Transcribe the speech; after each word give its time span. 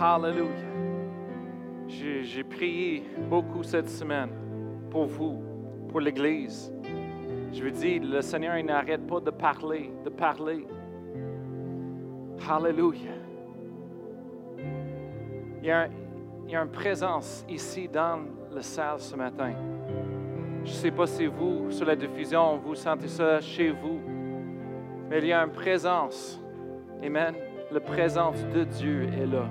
Hallelujah. 0.00 0.46
J'ai 1.88 2.44
prié 2.44 3.02
beaucoup 3.28 3.62
cette 3.62 3.88
semaine 3.88 4.30
pour 4.90 5.06
vous, 5.06 5.42
pour 5.88 6.00
l'Église. 6.00 6.72
Je 7.52 7.64
veux 7.64 7.70
dire, 7.70 8.02
le 8.04 8.20
Seigneur, 8.20 8.56
il 8.58 8.66
n'arrête 8.66 9.06
pas 9.06 9.20
de 9.20 9.30
parler, 9.30 9.90
de 10.04 10.10
parler. 10.10 10.66
Hallelujah. 12.48 13.10
Il 15.60 15.66
y, 15.66 15.70
a 15.70 15.88
il 16.46 16.52
y 16.52 16.56
a 16.56 16.62
une 16.62 16.70
présence 16.70 17.44
ici 17.48 17.88
dans 17.88 18.20
la 18.52 18.62
salle 18.62 19.00
ce 19.00 19.16
matin. 19.16 19.52
Je 20.64 20.70
ne 20.70 20.76
sais 20.76 20.90
pas 20.90 21.06
si 21.06 21.26
vous, 21.26 21.70
sur 21.70 21.86
la 21.86 21.96
diffusion, 21.96 22.58
vous 22.58 22.74
sentez 22.74 23.08
ça 23.08 23.40
chez 23.40 23.70
vous, 23.70 24.00
mais 25.10 25.18
il 25.18 25.26
y 25.26 25.32
a 25.32 25.42
une 25.42 25.50
présence. 25.50 26.40
Amen. 27.02 27.34
La 27.72 27.80
présence 27.80 28.44
de 28.54 28.64
Dieu 28.64 29.08
est 29.12 29.26
là. 29.26 29.46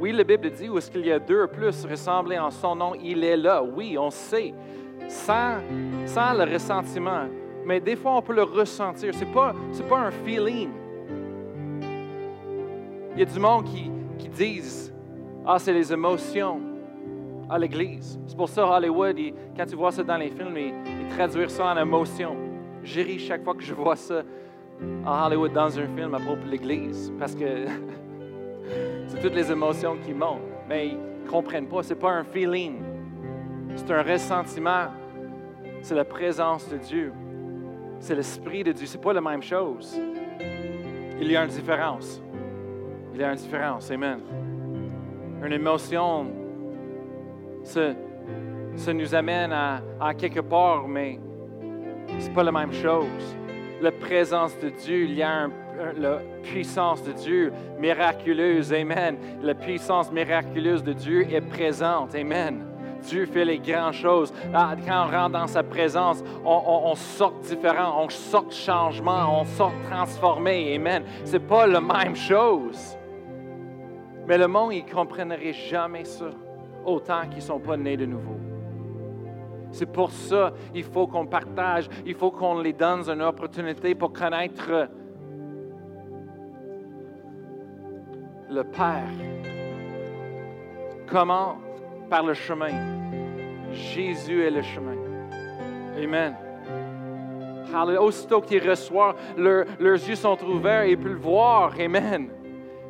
Oui, 0.00 0.12
la 0.12 0.22
Bible 0.24 0.50
dit 0.50 0.68
où 0.68 0.78
est-ce 0.78 0.90
qu'il 0.90 1.04
y 1.06 1.10
a 1.12 1.18
deux 1.18 1.44
ou 1.44 1.48
plus 1.48 1.84
ressemblés 1.84 2.38
en 2.38 2.50
son 2.50 2.76
nom, 2.76 2.92
il 3.02 3.24
est 3.24 3.36
là. 3.36 3.62
Oui, 3.62 3.96
on 3.98 4.10
sait. 4.10 4.54
Sans, 5.08 5.58
sans 6.06 6.34
le 6.34 6.44
ressentiment. 6.52 7.24
Mais 7.64 7.80
des 7.80 7.96
fois, 7.96 8.16
on 8.16 8.22
peut 8.22 8.34
le 8.34 8.42
ressentir. 8.44 9.12
Ce 9.14 9.24
n'est 9.24 9.32
pas, 9.32 9.54
pas 9.88 9.98
un 9.98 10.10
feeling. 10.10 10.68
Il 13.14 13.18
y 13.18 13.22
a 13.22 13.24
du 13.24 13.40
monde 13.40 13.64
qui, 13.64 13.90
qui 14.18 14.28
disent 14.28 14.92
Ah, 15.44 15.58
c'est 15.58 15.72
les 15.72 15.92
émotions 15.92 16.60
à 17.50 17.58
l'Église. 17.58 18.18
C'est 18.26 18.36
pour 18.36 18.48
ça, 18.48 18.66
Hollywood, 18.68 19.18
il- 19.18 19.34
quand 19.56 19.66
tu 19.66 19.74
vois 19.74 19.90
ça 19.90 20.02
dans 20.04 20.16
les 20.18 20.30
films, 20.30 20.56
ils, 20.56 20.72
ils 21.02 21.08
traduisent 21.16 21.48
ça 21.48 21.72
en 21.74 21.76
émotion. 21.78 22.36
J'ai 22.84 23.02
ri 23.02 23.18
chaque 23.18 23.42
fois 23.42 23.54
que 23.54 23.62
je 23.62 23.74
vois 23.74 23.96
ça 23.96 24.22
en 25.04 25.26
Hollywood 25.26 25.52
dans 25.52 25.76
un 25.78 25.86
film 25.96 26.14
à 26.14 26.18
propos 26.20 26.44
de 26.44 26.50
l'Église. 26.50 27.12
Parce 27.18 27.34
que 27.34 27.44
c'est 29.08 29.20
toutes 29.20 29.34
les 29.34 29.50
émotions 29.50 29.96
qui 30.04 30.14
montent. 30.14 30.40
Mais 30.68 30.88
ils 30.88 30.98
ne 31.24 31.28
comprennent 31.28 31.66
pas. 31.66 31.82
Ce 31.82 31.90
n'est 31.90 31.98
pas 32.00 32.10
un 32.12 32.24
feeling. 32.24 32.80
C'est 33.74 33.90
un 33.90 34.02
ressentiment. 34.02 34.86
C'est 35.82 35.94
la 35.94 36.04
présence 36.04 36.68
de 36.68 36.76
Dieu. 36.76 37.12
C'est 38.00 38.14
l'Esprit 38.14 38.62
de 38.62 38.72
Dieu. 38.72 38.86
Ce 38.86 38.96
n'est 38.96 39.02
pas 39.02 39.12
la 39.12 39.20
même 39.20 39.42
chose. 39.42 40.00
Il 41.20 41.30
y 41.30 41.36
a 41.36 41.42
une 41.42 41.50
différence. 41.50 42.22
Il 43.14 43.20
y 43.20 43.24
a 43.24 43.30
une 43.30 43.36
différence. 43.36 43.90
Amen. 43.90 44.20
Une 45.44 45.52
émotion, 45.52 46.26
ça, 47.62 47.92
ça 48.76 48.92
nous 48.92 49.14
amène 49.14 49.52
à, 49.52 50.14
quelque 50.14 50.40
part, 50.40 50.86
mais 50.86 51.18
c'est 52.18 52.32
pas 52.32 52.42
la 52.42 52.52
même 52.52 52.72
chose. 52.72 53.36
La 53.80 53.92
présence 53.92 54.58
de 54.58 54.68
Dieu, 54.70 55.04
il 55.04 55.14
y 55.14 55.22
a 55.22 55.44
un- 55.44 55.50
la 55.96 56.18
puissance 56.42 57.02
de 57.02 57.12
Dieu 57.12 57.52
miraculeuse. 57.78 58.72
Amen. 58.72 59.16
La 59.42 59.54
puissance 59.54 60.10
miraculeuse 60.10 60.82
de 60.82 60.92
Dieu 60.92 61.26
est 61.32 61.40
présente. 61.40 62.14
Amen. 62.14 62.64
Dieu 63.02 63.26
fait 63.26 63.44
les 63.44 63.58
grandes 63.58 63.94
choses. 63.94 64.32
Ah, 64.52 64.74
Quand 64.86 65.06
on 65.06 65.10
rentre 65.10 65.30
dans 65.30 65.46
sa 65.46 65.62
présence, 65.62 66.22
on, 66.44 66.94
sort 66.94 67.34
différent, 67.42 68.04
on 68.04 68.08
sort 68.08 68.50
changement, 68.50 69.40
on 69.40 69.44
sort 69.44 69.72
transformé. 69.88 70.74
Amen. 70.74 71.04
C'est 71.24 71.46
pas 71.46 71.66
la 71.66 71.80
même 71.80 72.16
chose. 72.16 72.96
Mais 74.26 74.36
le 74.36 74.48
monde, 74.48 74.74
il 74.74 74.84
ne 74.84 74.90
comprendrait 74.90 75.52
jamais 75.52 76.04
ça, 76.04 76.30
autant 76.84 77.22
qu'ils 77.22 77.36
ne 77.36 77.42
sont 77.42 77.60
pas 77.60 77.76
nés 77.76 77.96
de 77.96 78.04
nouveau. 78.04 78.36
C'est 79.70 79.90
pour 79.90 80.10
ça 80.10 80.52
qu'il 80.72 80.84
faut 80.84 81.06
qu'on 81.06 81.26
partage, 81.26 81.88
il 82.04 82.14
faut 82.14 82.30
qu'on 82.30 82.60
les 82.60 82.72
donne 82.72 83.08
une 83.08 83.22
opportunité 83.22 83.94
pour 83.94 84.12
connaître 84.12 84.88
le 88.50 88.64
Père. 88.64 89.08
Comment? 91.06 91.58
Par 92.08 92.22
le 92.24 92.34
chemin. 92.34 92.72
Jésus 93.72 94.42
est 94.42 94.50
le 94.50 94.62
chemin. 94.62 94.96
Amen. 96.02 96.34
Aussitôt 98.00 98.40
qu'ils 98.40 98.68
reçoivent, 98.68 99.16
leur- 99.36 99.66
leurs 99.78 100.08
yeux 100.08 100.14
sont 100.14 100.38
ouverts 100.44 100.82
et 100.82 100.92
ils 100.92 100.98
peuvent 100.98 101.12
le 101.12 101.18
voir. 101.18 101.72
Amen. 101.78 102.30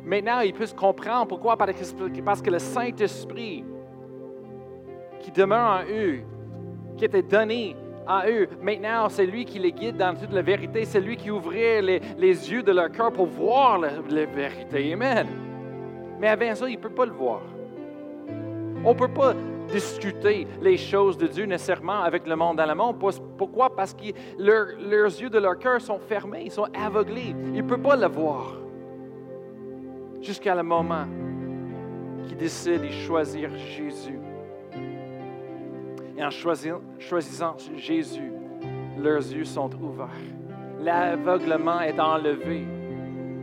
Maintenant, 0.03 0.39
ils 0.39 0.53
peuvent 0.53 0.75
comprendre 0.75 1.27
pourquoi. 1.27 1.57
Parce 1.57 2.41
que, 2.41 2.49
le 2.49 2.59
Saint-Esprit 2.59 3.65
qui 5.19 5.31
demeure 5.31 5.81
en 5.81 5.91
eux, 5.91 6.19
qui 6.97 7.05
était 7.05 7.21
donné 7.21 7.75
à 8.07 8.29
eux, 8.29 8.47
maintenant, 8.61 9.09
c'est 9.09 9.25
lui 9.25 9.43
qui 9.43 9.59
les 9.59 9.73
guide 9.73 9.97
dans 9.97 10.15
toute 10.15 10.31
la 10.31 10.41
vérité. 10.41 10.85
C'est 10.85 11.01
lui 11.01 11.17
qui 11.17 11.29
ouvrait 11.29 11.81
les, 11.81 11.99
yeux 12.51 12.63
de 12.63 12.71
leur 12.71 12.89
cœur 12.89 13.11
pour 13.11 13.25
voir 13.25 13.79
la 13.79 14.25
vérité. 14.25 14.93
Amen. 14.93 15.48
Mais 16.19 16.27
avant 16.27 16.53
ça, 16.55 16.67
ils 16.69 16.75
ne 16.75 16.81
peuvent 16.81 16.93
pas 16.93 17.05
le 17.05 17.11
voir. 17.13 17.41
On 18.83 18.93
ne 18.93 18.97
peut 18.97 19.07
pas 19.07 19.33
discuter 19.71 20.47
les 20.61 20.77
choses 20.77 21.17
de 21.17 21.27
Dieu 21.27 21.45
nécessairement 21.45 22.01
avec 22.01 22.25
le 22.27 22.35
monde 22.35 22.57
dans 22.57 22.65
le 22.65 22.75
monde. 22.75 22.97
Pour- 22.99 23.11
Pourquoi? 23.37 23.75
Parce 23.75 23.93
que 23.93 24.05
leur- 24.37 24.67
leurs 24.89 25.05
yeux 25.21 25.29
de 25.29 25.37
leur 25.37 25.57
cœur 25.59 25.79
sont 25.81 25.99
fermés, 25.99 26.43
ils 26.45 26.51
sont 26.51 26.67
aveuglés. 26.73 27.35
Ils 27.53 27.63
ne 27.63 27.67
peuvent 27.67 27.81
pas 27.81 27.95
le 27.95 28.07
voir. 28.07 28.53
Jusqu'à 30.21 30.55
le 30.55 30.63
moment 30.63 31.05
qu'ils 32.27 32.37
décident 32.37 32.83
de 32.83 32.89
choisir 32.89 33.49
Jésus. 33.55 34.19
Et 36.17 36.23
en 36.23 36.29
choisissant 36.29 37.55
Jésus, 37.77 38.31
leurs 38.97 39.17
yeux 39.31 39.45
sont 39.45 39.69
ouverts. 39.81 40.09
L'aveuglement 40.81 41.79
est 41.81 41.99
enlevé. 41.99 42.65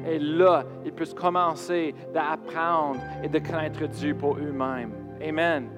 Et 0.06 0.18
là, 0.18 0.64
ils 0.84 0.92
peuvent 0.92 1.14
commencer 1.14 1.94
d'apprendre 2.14 3.00
et 3.22 3.28
de 3.28 3.38
connaître 3.38 3.86
Dieu 3.88 4.14
pour 4.14 4.36
eux-mêmes. 4.36 4.92
Amen. 5.20 5.68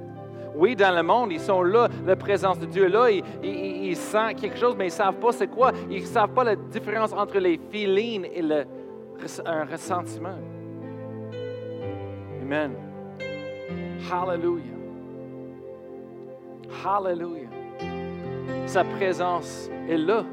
Oui, 0.55 0.75
dans 0.75 0.95
le 0.95 1.03
monde, 1.03 1.33
ils 1.33 1.41
sont 1.41 1.63
là, 1.63 1.89
la 2.05 2.17
présence 2.17 2.59
de 2.59 2.67
Dieu 2.67 2.87
est 2.87 2.89
là, 2.89 3.09
ils, 3.11 3.97
sentent 3.97 4.37
quelque 4.37 4.59
chose, 4.59 4.75
mais 4.77 4.87
ils 4.87 4.89
ne 4.89 4.93
savent 4.93 5.19
pas 5.19 5.33
c'est 5.33 5.47
quoi. 5.47 5.73
Ils 5.91 6.03
ne 6.03 6.07
savent 6.07 6.33
pas 6.33 6.45
la 6.45 6.57
différence 6.57 7.13
entre 7.13 7.39
les 7.39 7.61
feelings 7.71 8.27
et 8.35 8.43
un 9.47 9.65
ressentiment. 9.65 10.37
Amen. 12.43 12.73
Hallelujah. 14.11 14.65
Hallelujah. 16.85 17.49
Sa 18.67 18.85
présence 18.85 19.71
est 19.89 19.97
là, 19.97 20.25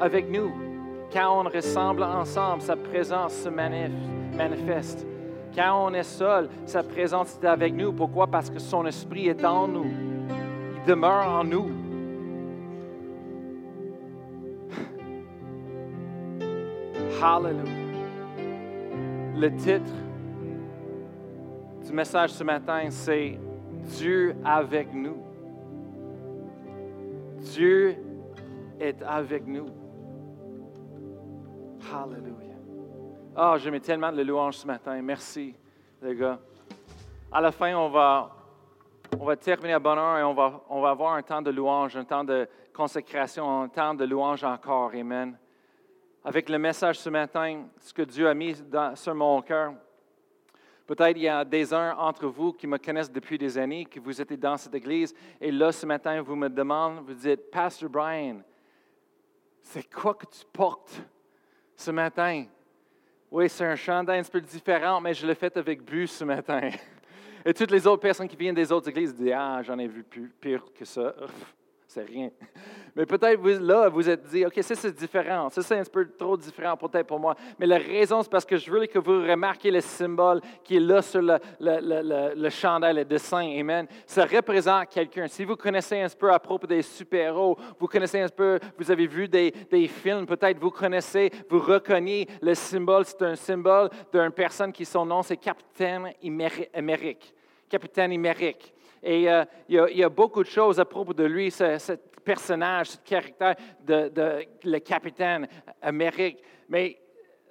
avec 0.00 0.30
nous. 0.30 0.69
Quand 1.12 1.40
on 1.40 1.48
ressemble 1.48 2.02
ensemble, 2.04 2.62
sa 2.62 2.76
présence 2.76 3.32
se 3.34 3.48
manif- 3.48 3.90
manifeste. 4.36 5.04
Quand 5.54 5.86
on 5.86 5.94
est 5.94 6.04
seul, 6.04 6.48
sa 6.66 6.82
présence 6.84 7.36
est 7.42 7.46
avec 7.46 7.74
nous. 7.74 7.92
Pourquoi? 7.92 8.28
Parce 8.28 8.48
que 8.50 8.60
son 8.60 8.86
esprit 8.86 9.26
est 9.28 9.44
en 9.44 9.66
nous. 9.66 9.86
Il 10.76 10.84
demeure 10.88 11.26
en 11.26 11.42
nous. 11.42 11.68
Hallelujah. 17.22 17.64
Le 19.36 19.50
titre 19.56 19.92
du 21.86 21.92
message 21.92 22.30
ce 22.30 22.44
matin, 22.44 22.82
c'est 22.90 23.38
Dieu 23.98 24.34
avec 24.44 24.92
nous. 24.94 25.16
Dieu 27.38 27.96
est 28.78 29.02
avec 29.02 29.46
nous. 29.46 29.66
Hallelujah. 31.92 32.56
Ah, 33.36 33.56
je 33.58 33.70
mets 33.70 33.80
tellement 33.80 34.12
de 34.12 34.22
louange 34.22 34.56
ce 34.56 34.66
matin. 34.66 35.00
Merci, 35.02 35.54
les 36.02 36.14
gars. 36.14 36.38
À 37.32 37.40
la 37.40 37.52
fin, 37.52 37.74
on 37.76 37.88
va, 37.88 38.36
on 39.18 39.24
va 39.24 39.36
terminer 39.36 39.74
à 39.74 39.78
bonne 39.78 39.98
heure 39.98 40.18
et 40.18 40.22
on 40.24 40.34
va, 40.34 40.62
on 40.68 40.80
va 40.80 40.90
avoir 40.90 41.14
un 41.14 41.22
temps 41.22 41.40
de 41.40 41.50
louange, 41.50 41.96
un 41.96 42.04
temps 42.04 42.24
de 42.24 42.48
consécration, 42.74 43.62
un 43.62 43.68
temps 43.68 43.94
de 43.94 44.04
louange 44.04 44.44
encore. 44.44 44.92
Amen. 44.94 45.38
Avec 46.24 46.48
le 46.48 46.58
message 46.58 46.98
ce 46.98 47.08
matin, 47.08 47.64
ce 47.78 47.94
que 47.94 48.02
Dieu 48.02 48.28
a 48.28 48.34
mis 48.34 48.60
dans- 48.62 48.94
sur 48.96 49.14
mon 49.14 49.40
cœur. 49.42 49.72
Peut-être 50.86 51.16
il 51.16 51.22
y 51.22 51.28
a 51.28 51.44
des 51.44 51.72
uns 51.72 51.96
entre 51.96 52.26
vous 52.26 52.52
qui 52.52 52.66
me 52.66 52.76
connaissent 52.76 53.12
depuis 53.12 53.38
des 53.38 53.56
années, 53.56 53.84
que 53.84 54.00
vous 54.00 54.20
êtes 54.20 54.32
dans 54.38 54.56
cette 54.56 54.74
église, 54.74 55.14
et 55.40 55.52
là, 55.52 55.70
ce 55.70 55.86
matin, 55.86 56.20
vous 56.20 56.34
me 56.34 56.48
demandez, 56.48 57.00
vous 57.06 57.14
dites, 57.14 57.48
Pasteur 57.50 57.88
Brian, 57.88 58.38
c'est 59.62 59.88
quoi 59.88 60.14
que 60.14 60.26
tu 60.26 60.44
portes 60.52 61.00
ce 61.80 61.90
matin? 61.90 62.44
Oui, 63.30 63.48
c'est 63.48 63.64
un 63.64 63.76
chandail 63.76 64.20
un 64.20 64.22
petit 64.22 64.30
peu 64.30 64.40
différent, 64.40 65.00
mais 65.00 65.14
je 65.14 65.26
l'ai 65.26 65.34
fait 65.34 65.56
avec 65.56 65.82
but 65.82 66.06
ce 66.06 66.24
matin. 66.24 66.70
Et 67.44 67.54
toutes 67.54 67.70
les 67.70 67.86
autres 67.86 68.02
personnes 68.02 68.28
qui 68.28 68.36
viennent 68.36 68.54
des 68.54 68.70
autres 68.70 68.88
églises 68.88 69.14
disent, 69.14 69.32
ah, 69.34 69.62
j'en 69.62 69.78
ai 69.78 69.86
vu 69.86 70.02
plus, 70.02 70.28
pire 70.40 70.64
que 70.74 70.84
ça. 70.84 71.14
C'est 71.90 72.04
rien. 72.04 72.30
Mais 72.94 73.04
peut-être 73.04 73.40
vous, 73.40 73.58
là, 73.58 73.88
vous 73.88 74.08
êtes 74.08 74.22
dit, 74.28 74.46
OK, 74.46 74.54
ça 74.62 74.76
c'est 74.76 74.94
différent. 74.94 75.50
Ça 75.50 75.60
c'est 75.60 75.78
un 75.78 75.84
peu 75.84 76.08
trop 76.16 76.36
différent 76.36 76.76
peut-être 76.76 77.06
pour 77.06 77.18
moi. 77.18 77.34
Mais 77.58 77.66
la 77.66 77.78
raison, 77.78 78.22
c'est 78.22 78.30
parce 78.30 78.44
que 78.44 78.56
je 78.56 78.70
veux 78.70 78.86
que 78.86 78.98
vous 79.00 79.22
remarquiez 79.22 79.72
le 79.72 79.80
symbole 79.80 80.40
qui 80.62 80.76
est 80.76 80.80
là 80.80 81.02
sur 81.02 81.20
le, 81.20 81.38
le, 81.58 82.34
le, 82.36 82.50
chandail, 82.50 82.94
le 82.94 83.04
dessin. 83.04 83.42
Amen. 83.58 83.88
Ça 84.06 84.24
représente 84.24 84.88
quelqu'un. 84.88 85.26
Si 85.26 85.44
vous 85.44 85.56
connaissez 85.56 86.00
un 86.00 86.08
peu 86.08 86.32
à 86.32 86.38
propos 86.38 86.68
des 86.68 86.82
super-héros, 86.82 87.58
vous 87.78 87.88
connaissez 87.88 88.20
un 88.20 88.28
peu, 88.28 88.60
vous 88.78 88.90
avez 88.90 89.08
vu 89.08 89.26
des, 89.26 89.52
des 89.68 89.88
films, 89.88 90.26
peut-être 90.26 90.60
vous 90.60 90.70
connaissez, 90.70 91.30
vous 91.48 91.58
reconnaissez 91.58 92.28
le 92.40 92.54
symbole. 92.54 93.04
C'est 93.04 93.22
un 93.22 93.34
symbole 93.34 93.90
d'une 94.12 94.30
personne 94.30 94.72
qui 94.72 94.84
son 94.84 95.04
nom, 95.04 95.22
c'est 95.22 95.36
Capitaine 95.36 96.12
Amérique. 96.72 97.34
Capitaine 97.68 98.12
Amérique. 98.12 98.72
Et 99.02 99.30
euh, 99.30 99.44
il, 99.68 99.76
y 99.76 100.04
a, 100.04 100.08
beaucoup 100.08 100.42
de 100.42 100.48
choses 100.48 100.78
à 100.78 100.84
propos 100.84 101.14
de 101.14 101.24
lui, 101.24 101.50
ce, 101.50 101.96
personnage, 102.24 102.90
ce 102.90 102.98
caractère 102.98 103.56
de, 103.84 104.46
le 104.64 104.78
capitaine 104.78 105.48
Amérique. 105.80 106.42
Mais 106.68 107.00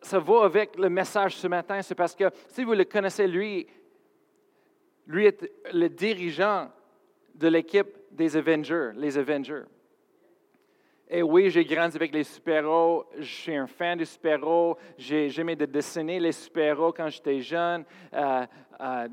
ça 0.02 0.20
va 0.20 0.46
avec 0.46 0.78
le 0.78 0.90
message 0.90 1.36
ce 1.38 1.48
matin, 1.48 1.82
c'est 1.82 1.96
parce 1.96 2.16
que 2.16 2.30
si 2.48 2.64
vous 2.64 2.74
le 2.74 2.86
connaissez, 2.86 3.28
lui, 3.28 3.68
lui 5.08 5.26
est 5.26 5.52
le 5.74 5.90
dirigeant 5.90 6.70
de 7.36 7.48
l'équipe 7.48 7.98
des 8.12 8.38
Avengers, 8.38 8.92
les 8.96 9.18
Avengers. 9.18 9.64
Et 11.12 11.24
oui, 11.24 11.50
j'ai 11.50 11.66
grandi 11.66 11.96
avec 11.96 12.14
les 12.14 12.24
super-héros. 12.24 13.06
Je 13.18 13.24
suis 13.24 13.56
un 13.56 13.66
fan 13.66 13.98
des 13.98 14.06
super-héros. 14.06 14.78
J'ai 14.96 15.28
aimé 15.40 15.56
de 15.56 15.66
dessiner 15.66 16.20
les 16.20 16.32
super-héros 16.32 16.94
quand 16.94 17.10
j'étais 17.10 17.40
jeune. 17.40 17.84
Euh, 18.14 18.46
euh, 18.80 19.08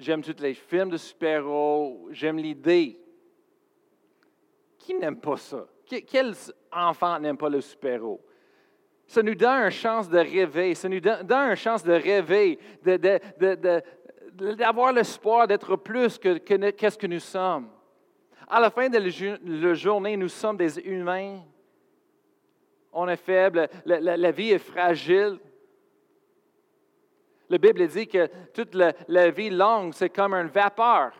J'aime 0.00 0.22
tous 0.22 0.42
les 0.42 0.54
films 0.54 0.88
de 0.88 0.96
super-héros. 0.96 2.08
J'aime 2.10 2.38
l'idée. 2.38 2.98
Qui 4.78 4.94
n'aime 4.94 5.20
pas 5.20 5.36
ça? 5.36 5.66
Quel 5.86 6.32
enfant 6.72 7.18
n'aime 7.20 7.36
pas 7.36 7.50
le 7.50 7.60
super-héros? 7.60 8.24
Ça 9.06 9.22
nous 9.22 9.34
donne 9.34 9.64
une 9.64 9.70
chance 9.70 10.08
de 10.08 10.16
rêver. 10.18 10.74
Ça 10.74 10.88
nous 10.88 11.00
donne 11.00 11.50
une 11.50 11.54
chance 11.54 11.84
de 11.84 11.92
rêver, 11.92 12.58
d'avoir 14.56 14.94
l'espoir 14.94 15.46
d'être 15.46 15.76
plus 15.76 16.16
que 16.16 16.38
qu'est-ce 16.38 16.96
que 16.96 17.06
nous 17.06 17.20
sommes. 17.20 17.68
À 18.48 18.58
la 18.58 18.70
fin 18.70 18.88
de 18.88 18.96
la 18.96 19.74
journée, 19.74 20.16
nous 20.16 20.28
sommes 20.28 20.56
des 20.56 20.78
humains. 20.78 21.42
On 22.90 23.06
est 23.06 23.16
faible. 23.16 23.68
la 23.84 24.30
vie 24.30 24.52
est 24.52 24.58
fragile. 24.58 25.38
La 27.50 27.58
Bible 27.58 27.88
dit 27.88 28.06
que 28.06 28.28
toute 28.54 28.76
la, 28.76 29.30
vie 29.32 29.50
longue, 29.50 29.92
c'est 29.92 30.08
comme 30.08 30.34
un 30.34 30.46
vapeur, 30.46 31.12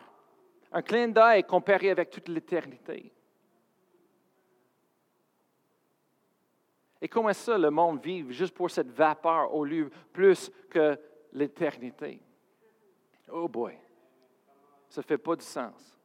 un 0.71 0.81
clin 0.81 1.09
d'œil 1.09 1.43
comparé 1.43 1.89
avec 1.89 2.09
toute 2.09 2.29
l'éternité. 2.29 3.11
Et 7.01 7.09
comment 7.09 7.33
ça, 7.33 7.57
le 7.57 7.69
monde 7.69 8.01
vit 8.01 8.31
juste 8.31 8.55
pour 8.55 8.71
cette 8.71 8.91
vapeur 8.91 9.53
au 9.53 9.65
lieu 9.65 9.89
plus 10.13 10.49
que 10.69 10.97
l'éternité? 11.33 12.21
Oh 13.29 13.49
boy, 13.49 13.77
ça 14.87 15.01
ne 15.01 15.05
fait 15.05 15.17
pas 15.17 15.35
de 15.35 15.41
sens. 15.41 15.97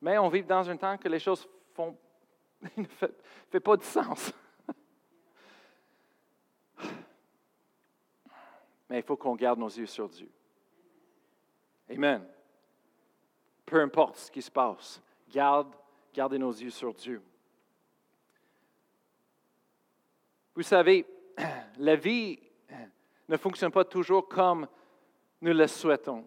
Mais 0.00 0.18
on 0.18 0.28
vit 0.28 0.42
dans 0.42 0.68
un 0.68 0.76
temps 0.76 0.96
que 0.98 1.08
les 1.08 1.20
choses 1.20 1.48
font, 1.74 1.96
ne 2.76 2.84
fait 3.48 3.60
pas 3.60 3.76
de 3.76 3.84
sens. 3.84 4.32
Mais 8.90 8.98
il 8.98 9.02
faut 9.04 9.16
qu'on 9.16 9.36
garde 9.36 9.60
nos 9.60 9.68
yeux 9.68 9.86
sur 9.86 10.08
Dieu. 10.08 10.28
Amen. 11.88 12.26
Peu 13.64 13.80
importe 13.80 14.16
ce 14.16 14.30
qui 14.32 14.42
se 14.42 14.50
passe, 14.50 15.00
garde, 15.28 15.68
gardez 16.12 16.38
nos 16.38 16.50
yeux 16.50 16.70
sur 16.70 16.92
Dieu. 16.92 17.22
Vous 20.56 20.62
savez, 20.62 21.06
la 21.78 21.94
vie 21.94 22.40
ne 23.28 23.36
fonctionne 23.36 23.70
pas 23.70 23.84
toujours 23.84 24.28
comme 24.28 24.66
nous 25.40 25.52
le 25.52 25.68
souhaitons. 25.68 26.26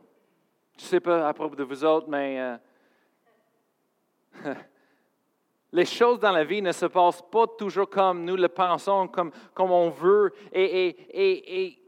Je 0.78 0.84
ne 0.84 0.88
sais 0.88 1.00
pas 1.02 1.28
à 1.28 1.34
propos 1.34 1.58
de 1.58 1.64
vous 1.64 1.84
autres, 1.84 2.08
mais 2.08 2.40
euh, 2.40 2.56
les 5.74 5.86
choses 5.86 6.20
dans 6.20 6.32
la 6.32 6.46
vie 6.46 6.62
ne 6.62 6.72
se 6.72 6.86
passent 6.86 7.24
pas 7.30 7.46
toujours 7.46 7.90
comme 7.90 8.24
nous 8.24 8.38
le 8.38 8.48
pensons, 8.48 9.10
comme, 9.10 9.34
comme 9.54 9.72
on 9.72 9.90
veut. 9.90 10.34
Et, 10.54 10.88
et, 10.88 11.66
et 11.66 11.83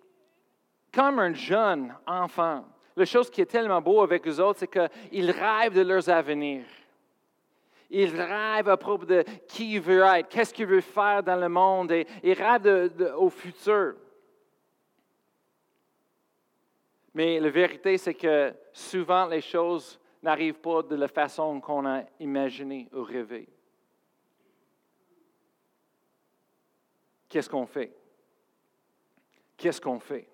comme 0.96 1.20
un 1.20 1.34
jeune 1.34 1.94
enfant. 2.08 2.64
La 2.96 3.04
chose 3.04 3.30
qui 3.30 3.42
est 3.42 3.46
tellement 3.46 3.82
beau 3.82 4.02
avec 4.02 4.26
eux 4.26 4.40
autres, 4.40 4.60
c'est 4.60 4.72
qu'ils 4.72 5.30
rêvent 5.30 5.74
de 5.74 5.82
leurs 5.82 6.10
avenirs. 6.10 6.66
Ils 7.90 8.10
rêvent 8.10 8.70
à 8.70 8.78
propos 8.78 9.06
de 9.06 9.24
qui 9.48 9.74
il 9.74 9.82
veut 9.82 10.02
être, 10.02 10.30
qu'est-ce 10.30 10.54
qu'il 10.54 10.66
veut 10.66 10.82
faire 10.82 11.22
dans 11.22 11.36
le 11.36 11.50
monde, 11.50 11.92
et 11.92 12.08
ils 12.24 12.34
rêvent 12.34 13.14
au 13.18 13.30
futur. 13.30 13.96
Mais 17.14 17.40
la 17.40 17.50
vérité, 17.50 17.98
c'est 17.98 18.14
que 18.14 18.54
souvent 18.72 19.26
les 19.26 19.42
choses 19.42 20.00
n'arrivent 20.24 20.60
pas 20.60 20.82
de 20.82 20.96
la 20.96 21.08
façon 21.08 21.60
qu'on 21.60 21.86
a 21.86 22.04
imaginé 22.20 22.88
ou 22.94 23.04
rêvé. 23.04 23.48
Qu'est-ce 27.28 27.50
qu'on 27.50 27.66
fait? 27.66 27.94
Qu'est-ce 29.58 29.82
qu'on 29.82 30.00
fait? 30.00 30.28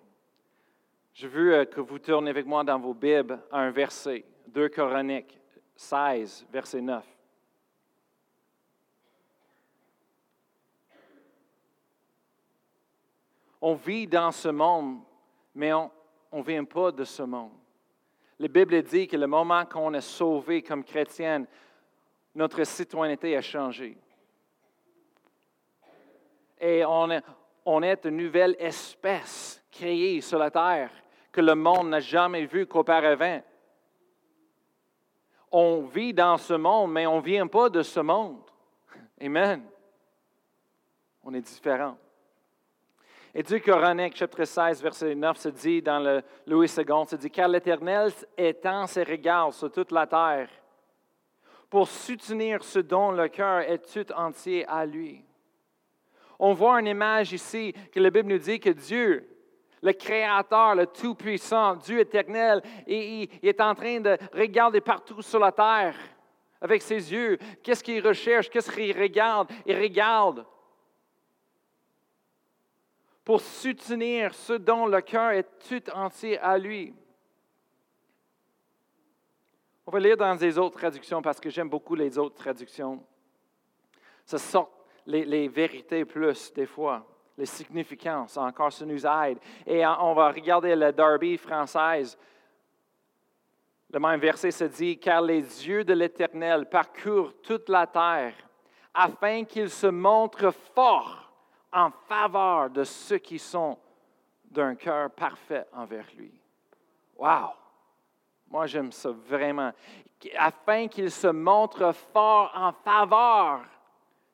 Je 1.14 1.26
veux 1.26 1.66
que 1.66 1.80
vous 1.80 1.98
tournez 1.98 2.30
avec 2.30 2.46
moi 2.46 2.64
dans 2.64 2.78
vos 2.78 2.94
Bibles 2.94 3.38
à 3.50 3.60
un 3.60 3.70
verset, 3.70 4.24
2 4.46 4.70
Coroniques 4.70 5.38
16, 5.76 6.46
verset 6.50 6.80
9. 6.80 7.04
On 13.60 13.74
vit 13.74 14.06
dans 14.06 14.32
ce 14.32 14.48
monde, 14.48 15.00
mais 15.54 15.74
on 15.74 15.90
ne 16.32 16.42
vient 16.42 16.64
pas 16.64 16.90
de 16.90 17.04
ce 17.04 17.22
monde. 17.22 17.52
La 18.38 18.48
Bible 18.48 18.82
dit 18.82 19.06
que 19.06 19.16
le 19.18 19.26
moment 19.26 19.66
qu'on 19.66 19.92
est 19.92 20.00
sauvé 20.00 20.62
comme 20.62 20.82
chrétienne, 20.82 21.46
notre 22.34 22.64
citoyenneté 22.64 23.36
a 23.36 23.42
changé. 23.42 23.98
Et 26.58 26.82
on 26.86 27.82
est 27.82 28.04
une 28.06 28.16
nouvelle 28.16 28.56
espèce 28.58 29.62
créée 29.70 30.22
sur 30.22 30.38
la 30.38 30.50
terre 30.50 30.90
que 31.32 31.40
le 31.40 31.54
monde 31.54 31.88
n'a 31.88 32.00
jamais 32.00 32.44
vu 32.44 32.66
qu'auparavant. 32.66 33.42
On 35.50 35.82
vit 35.82 36.14
dans 36.14 36.36
ce 36.36 36.54
monde, 36.54 36.92
mais 36.92 37.06
on 37.06 37.16
ne 37.16 37.22
vient 37.22 37.46
pas 37.46 37.68
de 37.68 37.82
ce 37.82 38.00
monde. 38.00 38.42
Amen. 39.20 39.62
On 41.24 41.32
est 41.34 41.40
différent. 41.40 41.96
Et 43.34 43.42
Dieu 43.42 43.60
Coranique, 43.60 44.16
chapitre 44.16 44.44
16, 44.44 44.82
verset 44.82 45.14
9, 45.14 45.38
se 45.38 45.48
dit 45.48 45.80
dans 45.80 45.98
le 45.98 46.22
Louis 46.46 46.66
II, 46.76 47.06
se 47.06 47.16
dit, 47.16 47.30
car 47.30 47.48
l'Éternel 47.48 48.12
étend 48.36 48.86
ses 48.86 49.04
regards 49.04 49.54
sur 49.54 49.72
toute 49.72 49.90
la 49.90 50.06
terre 50.06 50.50
pour 51.70 51.88
soutenir 51.88 52.62
ce 52.62 52.80
dont 52.80 53.10
le 53.10 53.28
cœur 53.28 53.60
est 53.60 53.90
tout 53.90 54.12
entier 54.12 54.66
à 54.68 54.84
lui. 54.84 55.24
On 56.38 56.52
voit 56.52 56.78
une 56.80 56.88
image 56.88 57.32
ici 57.32 57.72
que 57.90 58.00
la 58.00 58.10
Bible 58.10 58.28
nous 58.28 58.38
dit 58.38 58.60
que 58.60 58.68
Dieu 58.68 59.31
le 59.82 59.92
Créateur, 59.92 60.74
le 60.74 60.86
Tout-Puissant, 60.86 61.74
Dieu 61.76 62.00
éternel, 62.00 62.62
et 62.86 63.28
il 63.42 63.48
est 63.48 63.60
en 63.60 63.74
train 63.74 64.00
de 64.00 64.16
regarder 64.32 64.80
partout 64.80 65.20
sur 65.22 65.40
la 65.40 65.52
terre 65.52 65.96
avec 66.60 66.80
ses 66.80 67.12
yeux. 67.12 67.36
Qu'est-ce 67.62 67.82
qu'il 67.82 68.06
recherche? 68.06 68.48
Qu'est-ce 68.48 68.70
qu'il 68.70 68.98
regarde? 68.98 69.50
Il 69.66 69.76
regarde 69.76 70.46
pour 73.24 73.40
soutenir 73.40 74.34
ce 74.34 74.52
dont 74.54 74.86
le 74.86 75.00
cœur 75.00 75.30
est 75.30 75.48
tout 75.68 75.90
entier 75.90 76.38
à 76.38 76.56
lui. 76.58 76.94
On 79.84 79.90
va 79.90 79.98
lire 79.98 80.16
dans 80.16 80.34
les 80.34 80.58
autres 80.58 80.78
traductions 80.78 81.20
parce 81.20 81.40
que 81.40 81.50
j'aime 81.50 81.68
beaucoup 81.68 81.96
les 81.96 82.16
autres 82.18 82.36
traductions. 82.36 83.04
Ça 84.24 84.38
sort 84.38 84.70
les, 85.06 85.24
les 85.24 85.48
vérités 85.48 86.04
plus 86.04 86.52
des 86.52 86.66
fois 86.66 87.04
les 87.36 87.46
significances. 87.46 88.36
Encore, 88.36 88.72
ça 88.72 88.84
nous 88.84 89.06
aide. 89.06 89.38
Et 89.66 89.86
on 89.86 90.14
va 90.14 90.30
regarder 90.30 90.74
le 90.74 90.92
Darby 90.92 91.36
française. 91.36 92.18
Le 93.90 94.00
même 94.00 94.20
verset 94.20 94.50
se 94.50 94.64
dit, 94.64 94.98
car 94.98 95.20
les 95.20 95.40
yeux 95.40 95.84
de 95.84 95.92
l'Éternel 95.92 96.66
parcourent 96.66 97.34
toute 97.42 97.68
la 97.68 97.86
terre 97.86 98.34
afin 98.94 99.44
qu'il 99.44 99.70
se 99.70 99.86
montre 99.86 100.50
fort 100.74 101.30
en 101.72 101.90
faveur 102.08 102.70
de 102.70 102.84
ceux 102.84 103.18
qui 103.18 103.38
sont 103.38 103.78
d'un 104.44 104.74
cœur 104.74 105.10
parfait 105.10 105.66
envers 105.72 106.06
lui. 106.16 106.32
Wow! 107.16 107.50
Moi, 108.48 108.66
j'aime 108.66 108.92
ça 108.92 109.10
vraiment. 109.10 109.72
Afin 110.36 110.88
qu'il 110.88 111.10
se 111.10 111.28
montre 111.28 111.92
fort 112.12 112.52
en 112.54 112.72
faveur. 112.72 113.62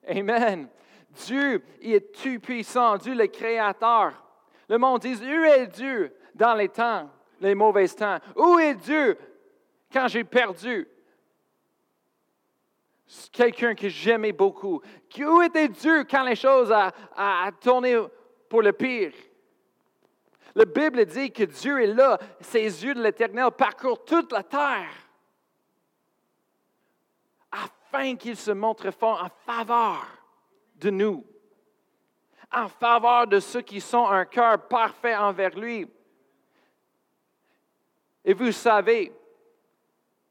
Amen. 0.09 0.69
Dieu 1.11 1.63
est 1.81 2.13
tout-puissant, 2.15 2.97
Dieu 2.97 3.15
le 3.15 3.27
Créateur. 3.27 4.13
Le 4.69 4.79
monde 4.79 5.01
dit, 5.01 5.15
où 5.15 5.45
est 5.45 5.67
Dieu 5.67 6.15
dans 6.35 6.55
les 6.55 6.69
temps, 6.69 7.11
les 7.41 7.55
mauvais 7.55 7.89
temps? 7.89 8.19
Où 8.37 8.59
est 8.59 8.75
Dieu 8.75 9.17
quand 9.93 10.09
j'ai 10.09 10.25
perdu? 10.25 10.87
quelqu'un 13.33 13.75
que 13.75 13.89
j'aimais 13.89 14.33
beaucoup. 14.33 14.83
Où 15.19 15.43
était 15.43 15.69
Dieu 15.69 16.05
quand 16.05 16.25
les 16.25 16.37
choses 16.37 16.71
ont, 16.71 17.51
tourné 17.61 17.97
pour 18.49 18.63
le 18.63 18.73
pire? 18.73 19.13
La 20.55 20.65
Bible 20.65 21.05
dit 21.07 21.31
que 21.31 21.45
Dieu 21.45 21.83
est 21.83 21.95
là, 21.95 22.19
ses 22.41 22.85
yeux 22.85 22.95
de 22.95 23.03
l'Éternel 23.03 23.51
parcourent 23.57 24.05
toute 24.05 24.33
la 24.33 24.43
terre 24.43 24.91
afin 27.51 28.17
qu'il 28.17 28.37
se 28.37 28.51
montre 28.51 28.91
fort 28.91 29.23
en 29.23 29.31
faveur 29.47 30.07
de 30.79 30.91
nous, 30.91 31.25
en 32.53 32.69
faveur 32.69 33.27
de 33.27 33.41
ceux 33.41 33.61
qui 33.61 33.81
sont 33.81 34.07
un 34.07 34.25
cœur 34.25 34.69
parfait 34.69 35.17
envers 35.17 35.59
lui. 35.59 35.87
Et 38.25 38.33
vous 38.33 38.53
savez, 38.53 39.13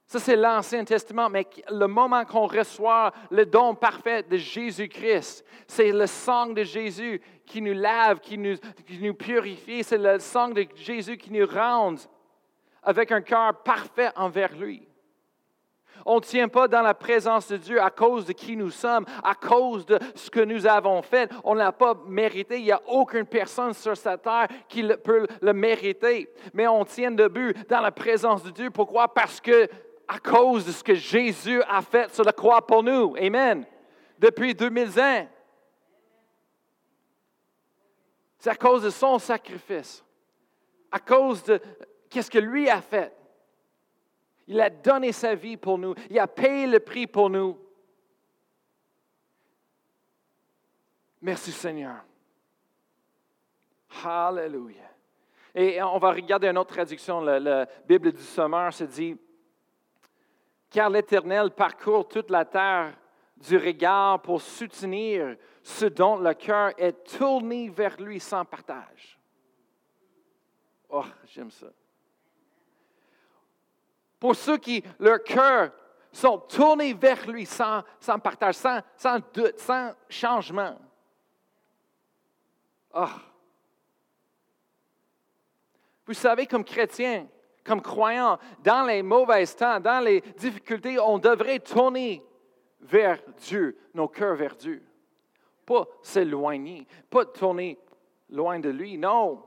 ça, 0.07 0.19
c'est 0.19 0.37
l'Ancien 0.37 0.85
Testament, 0.85 1.29
mais 1.29 1.45
le 1.69 1.85
moment 1.85 2.23
qu'on 2.23 2.47
reçoit 2.47 3.11
le 3.29 3.45
don 3.45 3.75
parfait 3.75 4.23
de 4.23 4.37
Jésus-Christ, 4.37 5.43
c'est 5.67 5.91
le 5.91 6.07
sang 6.07 6.47
de 6.47 6.63
Jésus 6.63 7.21
qui 7.45 7.61
nous 7.61 7.73
lave, 7.73 8.21
qui 8.21 8.37
nous, 8.37 8.55
qui 8.85 8.99
nous 8.99 9.13
purifie, 9.13 9.83
c'est 9.83 9.97
le 9.97 10.19
sang 10.19 10.49
de 10.49 10.65
Jésus 10.75 11.17
qui 11.17 11.31
nous 11.31 11.45
rend 11.45 11.95
avec 12.83 13.11
un 13.11 13.21
cœur 13.21 13.61
parfait 13.63 14.09
envers 14.15 14.55
lui. 14.55 14.87
On 16.05 16.15
ne 16.15 16.21
tient 16.21 16.47
pas 16.47 16.67
dans 16.67 16.81
la 16.81 16.93
présence 16.93 17.47
de 17.49 17.57
Dieu 17.57 17.81
à 17.81 17.89
cause 17.89 18.25
de 18.25 18.33
qui 18.33 18.55
nous 18.55 18.71
sommes, 18.71 19.05
à 19.23 19.35
cause 19.35 19.85
de 19.85 19.99
ce 20.15 20.29
que 20.29 20.39
nous 20.39 20.65
avons 20.65 21.01
fait. 21.01 21.29
On 21.43 21.55
n'a 21.55 21.71
pas 21.71 21.95
mérité. 22.07 22.59
Il 22.59 22.63
n'y 22.63 22.71
a 22.71 22.81
aucune 22.87 23.25
personne 23.25 23.73
sur 23.73 23.97
cette 23.97 24.21
terre 24.21 24.47
qui 24.69 24.83
peut 25.03 25.27
le 25.41 25.53
mériter. 25.53 26.29
Mais 26.53 26.67
on 26.67 26.85
tient 26.85 27.11
debout 27.11 27.51
dans 27.67 27.81
la 27.81 27.91
présence 27.91 28.43
de 28.43 28.51
Dieu. 28.51 28.69
Pourquoi? 28.69 29.13
Parce 29.13 29.41
que 29.41 29.67
à 30.07 30.19
cause 30.19 30.65
de 30.65 30.71
ce 30.71 30.83
que 30.83 30.95
Jésus 30.95 31.61
a 31.63 31.81
fait 31.81 32.13
sur 32.13 32.23
la 32.23 32.31
croix 32.31 32.65
pour 32.65 32.81
nous. 32.81 33.15
Amen. 33.17 33.65
Depuis 34.17 34.55
2000 34.55 34.99
ans. 34.99 35.27
C'est 38.39 38.51
à 38.51 38.55
cause 38.55 38.83
de 38.83 38.89
son 38.89 39.19
sacrifice. 39.19 40.03
À 40.91 40.99
cause 40.99 41.43
de 41.43 41.59
qu'est-ce 42.09 42.31
que 42.31 42.39
lui 42.39 42.69
a 42.69 42.81
fait. 42.81 43.16
Il 44.47 44.61
a 44.61 44.69
donné 44.69 45.11
sa 45.11 45.35
vie 45.35 45.57
pour 45.57 45.77
nous. 45.77 45.93
Il 46.09 46.17
a 46.19 46.27
payé 46.27 46.67
le 46.67 46.79
prix 46.79 47.05
pour 47.05 47.29
nous. 47.29 47.57
Merci 51.21 51.51
Seigneur. 51.51 51.97
Hallelujah. 54.03 54.91
Et 55.53 55.81
on 55.81 55.97
va 55.97 56.11
regarder 56.11 56.47
une 56.47 56.57
autre 56.57 56.73
traduction. 56.73 57.19
La, 57.19 57.65
Bible 57.85 58.11
du 58.11 58.21
Sommeur 58.21 58.71
se 58.73 58.85
dit 58.85 59.17
Car 60.69 60.89
l'Éternel 60.89 61.51
parcourt 61.51 62.07
toute 62.07 62.29
la 62.29 62.45
terre 62.45 62.95
du 63.35 63.57
regard 63.57 64.21
pour 64.21 64.41
soutenir 64.41 65.35
ce 65.61 65.85
dont 65.85 66.17
le 66.17 66.33
cœur 66.33 66.71
est 66.77 67.03
tourné 67.17 67.69
vers 67.69 67.99
lui 67.99 68.19
sans 68.19 68.45
partage. 68.45 69.19
Oh, 70.89 71.03
j'aime 71.25 71.51
ça 71.51 71.67
pour 74.19 74.35
ceux 74.35 74.57
qui, 74.57 74.83
leur 74.99 75.23
cœur, 75.23 75.71
sont 76.11 76.39
tournés 76.39 76.93
vers 76.93 77.29
lui 77.29 77.45
sans, 77.45 77.83
partage, 78.23 78.55
sans, 78.55 78.81
sans, 78.95 79.19
doute, 79.33 79.59
sans 79.59 79.93
changement. 80.09 80.77
Oh. 82.93 83.05
Vous 86.05 86.13
savez, 86.13 86.47
comme 86.47 86.63
chrétiens, 86.63 87.27
comme 87.63 87.81
croyants, 87.81 88.39
dans 88.63 88.83
les 88.85 89.03
mauvais 89.03 89.45
temps, 89.45 89.79
dans 89.79 90.03
les 90.03 90.21
difficultés, 90.21 90.97
on 90.99 91.19
devrait 91.19 91.59
tourner 91.59 92.23
vers 92.79 93.19
Dieu, 93.39 93.77
nos 93.93 94.07
cœurs 94.07 94.35
vers 94.35 94.55
Dieu. 94.55 94.81
Pas 95.65 95.85
s'éloigner, 96.01 96.87
pas 97.09 97.25
tourner 97.25 97.77
loin 98.29 98.59
de 98.59 98.69
lui, 98.69 98.97
non. 98.97 99.43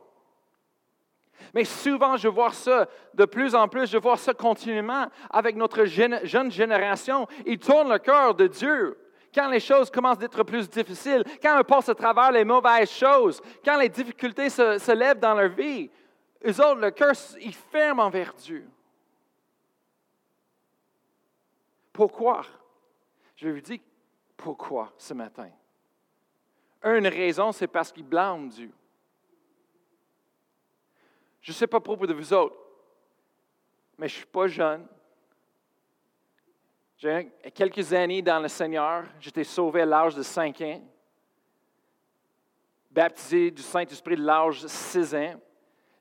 Mais 1.54 1.64
souvent, 1.64 2.16
je 2.16 2.28
vois 2.28 2.52
ça, 2.52 2.88
de 3.14 3.24
plus 3.24 3.54
en 3.54 3.68
plus, 3.68 3.90
je 3.90 3.98
vois 3.98 4.16
ça 4.16 4.34
continuellement 4.34 5.06
avec 5.30 5.56
notre 5.56 5.84
jeune 5.84 6.50
génération. 6.50 7.26
Ils 7.46 7.58
tournent 7.58 7.92
le 7.92 7.98
cœur 7.98 8.34
de 8.34 8.46
Dieu 8.46 8.96
quand 9.34 9.48
les 9.48 9.60
choses 9.60 9.90
commencent 9.90 10.18
d'être 10.18 10.42
plus 10.42 10.68
difficiles, 10.68 11.24
quand 11.42 11.58
on 11.58 11.64
passe 11.64 11.88
à 11.88 11.94
travers 11.94 12.32
les 12.32 12.44
mauvaises 12.44 12.90
choses, 12.90 13.40
quand 13.64 13.78
les 13.78 13.88
difficultés 13.88 14.50
se, 14.50 14.92
lèvent 14.92 15.20
dans 15.20 15.34
leur 15.34 15.50
vie. 15.50 15.90
Eux 16.44 16.60
autres, 16.60 16.80
le 16.80 16.90
cœur, 16.90 17.12
ils 17.40 17.54
ferment 17.54 18.04
envers 18.04 18.32
Dieu. 18.34 18.68
Pourquoi? 21.92 22.42
Je 23.36 23.46
vais 23.46 23.52
vous 23.52 23.60
dire 23.60 23.80
pourquoi 24.36 24.92
ce 24.96 25.14
matin. 25.14 25.50
Une 26.82 27.06
raison, 27.06 27.52
c'est 27.52 27.66
parce 27.66 27.92
qu'ils 27.92 28.06
blâment 28.06 28.46
Dieu. 28.46 28.72
Je 31.40 31.52
ne 31.52 31.54
sais 31.54 31.66
pas 31.66 31.78
à 31.78 31.80
propos 31.80 32.06
de 32.06 32.14
vous 32.14 32.32
autres, 32.32 32.56
mais 33.96 34.08
je 34.08 34.14
ne 34.14 34.18
suis 34.18 34.26
pas 34.26 34.46
jeune. 34.46 34.86
J'ai 36.96 37.32
quelques 37.54 37.92
années 37.94 38.20
dans 38.20 38.40
le 38.40 38.48
Seigneur. 38.48 39.04
J'étais 39.20 39.44
sauvé 39.44 39.80
à 39.80 39.86
l'âge 39.86 40.14
de 40.14 40.22
5 40.22 40.60
ans. 40.60 40.82
Baptisé 42.90 43.50
du 43.50 43.62
Saint-Esprit 43.62 44.16
de 44.16 44.22
l'âge 44.22 44.62
de 44.62 44.68
6 44.68 45.14
ans. 45.14 45.40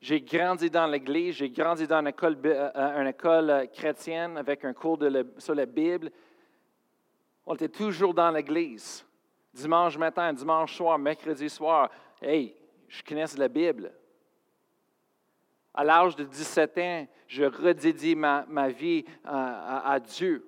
J'ai 0.01 0.21
grandi 0.21 0.69
dans 0.69 0.87
l'Église, 0.87 1.35
j'ai 1.35 1.49
grandi 1.49 1.85
dans 1.85 1.99
une 1.99 2.07
école, 2.07 2.37
euh, 2.45 2.71
euh, 2.75 3.11
euh, 3.25 3.65
chrétienne 3.67 4.37
avec 4.37 4.63
un 4.63 4.73
cours 4.73 4.97
sur 5.37 5.55
la 5.55 5.65
Bible. 5.65 6.09
On 7.45 7.53
était 7.55 7.69
toujours 7.69 8.13
dans 8.13 8.31
l'Église. 8.31 9.05
Dimanche 9.53 9.97
matin, 9.97 10.31
dimanche 10.31 10.75
soir, 10.75 10.97
mercredi 10.97 11.49
soir. 11.49 11.89
Hey, 12.21 12.55
je 12.87 13.03
connais 13.03 13.25
la 13.37 13.47
Bible. 13.47 13.91
À 15.73 15.83
l'âge 15.83 16.15
de 16.15 16.23
17 16.23 16.77
ans, 16.79 17.07
je 17.27 17.43
redédie 17.43 18.15
ma, 18.15 18.69
vie 18.69 19.05
à, 19.23 19.99
Dieu 19.99 20.45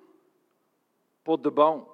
pour 1.22 1.38
de 1.38 1.48
bon. 1.48 1.86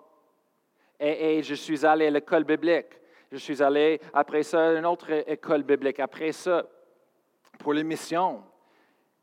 Et, 0.98 1.42
je 1.42 1.54
suis 1.54 1.84
allé 1.84 2.06
à 2.06 2.10
l'école 2.10 2.44
biblique. 2.44 2.98
Je 3.30 3.36
suis 3.36 3.62
allé, 3.62 4.00
après 4.12 4.42
ça, 4.42 4.68
à 4.68 4.72
une 4.78 4.86
autre 4.86 5.10
école 5.30 5.62
biblique. 5.62 6.00
Après 6.00 6.32
ça, 6.32 6.66
pour 7.58 7.74
les 7.74 7.84
missions. 7.84 8.42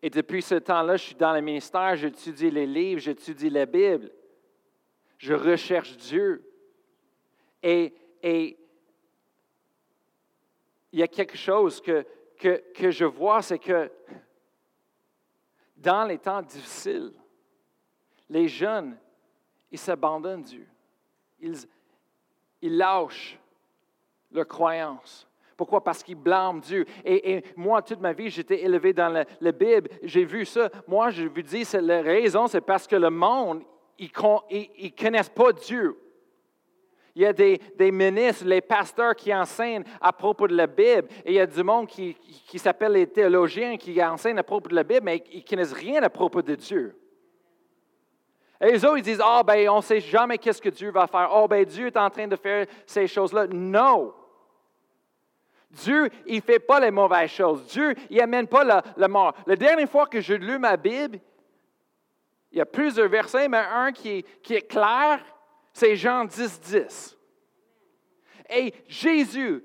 Et 0.01 0.09
depuis 0.09 0.43
ce 0.43 0.55
temps-là, 0.55 0.97
je 0.97 1.03
suis 1.03 1.15
dans 1.15 1.33
le 1.33 1.41
ministère, 1.41 1.95
j'étudie 1.95 2.51
les 2.51 2.67
livres, 2.67 3.01
j'étudie 3.01 3.49
la 3.49 3.65
Bible. 3.65 4.11
Je 5.17 5.33
recherche 5.33 5.97
Dieu. 5.97 6.47
Et, 7.63 7.93
et 8.21 8.57
il 10.91 10.99
y 10.99 11.03
a 11.03 11.07
quelque 11.07 11.35
chose 11.35 11.81
que 11.81 12.05
que, 12.37 12.91
je 12.91 13.05
vois, 13.05 13.41
c'est 13.41 13.59
que 13.59 13.91
dans 15.75 16.05
les 16.05 16.17
temps 16.17 16.41
difficiles, 16.41 17.13
les 18.29 18.47
jeunes, 18.47 18.97
ils 19.71 19.77
s'abandonnent 19.77 20.43
Dieu. 20.43 20.67
Ils, 21.39 21.57
ils 22.61 22.77
lâchent 22.77 23.37
leur 24.31 24.47
croyance. 24.47 25.27
Pourquoi? 25.55 25.83
Parce 25.83 26.03
qu'ils 26.03 26.15
blâment 26.15 26.59
Dieu. 26.59 26.85
Et, 27.05 27.43
moi, 27.55 27.81
toute 27.81 28.01
ma 28.01 28.13
vie, 28.13 28.29
j'étais 28.29 28.63
élevé 28.63 28.93
dans 28.93 29.09
la, 29.09 29.51
Bible. 29.51 29.89
J'ai 30.03 30.25
vu 30.25 30.45
ça. 30.45 30.69
Moi, 30.87 31.09
je 31.11 31.23
vous 31.23 31.41
dis, 31.41 31.65
la 31.81 32.01
raison, 32.01 32.47
c'est 32.47 32.61
parce 32.61 32.87
que 32.87 32.95
le 32.95 33.09
monde, 33.09 33.63
ils 33.97 34.11
ne 34.11 34.89
connaissent 35.01 35.29
pas 35.29 35.53
Dieu. 35.53 35.97
Il 37.15 37.21
y 37.21 37.25
a 37.25 37.31
des, 37.31 37.59
ministres, 37.91 38.43
les 38.45 38.59
pasteurs 38.59 39.15
qui 39.15 39.33
enseignent 39.33 39.85
à 40.01 40.11
propos 40.11 40.47
de 40.49 40.55
la 40.55 40.67
Bible. 40.67 41.07
Et 41.23 41.31
il 41.31 41.35
y 41.35 41.39
a 41.39 41.47
du 41.47 41.63
monde 41.63 41.87
qui, 41.87 42.13
qui 42.13 42.59
s'appelle 42.59 42.91
les 42.91 43.07
théologiens 43.07 43.77
qui 43.77 44.03
enseignent 44.03 44.37
à 44.37 44.43
propos 44.43 44.67
de 44.67 44.75
la 44.75 44.83
Bible, 44.83 45.03
mais 45.03 45.23
ils 45.31 45.39
ne 45.39 45.47
connaissent 45.47 45.71
rien 45.71 46.03
à 46.03 46.09
propos 46.09 46.41
de 46.41 46.55
Dieu. 46.55 46.99
Et 48.61 48.71
les 48.71 48.83
ils 48.83 49.01
disent, 49.01 49.21
ah, 49.23 49.43
ben, 49.43 49.69
on 49.69 49.77
ne 49.77 49.81
sait 49.81 49.99
jamais 49.99 50.37
qu'est-ce 50.37 50.61
que 50.61 50.69
Dieu 50.69 50.91
va 50.91 51.07
faire. 51.07 51.29
Oh, 51.33 51.47
ben, 51.47 51.63
Dieu 51.65 51.87
est 51.87 51.97
en 51.97 52.09
train 52.09 52.27
de 52.27 52.35
faire 52.35 52.65
ces 52.85 53.07
choses-là. 53.07 53.47
Non. 53.47 54.13
Dieu, 55.71 56.09
il 56.25 56.37
ne 56.37 56.41
fait 56.41 56.59
pas 56.59 56.79
les 56.79 56.91
mauvaises 56.91 57.29
choses. 57.29 57.65
Dieu, 57.67 57.93
il 58.09 58.17
n'amène 58.17 58.47
pas 58.47 58.63
la, 58.63 59.07
mort. 59.07 59.33
La 59.45 59.55
dernière 59.55 59.89
fois 59.89 60.07
que 60.07 60.21
j'ai 60.21 60.37
lu 60.37 60.57
ma 60.57 60.77
Bible, 60.77 61.19
il 62.51 62.59
y 62.59 62.61
a 62.61 62.65
plusieurs 62.65 63.09
versets, 63.09 63.49
mais 63.49 63.57
un 63.57 63.91
qui, 63.91 64.23
qui 64.41 64.55
est 64.55 64.67
clair, 64.67 65.19
c'est 65.75 65.97
Jean 65.97 66.23
10, 66.23 66.61
10. 66.61 67.17
Et 68.49 68.73
Jésus, 68.87 69.61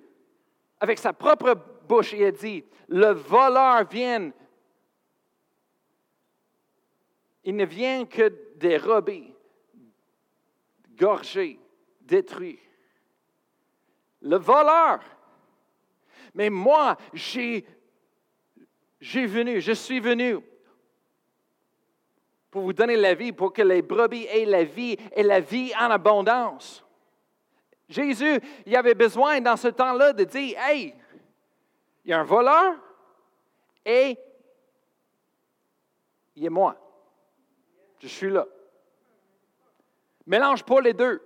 avec 0.80 0.98
sa 0.98 1.12
propre 1.12 1.54
bouche, 1.86 2.14
il 2.14 2.24
a 2.24 2.32
dit, 2.32 2.64
le 2.88 3.12
voleur 3.12 3.88
vient, 3.88 4.32
il 7.44 7.54
ne 7.54 7.64
vient 7.64 8.06
que 8.06 8.56
dérober, 8.56 9.32
gorger, 10.96 11.60
détruire. 12.00 12.58
Le 14.20 14.36
voleur. 14.36 14.98
Mais 16.34 16.50
moi, 16.50 16.96
j'ai, 17.14 17.64
j'ai 19.00 19.26
venu, 19.26 19.60
je 19.60 19.72
suis 19.72 20.00
venu 20.00 20.38
pour 22.50 22.62
vous 22.62 22.72
donner 22.72 22.96
la 22.96 23.14
vie, 23.14 23.32
pour 23.32 23.52
que 23.52 23.62
les 23.62 23.82
brebis 23.82 24.26
aient 24.26 24.44
la 24.44 24.64
vie 24.64 24.96
et 25.14 25.22
la 25.22 25.40
vie 25.40 25.72
en 25.78 25.90
abondance. 25.90 26.84
Jésus, 27.88 28.40
il 28.66 28.76
avait 28.76 28.94
besoin 28.94 29.40
dans 29.40 29.56
ce 29.56 29.68
temps-là 29.68 30.12
de 30.12 30.24
dire, 30.24 30.56
hey, 30.60 30.94
il 32.04 32.10
y 32.10 32.14
a 32.14 32.20
un 32.20 32.24
voleur 32.24 32.76
et 33.84 34.16
il 36.36 36.44
est 36.44 36.50
moi. 36.50 36.76
Je 37.98 38.08
suis 38.08 38.30
là. 38.30 38.46
Mélange 40.26 40.64
pas 40.64 40.80
les 40.80 40.94
deux. 40.94 41.20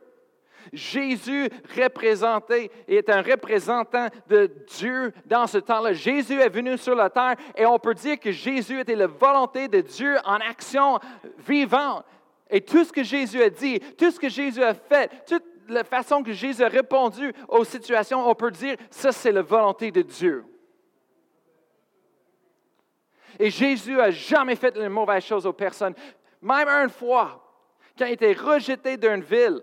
Jésus 0.72 1.48
représentait 1.76 2.70
est 2.88 3.08
un 3.10 3.22
représentant 3.22 4.08
de 4.28 4.50
Dieu 4.78 5.12
dans 5.26 5.46
ce 5.46 5.58
temps-là. 5.58 5.92
Jésus 5.92 6.40
est 6.40 6.48
venu 6.48 6.76
sur 6.78 6.94
la 6.94 7.10
terre 7.10 7.36
et 7.56 7.66
on 7.66 7.78
peut 7.78 7.94
dire 7.94 8.18
que 8.18 8.32
Jésus 8.32 8.80
était 8.80 8.94
la 8.94 9.06
volonté 9.06 9.68
de 9.68 9.80
Dieu 9.80 10.16
en 10.24 10.36
action 10.36 10.98
vivante. 11.46 12.04
Et 12.50 12.60
tout 12.60 12.84
ce 12.84 12.92
que 12.92 13.02
Jésus 13.02 13.42
a 13.42 13.50
dit, 13.50 13.80
tout 13.98 14.10
ce 14.10 14.20
que 14.20 14.28
Jésus 14.28 14.62
a 14.62 14.74
fait, 14.74 15.10
toute 15.26 15.44
la 15.68 15.84
façon 15.84 16.22
que 16.22 16.32
Jésus 16.32 16.62
a 16.62 16.68
répondu 16.68 17.32
aux 17.48 17.64
situations, 17.64 18.28
on 18.28 18.34
peut 18.34 18.50
dire, 18.50 18.76
ça 18.90 19.12
c'est 19.12 19.32
la 19.32 19.42
volonté 19.42 19.90
de 19.90 20.02
Dieu. 20.02 20.44
Et 23.38 23.50
Jésus 23.50 23.94
n'a 23.94 24.10
jamais 24.10 24.56
fait 24.56 24.70
de 24.70 24.86
mauvaises 24.86 25.24
choses 25.24 25.46
aux 25.46 25.52
personnes. 25.52 25.94
Même 26.40 26.68
une 26.68 26.90
fois, 26.90 27.42
quand 27.98 28.06
il 28.06 28.12
était 28.12 28.32
rejeté 28.32 28.96
d'une 28.96 29.22
ville, 29.22 29.60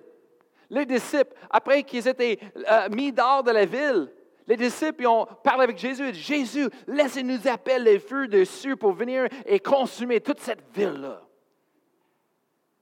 les 0.72 0.86
disciples, 0.86 1.36
après 1.50 1.84
qu'ils 1.84 2.08
étaient 2.08 2.40
euh, 2.56 2.90
mis 2.90 3.12
dehors 3.12 3.44
de 3.44 3.51
la 3.51 3.66
ville, 3.66 4.10
les 4.48 4.56
disciples 4.56 5.06
ont 5.06 5.25
parlé 5.44 5.66
avec 5.66 5.78
Jésus 5.78 6.12
dit, 6.12 6.20
Jésus, 6.20 6.70
laissez-nous 6.88 7.48
appeler 7.48 7.78
les 7.80 8.00
feux 8.00 8.28
dessus 8.28 8.75
pour 8.78 8.94
venir 8.94 9.28
et 9.46 9.60
consumer 9.60 10.22
toute 10.22 10.40
cette 10.40 10.63
ville-là. 10.74 11.22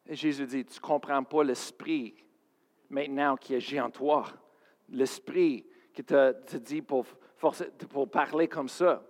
Et 0.08 0.16
Jésus 0.16 0.46
dit, 0.46 0.66
tu 0.66 0.76
ne 0.76 0.82
comprends 0.82 1.24
pas 1.24 1.44
l'esprit 1.44 2.16
maintenant 2.90 3.36
qui 3.36 3.56
agit 3.56 3.82
en 3.82 3.90
toi, 3.90 4.26
l'esprit 4.90 5.66
qui 5.92 6.04
te, 6.04 6.58
dit 6.58 6.84
pour, 6.84 7.06
pour 7.90 8.10
parler 8.10 8.48
comme 8.48 8.70
ça. 8.70 9.04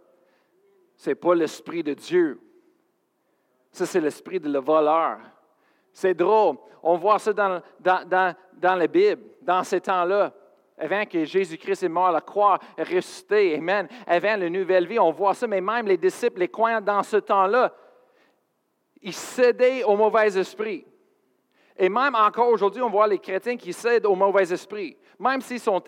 Ce 0.96 1.10
n'est 1.10 1.16
pas 1.16 1.36
l'esprit 1.36 1.84
de 1.84 1.94
Dieu. 1.94 2.40
Ça, 3.72 3.86
c'est 3.86 4.02
l'esprit 4.02 4.40
de 4.40 4.50
le 4.50 4.60
voleur. 4.60 5.20
C'est 6.00 6.14
drôle. 6.14 6.56
On 6.82 6.96
voit 6.96 7.20
ça 7.20 7.34
dans, 7.34 7.62
dans, 7.82 8.36
la 8.62 8.88
Bible, 8.88 9.22
dans 9.42 9.66
ces 9.66 9.82
temps-là. 9.82 10.32
Avant 10.78 11.06
que 11.06 11.26
Jésus-Christ 11.26 11.84
est 11.84 11.90
mort 11.90 12.10
la 12.10 12.22
croix, 12.22 12.58
ressuscité, 12.78 13.56
Amen. 13.56 13.86
Avant 14.08 14.38
la 14.38 14.50
nouvelle 14.50 14.88
vie, 14.88 14.98
on 14.98 15.12
voit 15.12 15.34
ça, 15.34 15.46
mais 15.46 15.60
même 15.60 15.88
les 15.88 15.98
disciples, 15.98 16.40
les 16.40 16.48
croyants 16.48 16.80
dans 16.80 17.04
ce 17.04 17.18
temps-là, 17.18 17.74
ils 19.02 19.14
cédaient 19.14 19.84
au 19.84 19.98
mauvais 19.98 20.38
esprit. 20.38 20.86
Et 21.76 21.90
même 21.90 22.16
encore 22.16 22.48
aujourd'hui, 22.48 22.82
on 22.82 22.90
voit 22.90 23.08
les 23.08 23.20
chrétiens 23.20 23.58
qui 23.58 23.74
cèdent 23.74 24.06
au 24.06 24.16
mauvais 24.16 24.50
esprit. 24.54 24.96
Même 25.20 25.42
s'ils 25.42 25.60
sont 25.60 25.84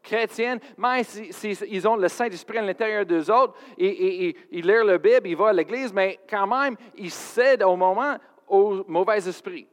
chrétiens, 0.00 0.58
même 0.78 1.02
s'ils 1.02 1.88
ont 1.88 1.96
le 1.96 2.06
Saint-Esprit 2.06 2.58
à 2.58 2.62
l'intérieur 2.62 3.04
d'eux 3.04 3.28
autres, 3.32 3.54
et, 3.76 4.36
ils 4.52 4.64
lisent 4.64 4.84
la 4.84 4.98
Bible, 4.98 5.26
ils 5.26 5.36
vont 5.36 5.46
à 5.46 5.52
l'Église, 5.52 5.92
mais 5.92 6.20
quand 6.30 6.46
même, 6.46 6.76
ils 6.96 7.10
cèdent 7.10 7.64
au 7.64 7.74
moment 7.74 8.16
au 8.46 8.84
mauvais 8.88 9.26
esprit. 9.28 9.66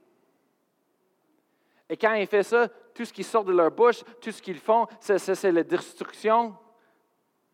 Et 1.90 1.98
quand 1.98 2.14
ils 2.14 2.28
font 2.28 2.44
ça, 2.44 2.68
tout 2.94 3.06
ce 3.06 3.14
qui 3.14 3.24
sort 3.24 3.44
de 3.44 3.52
leur 3.52 3.72
bouche, 3.72 4.04
tout 4.22 4.32
ce 4.32 4.42
qu'ils 4.42 4.60
font, 4.60 4.88
c'est 5.00 5.52
la 5.52 5.64
destruction, 5.64 6.56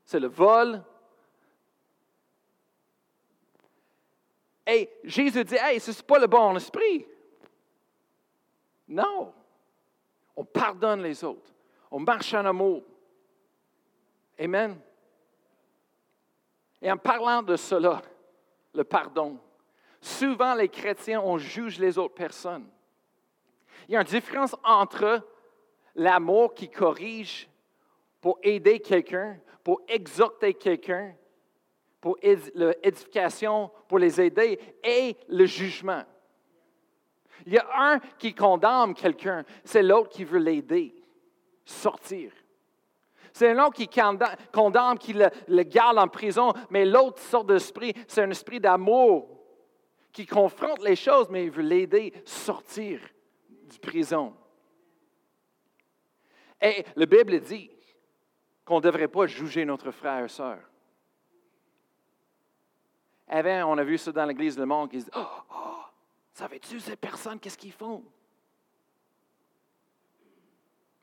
c'est 0.03 0.19
le 0.19 0.27
vol. 0.27 0.83
Et 4.65 4.89
Jésus 5.03 5.43
dit, 5.43 5.55
hey, 5.59 5.79
ce 5.79 5.91
n'est 5.91 6.07
pas 6.07 6.19
le 6.19 6.27
bon 6.27 6.55
esprit. 6.55 7.07
Non. 8.87 9.33
On 10.35 10.45
pardonne 10.45 11.01
les 11.01 11.23
autres. 11.23 11.51
On 11.91 11.99
marche 11.99 12.33
en 12.33 12.45
amour. 12.45 12.83
Amen. 14.39 14.79
Et 16.81 16.91
en 16.91 16.97
parlant 16.97 17.41
de 17.41 17.55
cela, 17.55 18.01
le 18.73 18.83
pardon, 18.83 19.39
souvent 20.01 20.53
les 20.53 20.69
chrétiens, 20.69 21.21
on 21.21 21.37
juge 21.37 21.79
les 21.79 21.97
autres 21.97 22.15
personnes. 22.15 22.67
Il 23.87 23.93
y 23.93 23.95
a 23.97 24.01
une 24.01 24.07
différence 24.07 24.55
entre 24.63 25.27
l'amour 25.95 26.53
qui 26.53 26.69
corrige 26.69 27.49
pour 28.21 28.37
aider 28.43 28.79
quelqu'un, 28.79 29.37
pour 29.63 29.81
exhorter 29.87 30.53
quelqu'un, 30.53 31.15
pour 32.01 32.17
l'édification, 32.21 33.71
pour 33.87 33.99
les 33.99 34.21
aider, 34.21 34.59
et 34.83 35.17
le 35.27 35.45
jugement. 35.45 36.03
Il 37.45 37.53
y 37.53 37.57
a 37.57 37.67
un 37.75 37.99
qui 38.17 38.33
condamne 38.33 38.93
quelqu'un, 38.93 39.43
c'est 39.63 39.83
l'autre 39.83 40.09
qui 40.09 40.23
veut 40.23 40.39
l'aider, 40.39 40.93
sortir. 41.65 42.31
C'est 43.33 43.53
l'autre 43.53 43.75
qui 43.75 43.89
condamne, 44.51 44.97
qui 44.97 45.13
le, 45.13 45.29
le, 45.47 45.63
garde 45.63 45.97
en 45.97 46.07
prison, 46.07 46.51
mais 46.69 46.85
l'autre 46.85 47.19
sort 47.21 47.45
d'esprit, 47.45 47.93
c'est 48.07 48.23
un 48.23 48.31
esprit 48.31 48.59
d'amour 48.59 49.38
qui 50.11 50.25
confronte 50.25 50.81
les 50.83 50.95
choses, 50.95 51.29
mais 51.29 51.45
il 51.45 51.51
veut 51.51 51.63
l'aider 51.63 52.13
à 52.15 52.29
sortir 52.29 52.99
du 53.69 53.79
prison. 53.79 54.35
Et 56.61 56.85
la 56.95 57.05
Bible 57.05 57.39
dit 57.39 57.69
qu'on 58.65 58.77
ne 58.77 58.81
devrait 58.81 59.07
pas 59.07 59.27
juger 59.27 59.65
notre 59.65 59.91
frère 59.91 60.25
et 60.25 60.29
soeur. 60.29 60.59
Avant, 63.27 63.73
on 63.73 63.77
a 63.77 63.83
vu 63.83 63.97
ça 63.97 64.11
dans 64.11 64.25
l'Église 64.25 64.57
Le 64.57 64.65
Monde 64.65 64.89
qui 64.89 64.97
dit 64.97 65.09
Oh, 65.15 65.25
oh 65.51 65.81
savais-tu 66.33 66.79
ces 66.79 66.95
personnes, 66.95 67.39
qu'est-ce 67.39 67.57
qu'ils 67.57 67.71
font? 67.71 68.03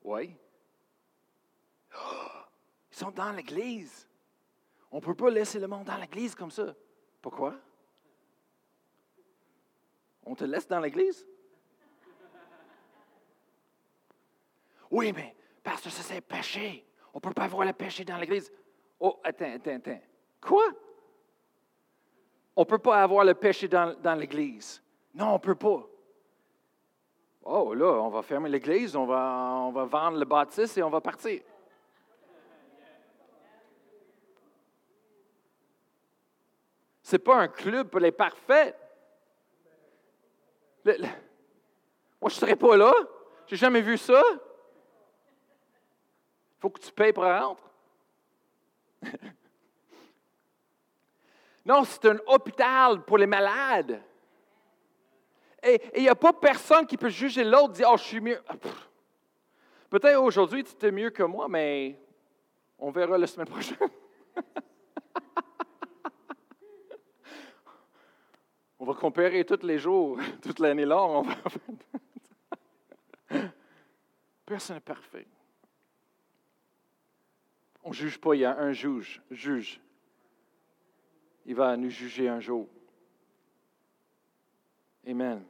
Oui. 0.02 0.36
Oh, 1.94 2.28
ils 2.90 2.96
sont 2.96 3.10
dans 3.10 3.32
l'Église. 3.32 4.06
On 4.90 4.96
ne 4.96 5.02
peut 5.02 5.14
pas 5.14 5.30
laisser 5.30 5.58
le 5.58 5.66
monde 5.66 5.84
dans 5.84 5.96
l'Église 5.96 6.34
comme 6.34 6.50
ça. 6.50 6.74
Pourquoi? 7.20 7.54
On 10.26 10.34
te 10.34 10.44
laisse 10.44 10.66
dans 10.66 10.80
l'Église? 10.80 11.24
Oui, 14.90 15.12
mais 15.14 15.34
parce 15.62 15.82
que 15.82 15.90
ça 15.90 16.02
c'est 16.02 16.20
péché. 16.20 16.84
On 17.14 17.18
ne 17.18 17.20
peut 17.20 17.32
pas 17.32 17.44
avoir 17.44 17.64
le 17.64 17.72
péché 17.72 18.04
dans 18.04 18.16
l'Église. 18.18 18.52
Oh, 18.98 19.20
attends, 19.22 19.52
attends, 19.54 19.76
attends. 19.76 20.00
Quoi? 20.40 20.64
On 22.56 22.62
ne 22.62 22.66
peut 22.66 22.78
pas 22.78 23.02
avoir 23.02 23.24
le 23.24 23.34
péché 23.34 23.68
dans, 23.68 24.18
l'Église. 24.18 24.82
Non, 25.14 25.30
on 25.30 25.32
ne 25.34 25.38
peut 25.38 25.54
pas. 25.54 25.86
Oh, 27.44 27.74
là, 27.74 27.86
on 27.86 28.08
va 28.08 28.22
fermer 28.22 28.48
l'Église, 28.48 28.96
on 28.96 29.06
va, 29.06 29.54
on 29.60 29.70
va 29.70 29.84
vendre 29.84 30.18
le 30.18 30.24
bâtisse 30.24 30.76
et 30.76 30.82
on 30.82 30.90
va 30.90 31.00
partir. 31.00 31.40
Ce 37.02 37.14
n'est 37.14 37.20
pas 37.20 37.36
un 37.36 37.48
club 37.48 37.88
pour 37.88 38.00
les 38.00 38.10
parfaits. 38.10 38.76
Moi, 42.20 42.30
je 42.30 42.34
ne 42.34 42.40
serais 42.40 42.56
pas 42.56 42.76
là. 42.76 42.92
Je 43.46 43.54
n'ai 43.54 43.58
jamais 43.58 43.80
vu 43.80 43.98
ça 43.98 44.22
faut 46.66 46.70
que 46.70 46.80
tu 46.80 46.92
payes 46.92 47.12
pour 47.12 47.24
rentrer. 47.24 47.62
non, 51.64 51.84
c'est 51.84 52.04
un 52.06 52.18
hôpital 52.26 53.04
pour 53.04 53.18
les 53.18 53.26
malades. 53.26 54.02
Et 55.62 55.80
il 55.96 56.02
n'y 56.02 56.08
a 56.08 56.14
pas 56.14 56.32
personne 56.32 56.86
qui 56.86 56.96
peut 56.96 57.08
juger 57.08 57.44
l'autre, 57.44 57.74
dire 57.74 57.88
Oh, 57.90 57.96
je 57.96 58.02
suis 58.02 58.20
mieux. 58.20 58.42
Peut-être 59.90 60.20
aujourd'hui, 60.20 60.64
tu 60.64 60.86
es 60.86 60.90
mieux 60.90 61.10
que 61.10 61.22
moi, 61.22 61.46
mais 61.48 62.00
on 62.78 62.90
verra 62.90 63.16
la 63.16 63.26
semaine 63.26 63.48
prochaine. 63.48 63.78
on 68.78 68.84
va 68.84 68.94
comparer 68.94 69.44
tous 69.44 69.64
les 69.64 69.78
jours, 69.78 70.18
toute 70.42 70.58
l'année 70.58 70.84
longue. 70.84 71.28
Personne 74.44 74.76
n'est 74.76 74.80
parfait. 74.80 75.26
On 77.82 77.90
ne 77.90 77.94
juge 77.94 78.18
pas, 78.18 78.34
il 78.34 78.40
y 78.40 78.44
a 78.44 78.58
un 78.58 78.72
juge, 78.72 79.22
juge. 79.30 79.80
Il 81.44 81.54
va 81.54 81.76
nous 81.76 81.90
juger 81.90 82.28
un 82.28 82.40
jour. 82.40 82.68
Amen. 85.06 85.44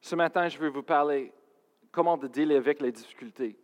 Ce 0.00 0.14
matin, 0.14 0.48
je 0.48 0.58
veux 0.58 0.70
vous 0.70 0.82
parler 0.82 1.32
comment 1.92 2.16
de 2.16 2.26
dealer 2.26 2.56
avec 2.56 2.80
les 2.80 2.92
difficultés. 2.92 3.56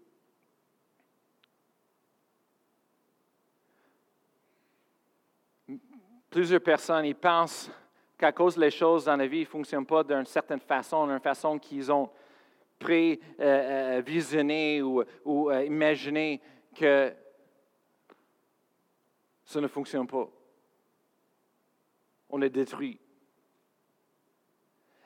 Plusieurs 6.31 6.61
personnes, 6.61 7.05
ils 7.05 7.15
pensent 7.15 7.71
qu'à 8.19 8.33
cause 8.33 8.57
des 8.57 8.71
choses 8.71 9.05
dans 9.05 9.17
la 9.17 9.27
vie 9.27 9.41
ne 9.41 9.47
fonctionnent 9.47 9.87
pas 9.87 10.03
d'une 10.03 10.27
certaine 10.27 10.61
façon, 10.61 11.07
d'une 11.07 11.21
façon 11.21 11.59
qu'ils 11.59 11.93
ont 11.93 12.11
pré-visionner 12.79 14.83
ou, 14.83 15.03
ou 15.25 15.51
euh, 15.51 15.65
imaginer 15.65 16.41
que 16.75 17.15
ça 19.45 19.61
ne 19.61 19.69
fonctionne 19.69 20.07
pas. 20.07 20.29
on 22.29 22.43
est 22.43 22.51
détruit. 22.51 22.99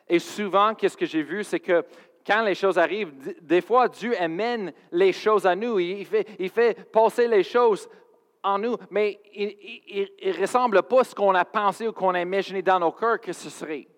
Et 0.08 0.18
souvent, 0.18 0.74
qu'est-ce 0.74 0.96
que 0.96 1.06
j'ai 1.06 1.22
vu, 1.22 1.44
c'est 1.44 1.60
que 1.60 1.84
quand 2.26 2.42
les 2.42 2.54
choses 2.54 2.78
arrivent, 2.78 3.12
des 3.40 3.60
fois, 3.60 3.88
Dieu 3.88 4.20
amène 4.20 4.72
les 4.90 5.12
choses 5.12 5.46
à 5.46 5.54
nous. 5.54 5.78
Il 5.78 6.04
fait, 6.04 6.26
il 6.38 6.50
fait 6.50 6.90
passer 6.90 7.28
les 7.28 7.42
choses 7.42 7.88
en 8.42 8.58
nous, 8.58 8.76
mais 8.90 9.20
il 9.34 10.08
ne 10.24 10.40
ressemble 10.40 10.82
pas 10.82 11.00
à 11.00 11.04
ce 11.04 11.14
qu'on 11.14 11.34
a 11.34 11.44
pensé 11.44 11.86
ou 11.88 11.92
qu'on 11.92 12.14
a 12.14 12.20
imaginé 12.20 12.62
dans 12.62 12.78
nos 12.78 12.92
cœurs 12.92 13.20
que 13.20 13.32
ce 13.32 13.50
serait. 13.50 13.88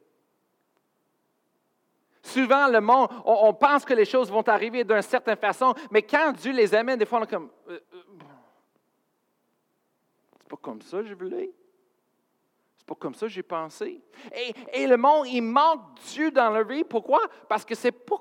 Souvent, 2.23 2.69
le 2.69 2.81
monde, 2.81 3.09
on, 3.25 3.53
pense 3.53 3.85
que 3.85 3.95
les 3.95 4.05
choses 4.05 4.31
vont 4.31 4.47
arriver 4.49 4.85
d'une 4.85 5.03
certaine 5.03 5.37
façon, 5.37 5.75
mais 5.91 6.03
quand 6.03 6.33
Dieu 6.33 6.53
les 6.53 6.73
amène, 6.75 6.99
des 6.99 7.05
fois, 7.05 7.19
on 7.19 7.25
est 7.25 7.31
comme, 7.31 7.51
euh, 7.69 7.81
euh, 7.93 8.03
c'est 10.39 10.49
pas 10.49 10.57
comme 10.57 10.81
ça 10.83 10.99
que 10.99 11.07
je 11.07 11.15
voulais. 11.15 11.51
C'est 12.77 12.87
pas 12.87 12.95
comme 12.95 13.15
ça 13.15 13.27
que 13.27 13.33
j'ai 13.33 13.43
pensé. 13.43 14.01
Et, 14.73 14.87
le 14.87 14.97
monde, 14.97 15.27
il 15.29 15.43
manque 15.43 16.01
Dieu 16.11 16.31
dans 16.31 16.51
leur 16.51 16.67
vie. 16.67 16.85
Pourquoi? 16.85 17.21
Parce 17.49 17.65
que 17.65 17.75
c'est 17.75 17.93
pas 17.93 18.21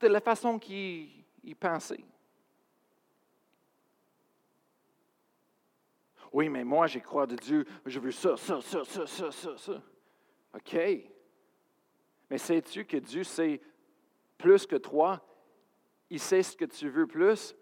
de 0.00 0.08
la 0.08 0.20
façon 0.20 0.58
qu'il 0.58 1.24
pensait. 1.58 2.04
Oui, 6.36 6.50
mais 6.50 6.64
moi, 6.64 6.86
j'ai 6.86 7.00
crois 7.00 7.26
de 7.26 7.34
Dieu. 7.34 7.64
Je 7.86 7.98
veux 7.98 8.10
ça, 8.10 8.36
ça, 8.36 8.60
ça, 8.60 8.84
ça, 8.84 9.06
ça, 9.06 9.30
ça, 9.32 9.56
ça. 9.56 9.82
OK. 10.54 10.76
Mais 12.28 12.36
sais-tu 12.36 12.84
que 12.84 12.98
Dieu 12.98 13.24
sait 13.24 13.58
plus 14.36 14.66
que 14.66 14.76
toi? 14.76 15.26
Il 16.10 16.20
sait 16.20 16.42
ce 16.42 16.54
que 16.54 16.66
tu 16.66 16.90
veux 16.90 17.06
plus? 17.06 17.56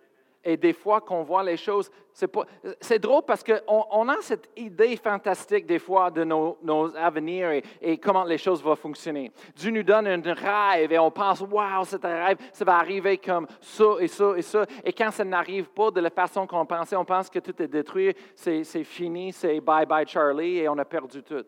Et 0.45 0.57
des 0.57 0.73
fois 0.73 1.01
qu'on 1.01 1.23
voit 1.23 1.43
les 1.43 1.57
choses, 1.57 1.91
c'est, 2.13 2.29
pas, 2.29 2.45
c'est 2.81 2.99
drôle 2.99 3.23
parce 3.27 3.43
qu'on 3.43 3.87
on 3.91 4.09
a 4.09 4.17
cette 4.21 4.51
idée 4.57 4.97
fantastique 4.97 5.67
des 5.67 5.79
fois 5.79 6.11
de 6.11 6.23
nos, 6.23 6.59
nos 6.63 6.95
avenirs 6.97 7.63
et, 7.81 7.99
comment 7.99 8.25
les 8.25 8.39
choses 8.39 8.63
vont 8.63 8.77
fonctionner. 8.77 9.33
Dieu 9.57 9.71
nous 9.71 9.83
donne 9.83 10.07
un 10.07 10.35
rêve 10.35 10.93
et 10.93 10.99
on 10.99 11.11
pense, 11.11 11.41
waouh, 11.41 11.85
c'est 11.85 12.05
un 12.05 12.27
rêve, 12.27 12.39
ça 12.53 12.65
va 12.65 12.77
arriver 12.77 13.19
comme 13.19 13.47
ça 13.61 13.85
et 14.01 14.09
ça 14.09 14.35
et 14.37 14.43
ça. 14.43 14.67
Et 14.85 14.93
quand 14.93 15.11
ça 15.11 15.25
n'arrive 15.25 15.71
pas 15.71 15.91
de 15.91 16.01
la 16.01 16.11
façon 16.11 16.47
qu'on 16.47 16.67
pensait, 16.67 16.97
on 16.97 17.05
pense 17.05 17.31
que 17.31 17.39
tout 17.39 17.61
est 17.61 17.69
détruit, 17.69 18.15
c'est, 18.35 18.65
c'est 18.65 18.85
fini, 18.85 19.33
c'est 19.33 19.61
bye 19.61 19.87
bye 19.87 20.07
Charlie 20.07 20.59
et 20.59 20.69
on 20.69 20.79
a 20.79 20.85
perdu 20.85 21.23
tout. 21.23 21.47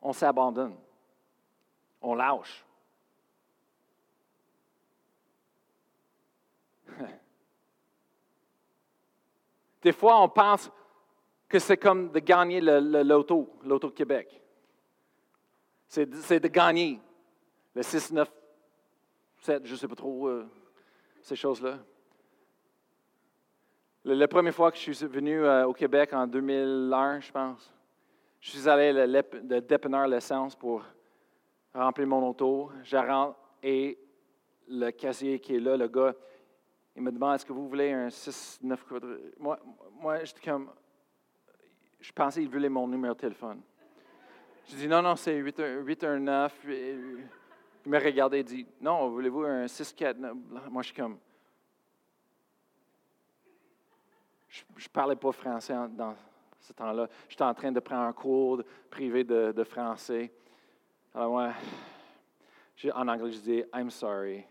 On 0.00 0.12
s'abandonne 0.12 0.76
on 2.02 2.14
lâche. 2.14 2.64
Des 9.82 9.92
fois, 9.92 10.20
on 10.22 10.28
pense 10.28 10.70
que 11.48 11.58
c'est 11.58 11.76
comme 11.76 12.10
de 12.10 12.18
gagner 12.20 12.60
le, 12.60 13.02
loto, 13.02 13.58
l'auto 13.64 13.90
Québec. 13.90 14.40
C'est, 15.88 16.06
de 16.06 16.48
gagner 16.48 16.98
le 17.74 17.82
6, 17.82 18.12
9, 18.12 18.32
7, 19.40 19.66
je 19.66 19.72
ne 19.72 19.76
sais 19.76 19.88
pas 19.88 19.94
trop, 19.94 20.28
euh, 20.28 20.48
ces 21.20 21.36
choses-là. 21.36 21.78
La, 24.04 24.26
première 24.26 24.54
fois 24.54 24.72
que 24.72 24.78
je 24.78 24.92
suis 24.92 25.06
venu 25.06 25.44
euh, 25.44 25.66
au 25.66 25.74
Québec 25.74 26.12
en 26.12 26.26
2001, 26.26 27.20
je 27.20 27.30
pense, 27.30 27.72
je 28.40 28.50
suis 28.50 28.68
allé 28.68 28.92
le, 28.92 29.06
le 29.06 30.06
l'essence 30.06 30.56
pour 30.56 30.82
remplir 31.74 32.06
mon 32.06 32.28
auto, 32.28 32.70
je 32.82 32.96
rentre 32.96 33.38
et 33.62 33.98
le 34.68 34.90
casier 34.90 35.38
qui 35.38 35.56
est 35.56 35.60
là, 35.60 35.76
le 35.76 35.88
gars, 35.88 36.14
il 36.94 37.02
me 37.02 37.10
demande 37.10 37.34
est-ce 37.34 37.46
que 37.46 37.52
vous 37.52 37.68
voulez 37.68 37.92
un 37.92 38.08
6-9 38.08 38.84
quadrilles 38.84 39.32
Moi, 39.38 39.58
moi 39.98 40.24
j'étais 40.24 40.50
comme. 40.50 40.70
Je 42.00 42.12
pensais 42.12 42.40
qu'il 42.40 42.50
voulait 42.50 42.68
mon 42.68 42.86
numéro 42.86 43.14
de 43.14 43.20
téléphone. 43.20 43.62
Je 44.68 44.76
dis 44.76 44.88
non, 44.88 45.02
non, 45.02 45.16
c'est 45.16 45.36
819. 45.36 46.60
Il 46.64 47.90
me 47.90 47.98
regardait 47.98 48.40
et 48.40 48.44
dit 48.44 48.66
non, 48.80 49.08
voulez-vous 49.08 49.42
un 49.42 49.66
6-4 49.66 50.16
Moi, 50.70 50.82
je 50.82 50.86
suis 50.88 50.96
comme. 50.96 51.18
Je 54.48 54.64
ne 54.84 54.92
parlais 54.92 55.16
pas 55.16 55.32
français 55.32 55.74
dans 55.90 56.14
ce 56.60 56.72
temps-là. 56.74 57.08
J'étais 57.28 57.42
en 57.42 57.54
train 57.54 57.72
de 57.72 57.80
prendre 57.80 58.02
un 58.02 58.12
cours 58.12 58.62
privé 58.90 59.24
de, 59.24 59.52
de 59.52 59.64
français. 59.64 60.30
Alors 61.14 61.30
moi, 61.30 61.52
en 62.94 63.08
anglais, 63.08 63.32
je 63.32 63.38
dis 63.38 63.64
I'm 63.74 63.90
sorry. 63.90 64.44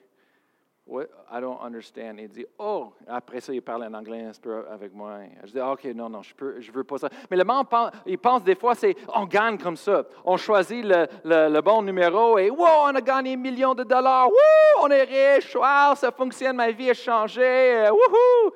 What? 0.86 1.08
I 1.32 1.40
don't 1.40 1.60
understand. 1.62 2.20
Il 2.20 2.28
dit 2.28 2.46
Oh, 2.58 2.92
après 3.08 3.40
ça, 3.40 3.54
il 3.54 3.62
parle 3.62 3.84
en 3.84 3.94
anglais 3.94 4.26
un 4.26 4.74
avec 4.74 4.94
moi. 4.94 5.20
Je 5.44 5.52
dis 5.52 5.60
OK, 5.60 5.86
non, 5.96 6.10
non, 6.10 6.22
je 6.22 6.34
ne 6.34 6.72
veux 6.74 6.84
pas 6.84 6.98
ça. 6.98 7.10
Mais 7.30 7.38
le 7.38 7.44
monde, 7.44 7.68
il 8.06 8.18
pense 8.18 8.44
des 8.44 8.56
fois, 8.56 8.76
c'est 8.76 8.96
on 9.14 9.26
gagne 9.26 9.58
comme 9.58 9.78
ça. 9.78 10.04
On 10.26 10.38
choisit 10.38 10.84
le, 10.84 11.62
bon 11.62 11.84
numéro 11.84 12.38
et 12.38 12.50
wow, 12.50 12.88
on 12.88 12.96
a 12.96 13.02
gagné 13.02 13.38
millions 13.38 13.76
de 13.76 13.84
dollars. 13.84 14.28
Wouh, 14.28 14.84
on 14.84 14.88
est 14.90 15.04
riche. 15.04 15.56
Wow, 15.56 15.96
ça 15.96 16.12
fonctionne, 16.12 16.56
ma 16.56 16.72
vie 16.72 16.90
a 16.90 16.94
changé. 16.94 17.88
Wouhou! 17.90 18.52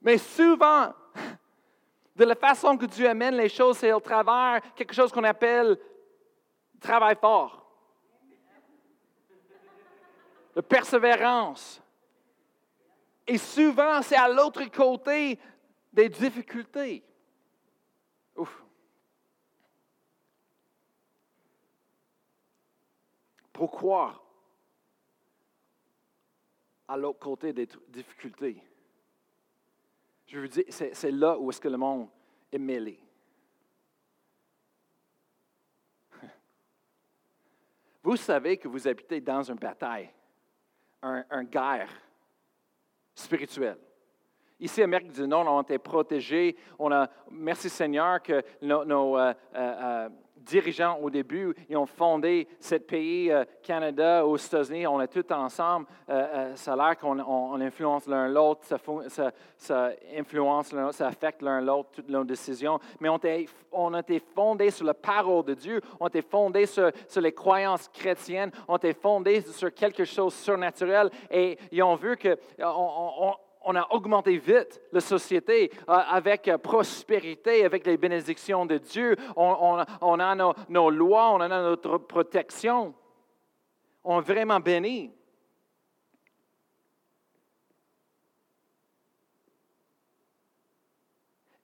Mais 0.00 0.18
souvent, 0.18 0.92
de 2.16 2.24
la 2.24 2.34
façon 2.34 2.76
que 2.76 2.86
Dieu 2.86 3.08
amène 3.08 3.36
les 3.36 3.48
choses, 3.48 3.76
c'est 3.78 3.92
au 3.92 4.00
travers 4.00 4.60
quelque 4.74 4.94
chose 4.94 5.12
qu'on 5.12 5.24
appelle 5.24 5.76
travail 6.80 7.16
fort, 7.20 7.65
de 10.56 10.62
persévérance. 10.62 11.80
Et 13.26 13.36
souvent, 13.36 14.00
c'est 14.00 14.16
à 14.16 14.26
l'autre 14.26 14.64
côté 14.70 15.38
des 15.92 16.08
difficultés. 16.08 17.04
Ouf. 18.34 18.64
Pourquoi 23.52 24.22
à 26.88 26.96
l'autre 26.96 27.18
côté 27.18 27.52
des 27.52 27.68
difficultés? 27.88 28.62
Je 30.26 30.38
veux 30.40 30.48
dire, 30.48 30.64
c'est 30.70 31.10
là 31.10 31.38
où 31.38 31.50
est-ce 31.50 31.60
que 31.60 31.68
le 31.68 31.76
monde 31.76 32.08
est 32.50 32.58
mêlé. 32.58 32.98
Vous 38.02 38.16
savez 38.16 38.56
que 38.56 38.68
vous 38.68 38.88
habitez 38.88 39.20
dans 39.20 39.42
une 39.42 39.58
bataille, 39.58 40.10
un, 41.02 41.44
guerre 41.44 41.90
spirituelle. 43.14 43.78
Ici, 44.58 44.80
à 44.80 44.84
Amérique 44.84 45.12
du 45.12 45.26
Nord, 45.26 45.46
on 45.46 45.62
été 45.62 45.78
protégés. 45.78 46.56
On 46.78 46.90
a, 46.90 47.08
merci 47.30 47.68
Seigneur 47.68 48.22
que 48.22 48.42
nos, 48.62 49.18
euh, 49.18 49.34
euh, 49.54 49.54
euh, 49.54 50.08
dirigeants 50.46 50.98
au 51.02 51.10
début, 51.10 51.54
ils 51.68 51.76
ont 51.76 51.86
fondé 51.86 52.48
ce 52.60 52.76
pays, 52.76 53.30
euh, 53.30 53.44
Canada, 53.62 54.24
aux 54.24 54.36
États-Unis, 54.36 54.86
on 54.86 55.00
est 55.00 55.08
tous 55.08 55.32
ensemble. 55.34 55.86
Euh, 56.08 56.26
euh, 56.34 56.56
ça 56.56 56.72
a 56.72 56.76
l'air 56.76 56.98
qu'on 56.98 57.18
on, 57.18 57.60
influence 57.60 58.06
l'un 58.06 58.28
l'autre, 58.28 58.62
ça, 59.58 59.90
influence 60.16 60.72
l'un 60.72 60.92
ça 60.92 61.08
affecte 61.08 61.42
l'un 61.42 61.60
l'autre, 61.60 61.90
toutes 61.92 62.08
nos 62.08 62.24
décisions. 62.24 62.78
Mais 63.00 63.08
on, 63.08 63.94
a 63.94 64.00
été 64.00 64.22
fondés 64.34 64.70
sur 64.70 64.86
la 64.86 64.94
parole 64.94 65.44
de 65.44 65.54
Dieu, 65.54 65.80
on 65.98 66.06
a 66.06 66.08
été 66.08 66.22
fondés 66.22 66.66
sur, 66.66 66.90
les 67.16 67.32
croyances 67.32 67.88
chrétiennes, 67.88 68.52
on 68.68 68.74
a 68.74 68.76
été 68.76 68.92
fondés 68.92 69.40
sur 69.40 69.74
quelque 69.74 70.04
chose 70.04 70.34
surnaturel 70.34 71.10
et 71.30 71.58
ils 71.72 71.82
ont 71.82 71.96
vu 71.96 72.16
que 72.16 72.38
on, 72.60 73.34
on 73.68 73.74
a 73.74 73.86
augmenté 73.90 74.38
vite 74.38 74.80
la 74.92 75.00
société 75.00 75.72
euh, 75.88 75.92
avec 75.92 76.46
euh, 76.46 76.56
prospérité, 76.56 77.64
avec 77.64 77.84
les 77.84 77.96
bénédictions 77.96 78.64
de 78.64 78.78
Dieu. 78.78 79.16
On, 79.34 79.76
a 79.80 80.54
nos, 80.68 80.90
lois, 80.90 81.32
on 81.32 81.40
a 81.40 81.48
notre 81.48 81.98
protection. 81.98 82.94
On 84.04 84.20
est 84.20 84.24
vraiment 84.24 84.60
béni. 84.60 85.12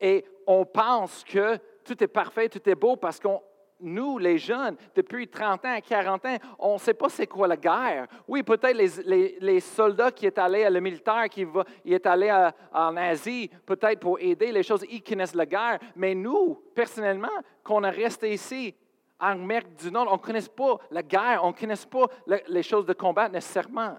Et 0.00 0.24
on 0.44 0.64
pense 0.64 1.22
que 1.22 1.56
tout 1.84 2.02
est 2.02 2.08
parfait, 2.08 2.48
tout 2.48 2.68
est 2.68 2.74
beau 2.74 2.96
parce 2.96 3.20
qu'on 3.20 3.40
nous, 3.82 4.18
les 4.18 4.38
jeunes, 4.38 4.76
depuis 4.94 5.28
30 5.28 5.64
ans, 5.64 5.78
40 5.86 6.26
ans, 6.26 6.36
on 6.58 6.74
ne 6.74 6.78
sait 6.78 6.94
pas 6.94 7.08
c'est 7.08 7.26
quoi 7.26 7.48
la 7.48 7.56
guerre. 7.56 8.06
Oui, 8.26 8.42
peut-être 8.42 8.76
les, 8.76 9.60
soldats 9.60 10.12
qui 10.12 10.26
est 10.26 10.38
allé 10.38 10.64
à 10.64 10.70
le 10.70 10.80
militaire, 10.80 11.28
qui 11.28 11.44
va, 11.44 11.64
est 11.84 12.06
allé 12.06 12.32
en 12.72 12.96
Asie, 12.96 13.50
peut-être 13.66 14.00
pour 14.00 14.18
aider 14.20 14.52
les 14.52 14.62
choses, 14.62 14.84
ils 14.90 15.02
connaissent 15.02 15.34
la 15.34 15.46
guerre. 15.46 15.78
Mais 15.96 16.14
nous, 16.14 16.62
personnellement, 16.74 17.28
qu'on 17.62 17.84
est 17.84 17.90
resté 17.90 18.32
ici, 18.32 18.74
en 19.20 19.32
Amérique 19.32 19.76
du 19.76 19.90
Nord, 19.90 20.08
on 20.10 20.16
ne 20.16 20.22
connaît 20.22 20.40
pas 20.40 20.78
la 20.90 21.02
guerre, 21.02 21.40
on 21.44 21.48
ne 21.48 21.52
connaît 21.52 21.74
pas 21.88 22.06
les 22.48 22.62
choses 22.62 22.86
de 22.86 22.92
combat 22.92 23.28
nécessairement. 23.28 23.98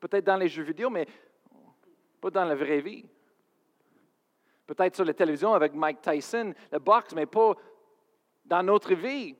Peut-être 0.00 0.24
dans 0.24 0.36
les 0.36 0.48
jeux 0.48 0.62
vidéo, 0.62 0.88
mais 0.88 1.06
pas 2.20 2.30
dans 2.30 2.44
la 2.44 2.54
vraie 2.54 2.80
vie. 2.80 3.04
Peut-être 4.66 4.96
sur 4.96 5.04
la 5.04 5.14
télévision 5.14 5.54
avec 5.54 5.74
Mike 5.74 6.02
Tyson, 6.02 6.52
le 6.70 6.78
boxe, 6.78 7.14
mais 7.14 7.26
pas 7.26 7.54
dans 8.48 8.62
notre 8.62 8.94
vie. 8.94 9.36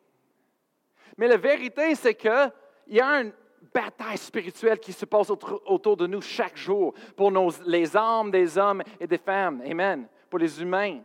Mais 1.16 1.26
la 1.26 1.36
vérité, 1.36 1.94
c'est 1.94 2.14
qu'il 2.14 2.52
y 2.88 3.00
a 3.00 3.22
une 3.22 3.32
bataille 3.74 4.18
spirituelle 4.18 4.78
qui 4.78 4.92
se 4.92 5.04
passe 5.04 5.30
autour 5.30 5.96
de 5.96 6.06
nous 6.06 6.20
chaque 6.20 6.56
jour 6.56 6.94
pour 7.16 7.32
les 7.66 7.96
âmes 7.96 8.30
des 8.30 8.56
hommes 8.56 8.82
et 9.00 9.06
des 9.06 9.18
femmes. 9.18 9.62
Amen. 9.66 10.06
Pour 10.30 10.38
les 10.38 10.62
humains. 10.62 11.00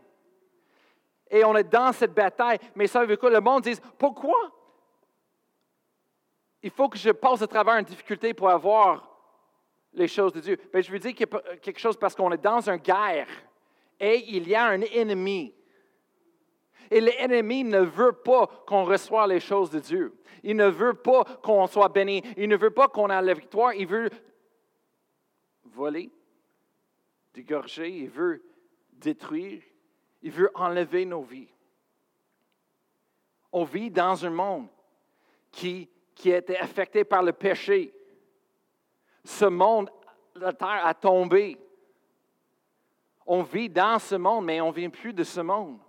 et 1.31 1.43
on 1.43 1.55
est 1.55 1.63
dans 1.63 1.91
cette 1.91 2.13
bataille. 2.13 2.59
Mais 2.75 2.85
ça 2.85 3.03
veut 3.05 3.17
quoi? 3.17 3.31
Le 3.31 3.41
monde 3.41 3.63
dit, 3.63 3.75
pourquoi? 3.97 4.51
Il 6.61 6.69
faut 6.69 6.87
que 6.87 6.97
je 6.97 7.09
passe 7.09 7.41
à 7.41 7.47
travers 7.47 7.75
une 7.75 7.85
difficulté 7.85 8.33
pour 8.33 8.49
avoir 8.49 9.09
les 9.93 10.07
choses 10.07 10.31
de 10.33 10.39
Dieu? 10.39 10.57
Ben, 10.71 10.81
je 10.81 10.91
veux 10.91 10.99
dire 10.99 11.13
quelque 11.13 11.79
chose 11.79 11.97
parce 11.97 12.15
qu'on 12.15 12.31
est 12.31 12.37
dans 12.41 12.69
une 12.69 12.77
guerre 12.77 13.27
et 13.99 14.23
il 14.27 14.47
y 14.47 14.55
a 14.55 14.65
un 14.65 14.81
ennemi. 14.81 15.53
Et 16.91 17.01
l'ennemi 17.01 17.63
ne 17.63 17.79
veut 17.79 18.11
pas 18.11 18.47
qu'on 18.67 18.83
reçoive 18.83 19.29
les 19.29 19.39
choses 19.39 19.69
de 19.69 19.79
Dieu. 19.79 20.13
Il 20.43 20.55
ne 20.55 20.67
veut 20.67 20.93
pas 20.93 21.23
qu'on 21.41 21.67
soit 21.67 21.89
béni. 21.89 22.21
Il 22.37 22.49
ne 22.49 22.57
veut 22.57 22.71
pas 22.71 22.87
qu'on 22.87 23.09
ait 23.09 23.21
la 23.21 23.33
victoire. 23.33 23.73
Il 23.73 23.87
veut 23.87 24.09
voler, 25.65 26.11
dégorger. 27.33 27.89
Il 27.89 28.09
veut 28.09 28.43
détruire. 28.91 29.61
Il 30.21 30.31
veut 30.31 30.51
enlever 30.53 31.05
nos 31.05 31.23
vies. 31.23 31.49
On 33.51 33.63
vit 33.63 33.91
dans 33.91 34.25
un 34.25 34.31
monde 34.31 34.67
qui, 35.51 35.89
qui 36.15 36.33
a 36.33 36.37
été 36.37 36.57
affecté 36.57 37.03
par 37.03 37.21
le 37.21 37.33
péché. 37.33 37.93
Ce 39.23 39.45
monde, 39.45 39.89
la 40.35 40.53
terre 40.53 40.85
a 40.85 40.93
tombé. 40.93 41.57
On 43.25 43.43
vit 43.43 43.69
dans 43.69 43.99
ce 43.99 44.15
monde, 44.15 44.45
mais 44.45 44.59
on 44.59 44.69
ne 44.69 44.73
vit 44.73 44.89
plus 44.89 45.13
de 45.13 45.23
ce 45.23 45.39
monde. 45.39 45.79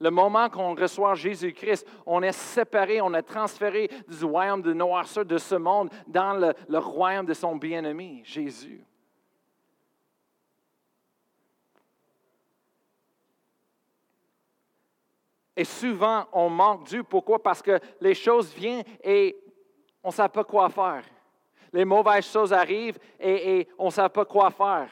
Le 0.00 0.10
moment 0.10 0.48
qu'on 0.48 0.74
reçoit 0.74 1.14
Jésus-Christ, 1.14 1.86
on 2.04 2.22
est 2.22 2.32
séparé, 2.32 3.00
on 3.00 3.14
est 3.14 3.22
transféré 3.22 3.88
du 4.08 4.24
royaume 4.24 4.62
de 4.62 4.72
noirceur 4.72 5.24
de 5.24 5.38
ce 5.38 5.54
monde 5.54 5.90
dans 6.06 6.34
le, 6.34 6.78
royaume 6.78 7.26
de 7.26 7.34
son 7.34 7.56
bien-aimé, 7.56 8.22
Jésus. 8.24 8.84
Et 15.56 15.64
souvent, 15.64 16.24
on 16.32 16.50
manque 16.50 16.88
Dieu. 16.88 17.04
Pourquoi? 17.04 17.40
Parce 17.40 17.62
que 17.62 17.78
les 18.00 18.14
choses 18.14 18.52
viennent 18.52 18.82
et 19.04 19.36
on 20.02 20.08
ne 20.08 20.12
sait 20.12 20.28
pas 20.28 20.42
quoi 20.42 20.68
faire. 20.68 21.04
Les 21.72 21.84
mauvaises 21.84 22.26
choses 22.26 22.52
arrivent 22.52 22.98
et, 23.20 23.58
et 23.58 23.68
on 23.78 23.86
ne 23.86 23.90
sait 23.90 24.08
pas 24.08 24.24
quoi 24.24 24.50
faire. 24.50 24.90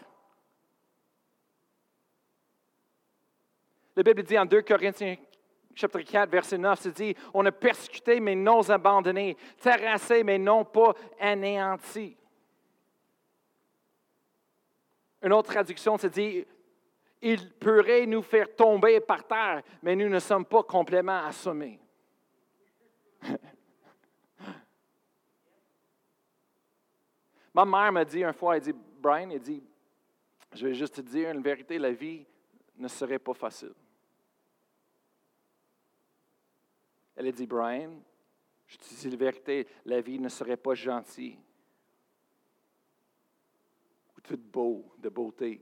La 3.94 4.02
Bible 4.02 4.22
dit 4.22 4.38
en 4.38 4.46
2 4.46 4.62
Corinthiens 4.62 5.16
chapitre 5.74 6.10
4, 6.10 6.30
verset 6.30 6.58
9, 6.58 6.78
c'est 6.80 6.92
dit, 6.92 7.16
on 7.32 7.44
a 7.46 7.52
persécuté 7.52 8.20
mais 8.20 8.34
non 8.34 8.68
abandonné, 8.68 9.36
terrassé 9.60 10.22
mais 10.24 10.38
non 10.38 10.64
pas 10.64 10.94
anéanti. 11.18 12.16
Une 15.22 15.32
autre 15.32 15.50
traduction, 15.52 15.96
c'est 15.98 16.10
dit, 16.10 16.44
il 17.20 17.52
pourrait 17.52 18.06
nous 18.06 18.22
faire 18.22 18.54
tomber 18.54 19.00
par 19.00 19.26
terre, 19.26 19.62
mais 19.82 19.94
nous 19.94 20.08
ne 20.08 20.18
sommes 20.18 20.44
pas 20.44 20.64
complètement 20.64 21.24
assommés. 21.24 21.78
Ma 27.54 27.64
mère 27.64 27.92
m'a 27.92 28.04
dit 28.04 28.24
une 28.24 28.32
fois, 28.32 28.56
elle 28.56 28.62
dit, 28.62 28.74
Brian, 29.00 29.30
elle 29.30 29.38
dit, 29.40 29.62
je 30.54 30.66
vais 30.66 30.74
juste 30.74 30.96
te 30.96 31.00
dire 31.02 31.30
une 31.30 31.42
vérité, 31.42 31.78
la 31.78 31.92
vie 31.92 32.26
ne 32.76 32.88
serait 32.88 33.18
pas 33.18 33.34
facile. 33.34 33.74
Elle 37.14 37.28
a 37.28 37.32
dit, 37.32 37.46
Brian, 37.46 37.92
je 38.66 38.76
te 38.78 38.84
dis 38.88 39.10
la 39.10 39.16
vérité, 39.16 39.66
la 39.84 40.00
vie 40.00 40.18
ne 40.18 40.28
serait 40.28 40.56
pas 40.56 40.74
gentille 40.74 41.38
ou 44.16 44.20
toute 44.22 44.40
beau, 44.40 44.92
de 44.98 45.08
beauté. 45.08 45.60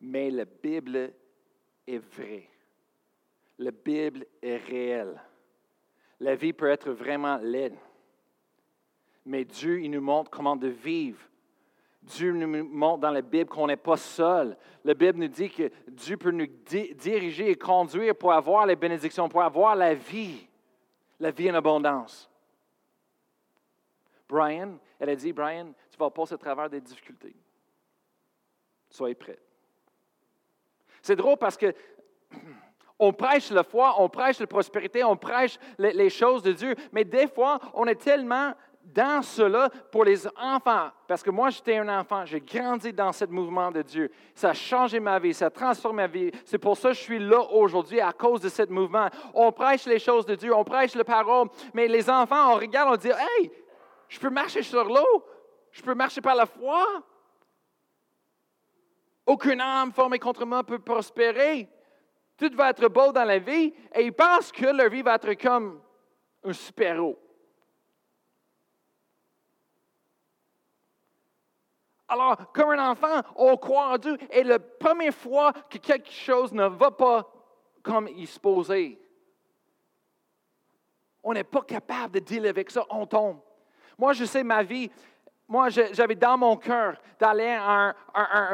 Mais 0.00 0.30
la 0.30 0.46
Bible 0.46 1.12
est 1.86 1.98
vraie. 1.98 2.48
La 3.58 3.70
Bible 3.70 4.26
est 4.40 4.56
réelle. 4.56 5.20
La 6.20 6.34
vie 6.34 6.54
peut 6.54 6.70
être 6.70 6.90
vraiment 6.90 7.36
laide. 7.36 7.76
Mais 9.26 9.44
Dieu, 9.44 9.82
il 9.82 9.90
nous 9.90 10.00
montre 10.00 10.30
comment 10.30 10.56
de 10.56 10.68
vivre 10.68 11.20
Dieu 12.02 12.32
nous 12.32 12.64
montre 12.64 13.00
dans 13.00 13.10
la 13.10 13.20
Bible 13.20 13.50
qu'on 13.50 13.66
n'est 13.66 13.76
pas 13.76 13.96
seul. 13.96 14.56
La 14.84 14.94
Bible 14.94 15.18
nous 15.18 15.28
dit 15.28 15.50
que 15.50 15.70
Dieu 15.88 16.16
peut 16.16 16.30
nous 16.30 16.46
diriger 16.46 17.50
et 17.50 17.56
conduire 17.56 18.16
pour 18.16 18.32
avoir 18.32 18.66
les 18.66 18.76
bénédictions, 18.76 19.28
pour 19.28 19.42
avoir 19.42 19.76
la 19.76 19.94
vie, 19.94 20.46
la 21.18 21.30
vie 21.30 21.50
en 21.50 21.54
abondance. 21.54 22.30
Brian, 24.28 24.78
elle 24.98 25.10
a 25.10 25.16
dit, 25.16 25.32
Brian, 25.32 25.72
tu 25.90 25.98
vas 25.98 26.10
passer 26.10 26.34
à 26.34 26.38
travers 26.38 26.70
des 26.70 26.80
difficultés. 26.80 27.34
Soyez 28.88 29.14
prêt. 29.14 29.38
C'est 31.02 31.16
drôle 31.16 31.36
parce 31.36 31.56
que 31.56 31.74
on 32.98 33.12
prêche 33.12 33.50
la 33.50 33.64
foi, 33.64 34.00
on 34.00 34.08
prêche 34.08 34.38
la 34.38 34.46
prospérité, 34.46 35.04
on 35.04 35.16
prêche 35.16 35.58
les 35.78 36.10
choses 36.10 36.42
de 36.42 36.52
Dieu, 36.52 36.74
mais 36.92 37.04
des 37.04 37.26
fois, 37.26 37.58
on 37.74 37.86
est 37.86 38.00
tellement 38.00 38.54
dans 38.82 39.22
cela 39.22 39.68
pour 39.90 40.04
les 40.04 40.26
enfants, 40.36 40.90
parce 41.06 41.22
que 41.22 41.30
moi 41.30 41.50
j'étais 41.50 41.78
un 41.78 42.00
enfant, 42.00 42.24
j'ai 42.24 42.40
grandi 42.40 42.92
dans 42.92 43.12
ce 43.12 43.24
mouvement 43.26 43.70
de 43.70 43.82
Dieu. 43.82 44.10
Ça 44.34 44.50
a 44.50 44.54
changé 44.54 44.98
ma 44.98 45.18
vie, 45.18 45.34
ça 45.34 45.46
a 45.46 45.50
transformé 45.50 46.02
ma 46.02 46.08
vie. 46.08 46.30
C'est 46.44 46.58
pour 46.58 46.76
ça 46.76 46.88
que 46.88 46.94
je 46.94 47.00
suis 47.00 47.18
là 47.18 47.40
aujourd'hui 47.52 48.00
à 48.00 48.12
cause 48.12 48.40
de 48.40 48.48
ce 48.48 48.66
mouvement. 48.68 49.08
On 49.34 49.52
prêche 49.52 49.86
les 49.86 49.98
choses 49.98 50.26
de 50.26 50.34
Dieu, 50.34 50.54
on 50.54 50.64
prêche 50.64 50.94
la 50.94 51.04
parole, 51.04 51.48
mais 51.74 51.86
les 51.88 52.08
enfants, 52.10 52.52
on 52.52 52.56
regarde, 52.56 52.92
on 52.92 52.96
dit 52.96 53.10
Hey, 53.10 53.52
je 54.08 54.18
peux 54.18 54.30
marcher 54.30 54.62
sur 54.62 54.84
l'eau, 54.84 55.24
je 55.70 55.82
peux 55.82 55.94
marcher 55.94 56.20
par 56.20 56.34
la 56.34 56.46
foi? 56.46 56.84
Aucune 59.26 59.60
âme 59.60 59.92
formée 59.92 60.18
contre 60.18 60.44
moi 60.44 60.64
peut 60.64 60.80
prospérer. 60.80 61.68
Tout 62.36 62.50
va 62.56 62.70
être 62.70 62.88
beau 62.88 63.12
dans 63.12 63.24
la 63.24 63.38
vie 63.38 63.72
et 63.94 64.02
ils 64.02 64.12
pensent 64.12 64.50
que 64.50 64.66
leur 64.66 64.88
vie 64.88 65.02
va 65.02 65.14
être 65.14 65.34
comme 65.34 65.80
un 66.42 66.52
super-héros. 66.52 67.18
Alors, 72.10 72.36
comme 72.52 72.70
un 72.70 72.90
enfant, 72.90 73.22
on 73.36 73.56
croit 73.56 73.92
en 73.92 73.96
Dieu. 73.96 74.18
Et 74.32 74.42
la 74.42 74.58
première 74.58 75.14
fois 75.14 75.52
que 75.70 75.78
quelque 75.78 76.10
chose 76.10 76.52
ne 76.52 76.66
va 76.66 76.90
pas 76.90 77.32
comme 77.84 78.08
il 78.08 78.26
se 78.26 78.38
posait, 78.38 78.98
on 81.22 81.32
n'est 81.32 81.44
pas 81.44 81.62
capable 81.62 82.14
de 82.14 82.18
dealer 82.18 82.48
avec 82.48 82.68
ça, 82.68 82.84
on 82.90 83.06
tombe. 83.06 83.38
Moi, 83.96 84.12
je 84.12 84.24
sais 84.24 84.42
ma 84.42 84.64
vie. 84.64 84.90
Moi, 85.46 85.68
j'avais 85.68 86.16
dans 86.16 86.36
mon 86.36 86.56
cœur 86.56 87.00
d'aller 87.18 87.56
à, 87.60 87.94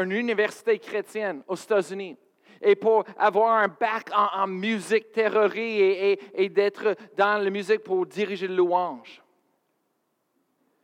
une 0.01 0.13
université 0.13 0.79
chrétienne 0.79 1.43
aux 1.49 1.57
États-Unis 1.57 2.19
et 2.61 2.77
pour 2.77 3.05
avoir 3.17 3.59
un 3.59 3.69
bac 3.69 4.11
en, 4.15 4.47
musique 4.47 5.13
théorie 5.13 5.81
et, 5.81 6.43
et 6.45 6.49
d'être 6.51 6.95
dans 7.17 7.43
la 7.43 7.51
musique 7.51 7.85
pour 7.85 8.05
diriger 8.05 8.49
le 8.49 8.57
louange. 8.57 9.23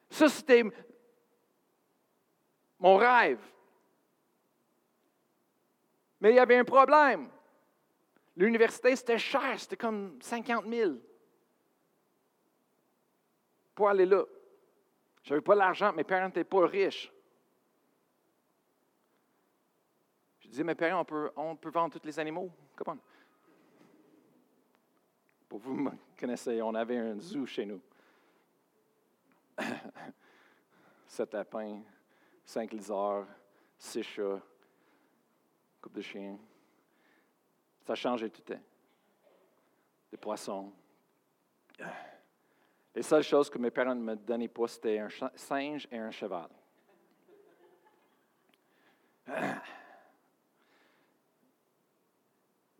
Ça, 0.08 0.28
c'était 0.28 0.64
mon 2.82 2.96
rêve. 2.96 3.40
Mais 6.20 6.30
il 6.30 6.36
y 6.36 6.40
avait 6.40 6.56
un 6.56 6.64
problème. 6.64 7.28
L'université, 8.36 8.94
c'était 8.96 9.18
cher, 9.18 9.58
c'était 9.58 9.76
comme 9.76 10.18
50 10.20 10.66
000 10.66 10.92
pour 13.74 13.88
aller 13.88 14.06
là. 14.06 14.24
Je 15.22 15.30
n'avais 15.30 15.42
pas 15.42 15.54
l'argent, 15.54 15.92
mes 15.92 16.02
parents 16.02 16.26
n'étaient 16.26 16.44
pas 16.44 16.66
riches. 16.66 17.12
Je 20.40 20.48
disais, 20.48 20.64
mes 20.64 20.74
parents, 20.74 21.06
on 21.36 21.56
peut, 21.56 21.70
vendre 21.70 21.98
tous 21.98 22.04
les 22.04 22.18
animaux. 22.18 22.50
Comment? 22.74 22.98
Pour 25.48 25.60
vous 25.60 25.74
me 25.74 25.92
connaissez, 26.18 26.60
on 26.60 26.74
avait 26.74 26.98
un 26.98 27.20
zoo 27.20 27.46
chez 27.46 27.64
nous. 27.64 27.80
Sept 31.06 31.32
lapins, 31.32 31.80
cinq 32.44 32.72
lézards, 32.72 33.26
six 33.78 34.02
chats, 34.02 34.40
coupe 35.80 35.94
de 35.94 36.00
chiens. 36.00 36.38
Ça 37.82 37.94
changé 37.94 38.30
tout 38.30 38.52
le. 38.52 38.60
Des 40.10 40.16
poissons. 40.16 40.72
Les 42.94 43.02
seules 43.02 43.22
choses 43.22 43.48
que 43.48 43.58
mes 43.58 43.70
parents 43.70 43.94
ne 43.94 44.02
me 44.02 44.14
donnaient 44.14 44.48
pas, 44.48 44.68
c'était 44.68 44.98
un 44.98 45.08
singe 45.34 45.88
et 45.90 45.98
un 45.98 46.10
cheval. 46.10 46.48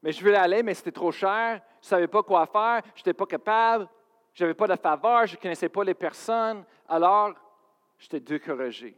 Mais 0.03 0.13
je 0.13 0.21
voulais 0.21 0.37
aller, 0.37 0.63
mais 0.63 0.75
c'était 0.75 0.93
trop 0.93 1.13
cher. 1.13 1.63
Je 1.81 1.87
ne 1.87 1.89
savais 1.89 2.09
pas 2.09 2.23
quoi 2.23 2.45
faire. 2.47 2.83
Je 2.95 3.01
n'étais 3.01 3.15
pas 3.15 3.27
capable. 3.27 3.89
Je 4.35 4.45
n'avais 4.45 4.55
pas 4.55 4.67
de 4.67 4.77
faveur. 4.77 5.27
Je 5.27 5.37
ne 5.37 5.41
connaissais 5.41 5.69
pas 5.69 5.85
les 5.85 5.95
personnes. 5.95 6.65
Alors, 6.89 7.33
j'étais 7.99 8.21
découragé. 8.21 8.97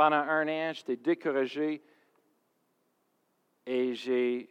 Pendant 0.00 0.16
un 0.16 0.48
an, 0.48 0.72
j'étais 0.72 0.96
découragé 0.96 1.82
et 3.66 3.92
j'ai 3.92 4.48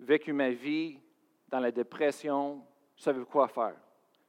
vécu 0.00 0.32
ma 0.32 0.48
vie 0.48 0.98
dans 1.46 1.60
la 1.60 1.70
dépression. 1.70 2.64
Je 2.96 3.02
savais 3.02 3.22
quoi 3.26 3.48
faire? 3.48 3.76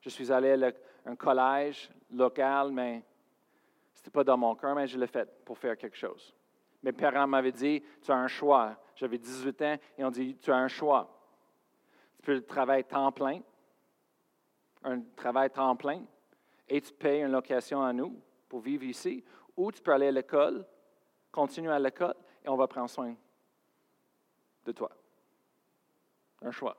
Je 0.02 0.10
suis 0.10 0.30
allé 0.34 0.62
à 0.62 0.74
un 1.10 1.16
collège 1.16 1.90
local, 2.12 2.74
mais 2.74 3.06
ce 3.94 4.02
n'était 4.02 4.12
pas 4.12 4.26
dans 4.26 4.36
mon 4.36 4.54
cœur, 4.54 4.76
mais 4.76 4.86
je 4.86 5.00
l'ai 5.00 5.08
fait 5.08 5.34
pour 5.46 5.58
faire 5.58 5.78
quelque 5.78 5.96
chose. 5.96 6.36
Mes 6.82 6.92
parents 6.92 7.26
m'avaient 7.26 7.54
dit, 7.54 7.82
tu 8.02 8.12
as 8.12 8.18
un 8.18 8.28
choix. 8.28 8.78
J'avais 8.98 9.18
18 9.18 9.62
ans 9.62 9.78
et 9.98 10.04
on 10.04 10.12
dit, 10.12 10.36
tu 10.42 10.52
as 10.52 10.58
un 10.58 10.68
choix. 10.68 11.10
Tu 12.18 12.22
peux 12.24 12.42
travailler 12.42 12.84
temps 12.84 13.14
plein, 13.14 13.40
un 14.84 15.00
travail 15.16 15.50
temps 15.52 15.78
plein, 15.78 16.04
et 16.68 16.82
tu 16.82 16.92
payes 16.92 17.22
une 17.22 17.32
location 17.32 17.82
à 17.82 17.94
nous 17.94 18.22
pour 18.50 18.60
vivre 18.60 18.84
ici, 18.84 19.24
ou 19.56 19.72
tu 19.72 19.82
peux 19.82 19.94
aller 19.94 20.08
à 20.08 20.12
l'école, 20.12 20.66
continuer 21.32 21.72
à 21.72 21.80
l'école, 21.80 22.16
et 22.44 22.50
on 22.50 22.56
va 22.56 22.68
prendre 22.68 22.90
soin 22.90 23.16
de 24.66 24.72
toi. 24.72 24.92
Un 26.42 26.52
choix. 26.52 26.78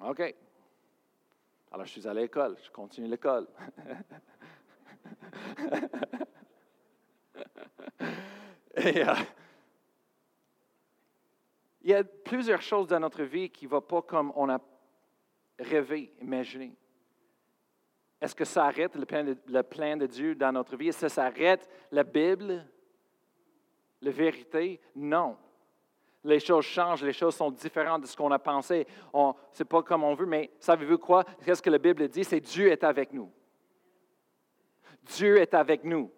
OK. 0.00 0.34
Alors, 1.72 1.86
je 1.86 1.90
suis 1.90 2.06
à 2.06 2.14
l'école, 2.14 2.56
je 2.62 2.70
continue 2.70 3.08
l'école. 3.08 3.48
Euh, 8.76 9.14
il 11.82 11.90
y 11.90 11.94
a 11.94 12.02
plusieurs 12.02 12.60
choses 12.60 12.88
dans 12.88 12.98
notre 12.98 13.22
vie 13.22 13.50
qui 13.50 13.66
ne 13.66 13.70
vont 13.70 13.80
pas 13.80 14.02
comme 14.02 14.32
on 14.34 14.48
a 14.48 14.58
rêvé, 15.58 16.12
imaginé. 16.20 16.74
Est-ce 18.24 18.34
que 18.34 18.46
ça 18.46 18.64
arrête 18.64 18.96
le 18.96 19.04
plan, 19.04 19.96
de, 19.98 20.06
Dieu 20.06 20.34
dans 20.34 20.50
notre 20.50 20.78
vie? 20.78 20.88
Est-ce 20.88 21.02
que 21.02 21.08
ça 21.08 21.26
arrête 21.26 21.68
la 21.92 22.04
Bible, 22.04 22.66
la 24.00 24.10
vérité? 24.10 24.80
Non. 24.96 25.36
Les 26.24 26.40
choses 26.40 26.64
changent, 26.64 27.04
les 27.04 27.12
choses 27.12 27.34
sont 27.34 27.50
différentes 27.50 28.00
de 28.00 28.06
ce 28.06 28.16
qu'on 28.16 28.30
a 28.30 28.38
pensé. 28.38 28.86
Ce 29.12 29.62
n'est 29.62 29.68
pas 29.68 29.82
comme 29.82 30.04
on 30.04 30.14
veut, 30.14 30.24
mais 30.24 30.50
savez-vous 30.58 30.96
quoi? 30.96 31.24
Qu'est-ce 31.44 31.60
que 31.60 31.68
la 31.68 31.76
Bible 31.76 32.08
dit? 32.08 32.24
C'est 32.24 32.40
Dieu 32.40 32.68
est 32.68 32.82
avec 32.82 33.12
nous. 33.12 33.30
Dieu 35.02 35.36
est 35.36 35.52
avec 35.52 35.84
nous. 35.84 36.10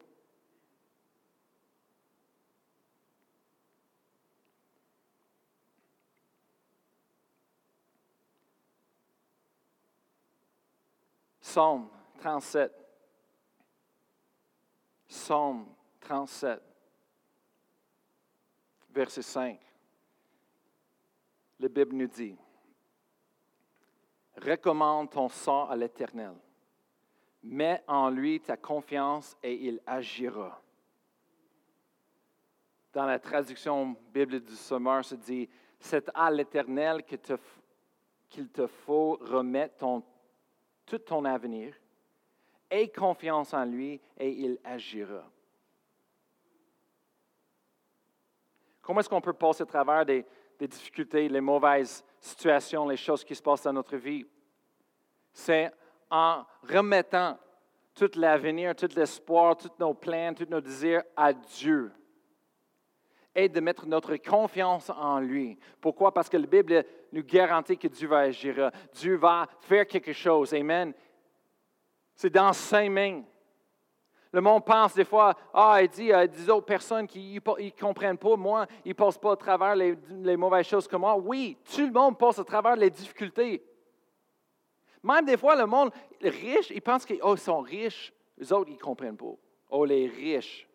Psaume 11.41 11.96
37. 12.17 12.73
Psaume 15.09 15.67
37, 16.01 16.61
verset 18.91 19.23
5. 19.23 19.61
La 21.61 21.69
Bible 21.69 21.95
nous 21.95 22.07
dit, 22.09 22.37
recommande 24.37 25.11
ton 25.11 25.29
sang 25.29 25.69
à 25.69 25.77
l'Éternel. 25.77 26.35
Mets 27.43 27.83
en 27.87 28.11
lui 28.11 28.41
ta 28.41 28.57
confiance 28.57 29.37
et 29.43 29.55
il 29.55 29.81
agira. 29.87 30.61
Dans 32.93 33.07
la 33.07 33.19
traduction 33.19 33.97
biblique 34.13 34.45
du 34.45 34.57
Sommeur, 34.57 35.05
se 35.05 35.15
dit, 35.15 35.49
c'est 35.79 36.11
à 36.15 36.31
l'Éternel 36.31 37.05
qu'il 37.05 38.49
te, 38.49 38.67
faut 38.67 39.19
remettre 39.21 40.03
tout 40.85 40.99
ton 40.99 41.25
avenir. 41.25 41.75
Aie 42.71 42.89
confiance 42.89 43.55
en 43.55 43.65
lui 43.65 44.01
et 44.19 44.31
il 44.31 44.59
agira. 44.65 45.25
Comment 48.83 49.01
est-ce 49.01 49.09
qu'on 49.09 49.21
peut 49.21 49.33
passer 49.33 49.63
à 49.63 49.67
travers 49.67 50.07
des, 50.07 50.25
difficultés, 50.61 51.29
les 51.29 51.41
mauvaises 51.41 52.05
situations, 52.21 52.89
les 52.89 52.97
choses 52.97 53.25
qui 53.25 53.35
se 53.35 53.43
passent 53.43 53.63
dans 53.63 53.73
notre 53.73 53.97
vie? 53.97 54.27
C'est 55.33 55.73
en 56.11 56.45
remettant 56.63 57.39
tout 57.95 58.11
l'avenir, 58.15 58.75
tout 58.77 58.89
l'espoir, 58.95 59.57
tous 59.57 59.73
nos 59.79 59.95
plans, 59.95 60.35
tous 60.35 60.49
nos 60.49 60.61
désirs 60.61 61.03
à 61.17 61.33
Dieu 61.33 61.91
et 63.37 63.51
de 63.51 63.61
mettre 63.61 63.87
notre 63.87 64.17
confiance 64.17 64.89
en 64.89 65.21
lui. 65.21 65.59
Pourquoi? 65.81 66.13
Parce 66.13 66.29
que 66.29 66.39
la 66.39 66.47
Bible 66.47 66.85
nous 67.13 67.23
garantit 67.23 67.77
que 67.77 67.87
Dieu 67.87 68.09
va 68.09 68.21
agir. 68.21 68.71
Dieu 68.95 69.17
va 69.17 69.47
faire 69.61 69.87
quelque 69.87 70.15
chose. 70.15 70.55
Amen. 70.55 70.95
C'est 72.17 72.31
dans 72.31 72.53
ses 72.53 72.89
mains. 72.89 73.23
Le 74.33 74.41
monde 74.41 74.65
pense 74.65 74.95
des 74.95 75.05
fois, 75.05 75.35
ah, 75.55 75.79
il 75.81 75.89
dit 75.89 76.13
à 76.13 76.27
des 76.27 76.51
autres 76.51 76.67
personnes 76.67 77.07
qui 77.07 77.35
ne 77.35 77.71
comprennent 77.71 78.19
pas, 78.19 78.37
moi, 78.37 78.67
ils 78.85 78.89
ne 78.89 78.95
passent 78.95 79.19
pas 79.19 79.33
à 79.33 79.37
travers 79.37 79.77
les, 79.77 80.37
mauvaises 80.37 80.67
choses 80.67 80.89
que 80.89 80.97
moi. 80.97 81.17
Oui, 81.17 81.57
tout 81.75 81.87
le 81.87 81.93
monde 81.93 82.19
passe 82.19 82.39
à 82.39 82.45
travers 82.45 82.75
les 82.75 82.91
difficultés. 82.91 83.63
Même 85.03 85.25
des 85.25 85.37
fois, 85.37 85.55
le 85.55 85.67
monde 85.67 85.91
riche, 86.21 86.71
ils 86.71 86.83
pensent 86.83 87.07
qu'ils 87.07 87.21
oh, 87.23 87.37
sont 87.37 87.61
riches. 87.61 88.13
Les 88.37 88.53
autres, 88.53 88.71
ils 88.71 88.77
ne 88.77 88.81
comprennent 88.81 89.17
pas. 89.17 89.35
Oh, 89.71 89.85
les 89.85 90.09
riches, 90.09 90.69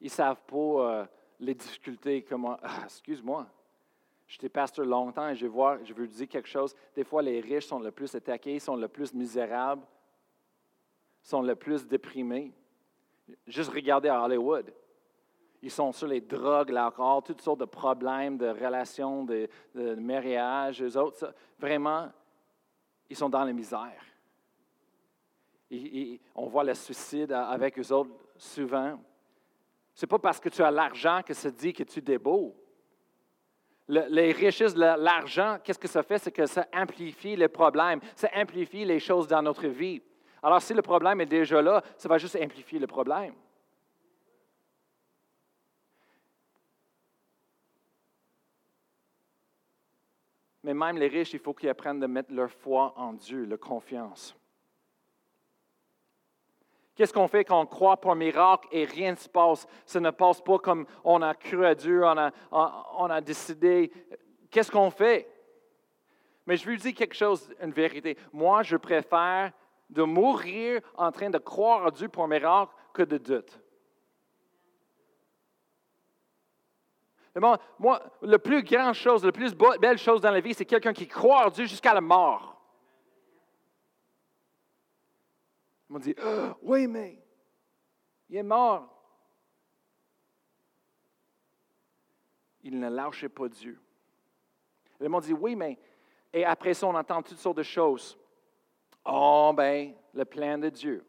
ils 0.00 0.06
ne 0.06 0.10
savent 0.10 0.42
pas 0.46 0.56
euh, 0.56 1.06
les 1.40 1.54
difficultés. 1.54 2.22
Comment, 2.22 2.56
ah, 2.62 2.82
excuse-moi, 2.84 3.46
j'étais 4.26 4.48
pasteur 4.48 4.86
longtemps 4.86 5.28
et 5.28 5.34
je, 5.34 5.46
vois, 5.46 5.78
je 5.82 5.92
veux 5.92 6.06
dire 6.06 6.28
quelque 6.28 6.48
chose. 6.48 6.74
Des 6.94 7.04
fois, 7.04 7.22
les 7.22 7.40
riches 7.40 7.66
sont 7.66 7.80
le 7.80 7.90
plus 7.90 8.14
attaqués, 8.14 8.58
sont 8.60 8.76
le 8.76 8.88
plus 8.88 9.12
misérables, 9.12 9.82
sont 11.24 11.42
le 11.42 11.56
plus 11.56 11.86
déprimés. 11.86 12.52
Juste 13.46 13.72
regardez 13.72 14.10
à 14.10 14.22
Hollywood. 14.22 14.72
Ils 15.62 15.70
sont 15.70 15.90
sur 15.92 16.06
les 16.06 16.20
drogues, 16.20 16.68
l'alcool, 16.68 17.22
toutes 17.24 17.40
sortes 17.40 17.60
de 17.60 17.64
problèmes 17.64 18.36
de 18.36 18.48
relations, 18.48 19.24
de, 19.24 19.48
mariage. 19.94 20.82
Eux 20.82 20.96
autres, 20.98 21.34
vraiment, 21.58 22.12
ils 23.08 23.16
sont 23.16 23.30
dans 23.30 23.42
la 23.42 23.52
misère. 23.54 24.04
on 26.34 26.46
voit 26.46 26.64
le 26.64 26.74
suicide 26.74 27.32
avec 27.32 27.78
eux 27.78 27.92
autres 27.92 28.14
souvent. 28.36 29.00
Ce 29.94 30.04
n'est 30.04 30.08
pas 30.08 30.18
parce 30.18 30.38
que 30.38 30.50
tu 30.50 30.62
as 30.62 30.70
l'argent 30.70 31.22
que 31.24 31.32
ça 31.32 31.50
dit 31.50 31.72
que 31.72 31.84
tu 31.84 32.02
es 32.06 32.18
beau. 32.18 32.54
les 33.88 34.32
richesses, 34.32 34.76
l'argent, 34.76 35.56
qu'est-ce 35.64 35.78
que 35.78 35.88
ça 35.88 36.02
fait? 36.02 36.18
C'est 36.18 36.32
que 36.32 36.44
ça 36.44 36.66
amplifie 36.74 37.36
les 37.36 37.48
problèmes, 37.48 38.00
ça 38.14 38.28
amplifie 38.34 38.84
les 38.84 39.00
choses 39.00 39.26
dans 39.26 39.40
notre 39.40 39.66
vie. 39.68 40.02
Alors, 40.44 40.60
si 40.60 40.74
le 40.74 40.82
problème 40.82 41.22
est 41.22 41.26
déjà 41.26 41.62
là, 41.62 41.82
ça 41.96 42.06
va 42.06 42.18
juste 42.18 42.36
amplifier 42.36 42.78
le 42.78 42.86
problème. 42.86 43.32
Mais 50.62 50.74
même 50.74 50.98
les 50.98 51.08
riches, 51.08 51.32
il 51.32 51.38
faut 51.38 51.54
qu'ils 51.54 51.70
apprennent 51.70 52.02
à 52.02 52.08
mettre 52.08 52.30
leur 52.30 52.50
foi 52.50 52.92
en 52.94 53.14
Dieu, 53.14 53.46
leur 53.46 53.58
confiance. 53.58 54.36
Qu'est-ce 56.94 57.14
qu'on 57.14 57.26
fait 57.26 57.46
quand 57.46 57.62
on 57.62 57.66
croit 57.66 57.96
pour 57.96 58.10
un 58.10 58.14
miracle 58.14 58.68
et 58.70 58.84
rien 58.84 59.12
ne 59.12 59.16
se 59.16 59.30
passe? 59.30 59.66
Ça 59.86 59.98
ne 59.98 60.10
passe 60.10 60.42
pas 60.42 60.58
comme 60.58 60.86
on 61.04 61.22
a 61.22 61.34
cru 61.34 61.64
à 61.64 61.74
Dieu, 61.74 62.04
on 62.04 62.18
a, 62.18 62.30
on 62.52 63.20
décidé. 63.22 63.90
Qu'est-ce 64.50 64.70
qu'on 64.70 64.90
fait? 64.90 65.26
Mais 66.44 66.58
je 66.58 66.68
veux 66.68 66.76
dire 66.76 66.94
quelque 66.94 67.14
chose, 67.14 67.50
une 67.62 67.72
vérité. 67.72 68.18
Moi, 68.30 68.62
je 68.62 68.76
préfère 68.76 69.54
de 69.90 70.02
mourir 70.02 70.80
en 70.96 71.12
train 71.12 71.30
de 71.30 71.38
croire 71.38 71.86
à 71.86 71.90
Dieu 71.90 72.08
pour 72.08 72.24
un 72.24 72.28
miracle 72.28 72.72
que 72.92 73.02
de 73.02 73.18
doute. 73.18 73.60
Moi, 77.78 78.00
la 78.22 78.38
plus 78.38 78.62
grande 78.62 78.94
chose, 78.94 79.24
la 79.24 79.32
plus 79.32 79.54
belle 79.80 79.98
chose 79.98 80.20
dans 80.20 80.30
la 80.30 80.40
vie, 80.40 80.54
c'est 80.54 80.64
quelqu'un 80.64 80.92
qui 80.92 81.08
croit 81.08 81.46
à 81.46 81.50
Dieu 81.50 81.66
jusqu'à 81.66 81.92
la 81.92 82.00
mort. 82.00 82.54
M'ont 85.88 85.98
dit, 85.98 86.14
ah, 86.22 86.56
oui, 86.62 86.86
mais 86.86 87.22
il 88.28 88.36
est 88.36 88.42
mort. 88.42 88.88
Il 92.62 92.78
ne 92.78 92.88
lâchait 92.88 93.28
pas 93.28 93.48
Dieu. 93.48 93.78
Ils 95.00 95.08
m'ont 95.08 95.20
dit, 95.20 95.34
oui, 95.34 95.54
mais... 95.54 95.78
Et 96.32 96.44
après 96.44 96.74
ça, 96.74 96.86
on 96.86 96.94
entend 96.94 97.22
toutes 97.22 97.38
sortes 97.38 97.58
de 97.58 97.62
choses. 97.62 98.18
Oh, 99.04 99.52
ben, 99.54 99.94
le 100.14 100.24
plan 100.24 100.58
de 100.58 100.68
Dieu. 100.70 101.04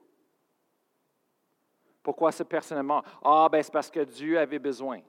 Pourquoi 2.04 2.32
c'est 2.32 2.46
personnellement? 2.46 3.04
Ah, 3.24 3.48
ben, 3.52 3.64
c'est 3.64 3.72
parce 3.72 3.90
que 3.90 4.02
Dieu 4.02 4.38
avait 4.38 4.60
besoin. 4.60 5.02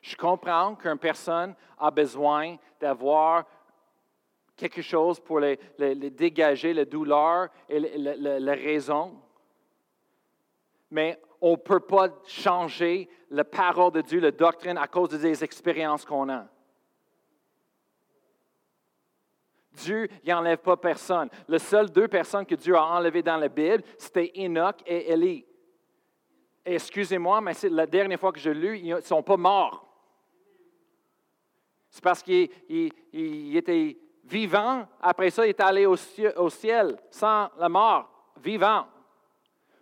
Je 0.00 0.16
comprends 0.16 0.74
qu'une 0.74 0.98
personne 0.98 1.54
a 1.78 1.90
besoin 1.90 2.56
d'avoir 2.80 3.44
quelque 4.56 4.82
chose 4.82 5.18
pour 5.20 5.40
les, 5.40 5.58
dégager, 6.10 6.72
la 6.72 6.84
douleur 6.84 7.48
et 7.68 7.78
la 7.78 8.52
raison. 8.52 9.20
Mais 10.90 11.20
on 11.40 11.52
ne 11.52 11.56
peut 11.56 11.80
pas 11.80 12.08
changer 12.26 13.08
la 13.30 13.44
parole 13.44 13.92
de 13.92 14.02
Dieu, 14.02 14.20
la 14.20 14.30
doctrine, 14.30 14.76
à 14.76 14.86
cause 14.86 15.10
des 15.10 15.44
expériences 15.44 16.04
qu'on 16.04 16.28
a. 16.28 16.46
Dieu 19.72 20.08
n'enlève 20.26 20.58
pas 20.58 20.76
personne. 20.76 21.28
Les 21.48 21.58
seules 21.58 21.90
deux 21.90 22.08
personnes 22.08 22.44
que 22.44 22.54
Dieu 22.54 22.76
a 22.76 22.84
enlevées 22.84 23.22
dans 23.22 23.36
la 23.36 23.48
Bible, 23.48 23.84
c'était 23.98 24.32
Enoch 24.36 24.82
et 24.86 25.12
Élie. 25.12 25.46
Excusez-moi, 26.64 27.40
mais 27.40 27.54
c'est 27.54 27.68
la 27.68 27.86
dernière 27.86 28.20
fois 28.20 28.32
que 28.32 28.40
je 28.40 28.50
l'ai 28.50 28.60
lu, 28.60 28.78
ils 28.78 28.94
ne 28.94 29.00
sont 29.00 29.22
pas 29.22 29.36
morts. 29.36 29.86
C'est 31.88 32.04
parce 32.04 32.22
qu'ils 32.22 32.50
étaient 33.12 33.98
vivant. 34.24 34.86
Après 35.00 35.30
ça, 35.30 35.46
il 35.46 35.50
est 35.50 35.60
allé 35.60 35.86
au 35.86 35.96
ciel, 35.96 36.96
sans 37.10 37.48
la 37.56 37.68
mort, 37.68 38.32
vivant. 38.36 38.86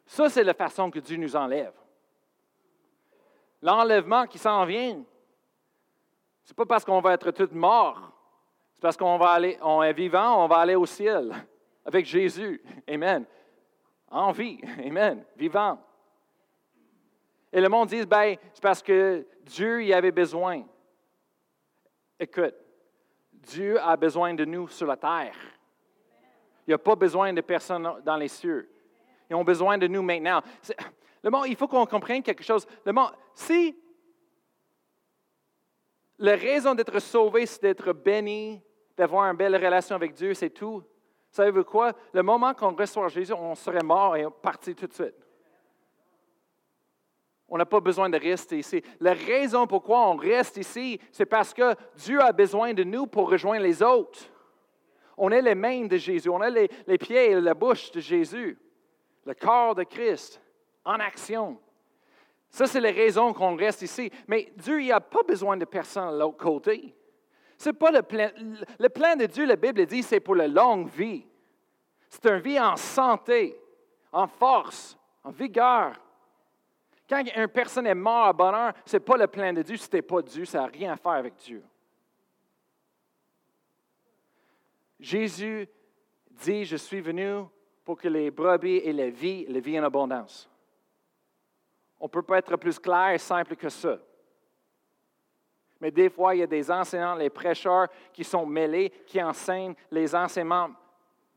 Ça, 0.07 0.31
c'est 0.31 0.45
la 0.45 0.55
façon 0.55 0.91
que 0.91 1.01
Dieu 1.01 1.17
nous 1.17 1.37
enlève. 1.37 1.75
L'enlèvement 3.61 4.27
qui 4.27 4.39
s'en 4.39 4.65
vient, 4.65 5.03
ce 6.45 6.53
n'est 6.53 6.57
pas 6.57 6.65
parce 6.65 6.85
qu'on 6.85 7.01
va 7.01 7.13
être 7.13 7.31
tous 7.31 7.53
morts. 7.53 8.13
C'est 8.79 8.83
parce 8.83 8.97
qu'on 8.97 9.19
va 9.19 9.31
aller, 9.31 9.59
on 9.61 9.83
est 9.83 9.93
vivant, 9.93 10.45
on 10.45 10.47
va 10.47 10.59
aller 10.59 10.77
au 10.77 10.87
ciel 10.87 11.35
avec 11.85 12.07
Jésus. 12.07 12.63
Amen. 12.89 13.25
En 14.09 14.31
vie. 14.31 14.61
Amen. 14.87 15.25
Vivant. 15.37 15.83
Et 17.53 17.61
le 17.61 17.69
monde 17.69 17.89
dit, 17.89 18.07
ben, 18.07 18.37
c'est 18.53 18.63
parce 18.63 18.81
que 18.81 19.27
Dieu 19.43 19.83
y 19.83 19.93
avait 19.93 20.13
besoin. 20.13 20.63
Écoute, 22.21 22.55
Dieu 23.33 23.81
a 23.81 23.97
besoin 23.97 24.33
de 24.33 24.45
nous 24.45 24.69
sur 24.69 24.87
la 24.87 24.97
terre. 24.97 25.35
Il 26.65 26.71
n'a 26.71 26.79
pas 26.79 26.95
besoin 26.95 27.33
de 27.33 27.41
personnes 27.41 28.01
dans 28.05 28.17
les 28.17 28.29
cieux. 28.29 28.71
Ils 29.29 29.35
ont 29.35 29.43
besoin 29.43 29.77
de 29.77 29.89
nous 29.89 30.03
maintenant. 30.03 30.41
Le 31.21 31.31
monde, 31.31 31.47
il 31.49 31.57
faut 31.57 31.67
qu'on 31.67 31.85
comprenne 31.85 32.23
quelque 32.23 32.45
chose. 32.45 32.65
Le 32.85 32.93
monde, 32.93 33.11
si 33.35 33.77
la 36.17 36.37
raison 36.37 36.77
d'être 36.77 37.01
sauvé, 37.01 37.45
c'est 37.45 37.63
d'être 37.63 37.93
béni, 37.93 38.63
d'avoir 38.99 39.31
une 39.31 39.37
belle 39.37 39.55
relation 39.55 39.95
avec 39.95 40.13
Dieu, 40.13 40.35
c'est 40.35 40.51
tout. 40.51 40.83
Savez-vous 41.31 41.63
quoi? 41.63 41.93
Le 42.13 42.23
moment 42.23 42.53
qu'on 42.53 42.75
reçoit 42.75 43.07
Jésus, 43.09 43.33
on 43.33 43.55
serait 43.55 43.85
mort 43.85 44.17
et 44.17 44.27
parti 44.43 44.75
tout 44.75 44.89
de 44.89 44.93
suite. 44.93 45.15
On 47.49 47.57
n'a 47.57 47.65
pas 47.65 47.81
besoin 47.81 48.11
de 48.11 48.19
rester 48.19 48.59
ici. 48.59 48.83
La 49.01 49.15
raison 49.15 49.67
pourquoi 49.67 50.09
on 50.09 50.17
reste 50.17 50.57
ici, 50.57 51.01
c'est 51.13 51.27
parce 51.27 51.55
que 51.55 51.75
Dieu 51.97 52.21
a 52.21 52.33
besoin 52.33 52.75
de 52.75 52.83
nous 52.83 53.07
pour 53.07 53.31
rejoindre 53.31 53.63
les 53.63 53.83
autres. 53.83 54.21
On 55.17 55.31
est 55.31 55.43
les 55.43 55.55
mains 55.55 55.87
de 55.87 55.97
Jésus, 55.97 56.29
on 56.29 56.43
est 56.43 56.69
les, 56.87 56.99
pieds 56.99 57.31
et 57.31 57.41
la 57.41 57.55
bouche 57.55 57.91
de 57.93 58.01
Jésus, 58.01 58.59
le 59.25 59.35
corps 59.35 59.75
de 59.75 59.85
Christ 59.85 60.43
en 60.85 60.95
action. 60.95 61.59
Ça, 62.51 62.67
c'est 62.67 62.81
la 62.81 62.91
raison 62.91 63.33
qu'on 63.33 63.57
reste 63.57 63.83
ici. 63.83 64.11
Mais 64.27 64.53
Dieu, 64.57 64.83
il 64.83 64.89
n'a 64.89 65.01
pas 65.01 65.23
besoin 65.23 65.57
de 65.57 65.65
personne 65.65 66.15
de 66.15 66.19
l'autre 66.19 66.39
côté. 66.39 66.95
C'est 67.59 67.73
pas 67.73 67.91
le 67.91 68.03
plan. 68.03 68.31
Le 68.79 68.89
plan 68.89 69.17
de 69.17 69.27
Dieu, 69.27 69.45
la 69.45 69.57
Bible 69.57 69.85
dit, 69.85 70.03
c'est 70.05 70.21
pour 70.21 70.37
la 70.37 70.47
longue 70.47 70.89
vie. 70.89 71.27
C'est 72.09 72.25
une 72.27 72.39
vie 72.39 72.59
en 72.59 72.77
santé, 72.77 73.61
en 74.13 74.29
force, 74.29 74.97
en 75.25 75.31
vigueur. 75.31 75.93
Quand 77.09 77.23
une 77.35 77.49
personne 77.49 77.87
est 77.87 77.95
morte 77.95 78.29
à 78.29 78.33
bonheur, 78.33 78.73
ce 78.87 78.97
n'est 78.97 79.01
pas 79.01 79.17
le 79.17 79.27
plan 79.27 79.53
de 79.53 79.63
Dieu, 79.63 79.77
ce 79.77 79.85
n'était 79.85 80.03
pas 80.03 80.23
Dieu, 80.23 80.45
ça 80.45 80.61
n'a 80.61 80.67
rien 80.67 80.93
à 80.93 80.97
faire 80.97 81.13
avec 81.13 81.35
Dieu. 81.37 81.63
Jésus 85.01 85.69
dit, 86.31 86.65
je 86.65 86.77
suis 86.77 87.01
venu 87.01 87.45
pour 87.85 87.97
que 87.97 88.09
les 88.09 88.31
brebis 88.31 88.83
aient 88.85 88.93
la 88.93 89.11
vie, 89.11 89.47
la 89.49 89.61
vie 89.61 89.79
en 89.81 89.85
abondance. 89.85 90.49
On 91.99 92.05
ne 92.05 92.11
peut 92.11 92.23
pas 92.23 92.39
être 92.39 92.57
plus 92.57 92.79
clair 92.79 93.11
et 93.11 93.19
simple 93.19 93.57
que 93.57 93.69
ça. 93.69 93.99
Mais 95.81 95.91
des 95.91 96.11
fois, 96.11 96.35
il 96.35 96.39
y 96.39 96.43
a 96.43 96.47
des 96.47 96.71
enseignants, 96.71 97.15
les 97.15 97.31
prêcheurs 97.31 97.89
qui 98.13 98.25
sont 98.25 98.45
mêlés, 98.45 98.91
qui 99.07 99.23
enseignent 99.23 99.75
les 99.91 100.15
enseignements 100.15 100.71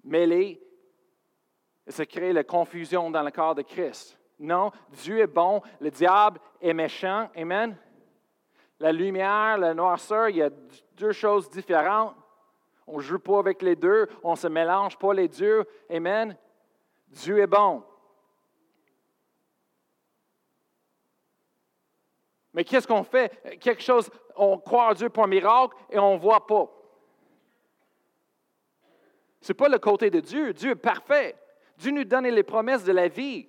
mêlés. 0.03 0.59
Et 1.85 1.91
ça 1.91 2.05
crée 2.05 2.33
la 2.33 2.43
confusion 2.43 3.11
dans 3.11 3.23
le 3.23 3.31
corps 3.31 3.55
de 3.55 3.61
Christ. 3.61 4.17
Non, 4.39 4.71
Dieu 4.89 5.19
est 5.19 5.27
bon, 5.27 5.61
le 5.79 5.91
diable 5.91 6.39
est 6.59 6.73
méchant. 6.73 7.29
Amen. 7.35 7.77
La 8.79 8.91
lumière, 8.91 9.59
la 9.59 9.75
noirceur, 9.75 10.29
il 10.29 10.37
y 10.37 10.41
a 10.41 10.49
deux 10.97 11.11
choses 11.11 11.49
différentes. 11.51 12.15
On 12.87 12.97
ne 12.97 13.01
joue 13.01 13.19
pas 13.19 13.37
avec 13.37 13.61
les 13.61 13.75
deux, 13.75 14.07
on 14.23 14.31
ne 14.31 14.35
se 14.35 14.47
mélange 14.47 14.97
pas 14.97 15.13
les 15.13 15.27
deux. 15.27 15.63
Amen. 15.89 16.35
Dieu 17.07 17.37
est 17.37 17.47
bon. 17.47 17.83
Mais 22.53 22.63
qu'est-ce 22.63 22.87
qu'on 22.87 23.03
fait? 23.03 23.59
Quelque 23.59 23.81
chose, 23.81 24.09
on 24.35 24.57
croit 24.57 24.89
en 24.89 24.93
Dieu 24.93 25.09
pour 25.09 25.23
un 25.23 25.27
miracle 25.27 25.75
et 25.89 25.97
on 25.99 26.15
ne 26.15 26.19
voit 26.19 26.45
pas. 26.45 26.69
Ce 29.39 29.51
n'est 29.51 29.57
pas 29.57 29.69
le 29.69 29.79
côté 29.79 30.09
de 30.09 30.19
Dieu. 30.19 30.53
Dieu 30.53 30.71
est 30.71 30.75
parfait. 30.75 31.35
Dieu 31.77 31.91
nous 31.91 32.03
donne 32.03 32.27
les 32.27 32.43
promesses 32.43 32.83
de 32.83 32.91
la 32.91 33.07
vie. 33.07 33.47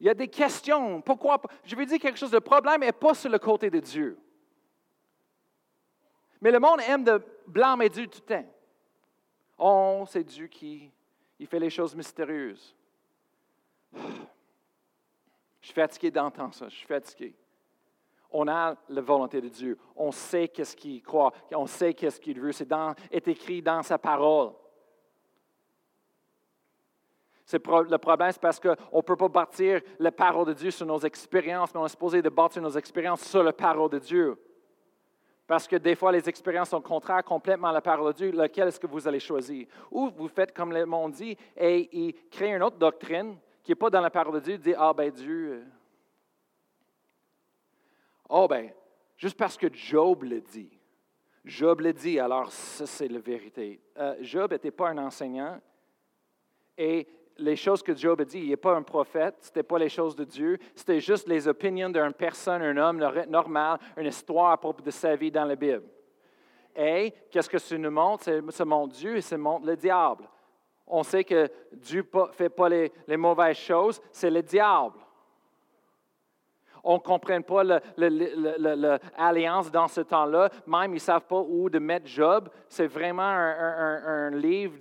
Il 0.00 0.06
y 0.06 0.10
a 0.10 0.14
des 0.14 0.28
questions. 0.28 1.00
Pourquoi? 1.00 1.40
Je 1.64 1.74
vais 1.74 1.86
dire 1.86 1.98
quelque 1.98 2.18
chose. 2.18 2.32
Le 2.32 2.40
problème 2.40 2.80
n'est 2.80 2.92
pas 2.92 3.14
sur 3.14 3.30
le 3.30 3.38
côté 3.38 3.70
de 3.70 3.80
Dieu. 3.80 4.18
Mais 6.40 6.50
le 6.50 6.60
monde 6.60 6.80
aime 6.86 7.04
de 7.04 7.22
blâmer 7.46 7.88
Dieu 7.88 8.06
tout 8.06 8.20
le 8.28 8.34
temps. 8.34 8.52
Oh, 9.58 10.04
c'est 10.08 10.24
Dieu 10.24 10.46
qui 10.46 10.90
il 11.38 11.46
fait 11.46 11.58
les 11.58 11.70
choses 11.70 11.94
mystérieuses. 11.94 12.74
Je 15.66 15.72
suis 15.72 15.80
fatigué 15.80 16.12
d'entendre 16.12 16.54
ça. 16.54 16.68
Je 16.68 16.76
suis 16.76 16.86
fatigué. 16.86 17.34
On 18.30 18.46
a 18.46 18.76
la 18.88 19.00
volonté 19.00 19.40
de 19.40 19.48
Dieu. 19.48 19.76
On 19.96 20.12
sait 20.12 20.46
qu'est-ce 20.46 20.76
qu'il 20.76 21.02
croit. 21.02 21.32
On 21.50 21.66
sait 21.66 21.92
qu'est-ce 21.92 22.20
qu'il 22.20 22.40
veut. 22.40 22.52
C'est 22.52 22.68
est 23.10 23.26
écrit 23.26 23.60
dans 23.62 23.82
sa 23.82 23.98
parole. 23.98 24.52
le 27.52 27.96
problème, 27.96 28.30
c'est 28.30 28.40
parce 28.40 28.60
qu'on 28.60 28.76
ne 28.94 29.02
peut 29.02 29.16
pas 29.16 29.28
bâtir 29.28 29.80
la 29.98 30.12
parole 30.12 30.46
de 30.46 30.52
Dieu 30.52 30.70
sur 30.70 30.86
nos 30.86 31.00
expériences, 31.00 31.74
mais 31.74 31.80
on 31.80 31.86
est 31.86 31.88
supposé 31.88 32.22
de 32.22 32.28
bâtir 32.28 32.62
nos 32.62 32.70
expériences 32.70 33.22
sur 33.22 33.42
la 33.42 33.52
parole 33.52 33.90
de 33.90 33.98
Dieu. 33.98 34.40
Parce 35.48 35.66
que 35.66 35.74
des 35.74 35.96
fois, 35.96 36.12
les 36.12 36.28
expériences 36.28 36.70
sont 36.70 36.80
contraires 36.80 37.24
complètement 37.24 37.70
à 37.70 37.72
la 37.72 37.80
parole 37.80 38.12
de 38.12 38.18
Dieu. 38.18 38.30
Lequel 38.30 38.68
est-ce 38.68 38.78
que 38.78 38.86
vous 38.86 39.08
allez 39.08 39.18
choisir? 39.18 39.66
Ou 39.90 40.10
vous 40.16 40.28
faites 40.28 40.54
comme 40.54 40.72
le 40.72 40.86
monde 40.86 41.10
dit 41.10 41.36
et 41.56 41.88
il 41.90 42.14
crée 42.30 42.54
une 42.54 42.62
autre 42.62 42.76
doctrine 42.76 43.36
qui 43.66 43.72
n'est 43.72 43.76
pas 43.76 43.90
dans 43.90 44.00
la 44.00 44.10
parole 44.10 44.34
de 44.34 44.40
Dieu, 44.40 44.58
dit 44.58 44.74
Ah 44.78 44.92
ben 44.92 45.10
Dieu. 45.10 45.66
Oh 48.28 48.46
ben, 48.46 48.70
juste 49.16 49.36
parce 49.36 49.56
que 49.56 49.66
Job 49.72 50.22
le 50.22 50.40
dit. 50.40 50.70
Job 51.44 51.80
le 51.80 51.92
dit, 51.92 52.20
alors 52.20 52.52
ça 52.52 52.86
c'est 52.86 53.08
la 53.08 53.18
vérité. 53.18 53.80
Euh, 53.98 54.14
Job 54.20 54.52
n'était 54.52 54.70
pas 54.70 54.90
un 54.90 54.98
enseignant 54.98 55.60
et 56.78 57.08
les 57.38 57.56
choses 57.56 57.82
que 57.82 57.94
Job 57.94 58.20
a 58.20 58.24
dit, 58.24 58.38
il 58.38 58.50
n'est 58.50 58.56
pas 58.56 58.76
un 58.76 58.82
prophète, 58.82 59.34
ce 59.40 59.48
n'était 59.48 59.64
pas 59.64 59.80
les 59.80 59.88
choses 59.88 60.14
de 60.14 60.24
Dieu, 60.24 60.58
c'était 60.76 61.00
juste 61.00 61.26
les 61.26 61.48
opinions 61.48 61.90
d'une 61.90 62.12
personne, 62.12 62.62
un 62.62 62.76
homme 62.76 62.98
normal, 63.28 63.80
une 63.96 64.06
histoire 64.06 64.52
à 64.52 64.58
propos 64.58 64.82
de 64.82 64.92
sa 64.92 65.16
vie 65.16 65.32
dans 65.32 65.44
la 65.44 65.56
Bible. 65.56 65.88
Et 66.76 67.12
qu'est-ce 67.32 67.50
que 67.50 67.58
ça 67.58 67.76
nous 67.76 67.90
montre? 67.90 68.30
Ça 68.50 68.64
montre 68.64 68.94
Dieu 68.94 69.16
et 69.16 69.22
ça 69.22 69.36
montre 69.36 69.66
le 69.66 69.76
diable 69.76 70.28
on 70.86 71.02
sait 71.02 71.24
que 71.24 71.50
Dieu 71.72 72.08
ne 72.12 72.26
fait 72.32 72.48
pas 72.48 72.68
les, 72.68 73.16
mauvaises 73.16 73.56
choses, 73.56 74.00
c'est 74.12 74.30
le 74.30 74.42
diable. 74.42 74.98
On 76.84 76.94
ne 76.94 77.00
comprend 77.00 77.42
pas 77.42 77.64
l'alliance 77.96 79.72
dans 79.72 79.88
ce 79.88 80.02
temps-là. 80.02 80.50
Même, 80.66 80.92
ils 80.92 80.94
ne 80.94 80.98
savent 81.00 81.26
pas 81.26 81.40
où 81.40 81.68
de 81.68 81.80
mettre 81.80 82.06
Job. 82.06 82.48
C'est 82.68 82.86
vraiment 82.86 83.24
un, 83.24 84.30
livre 84.30 84.78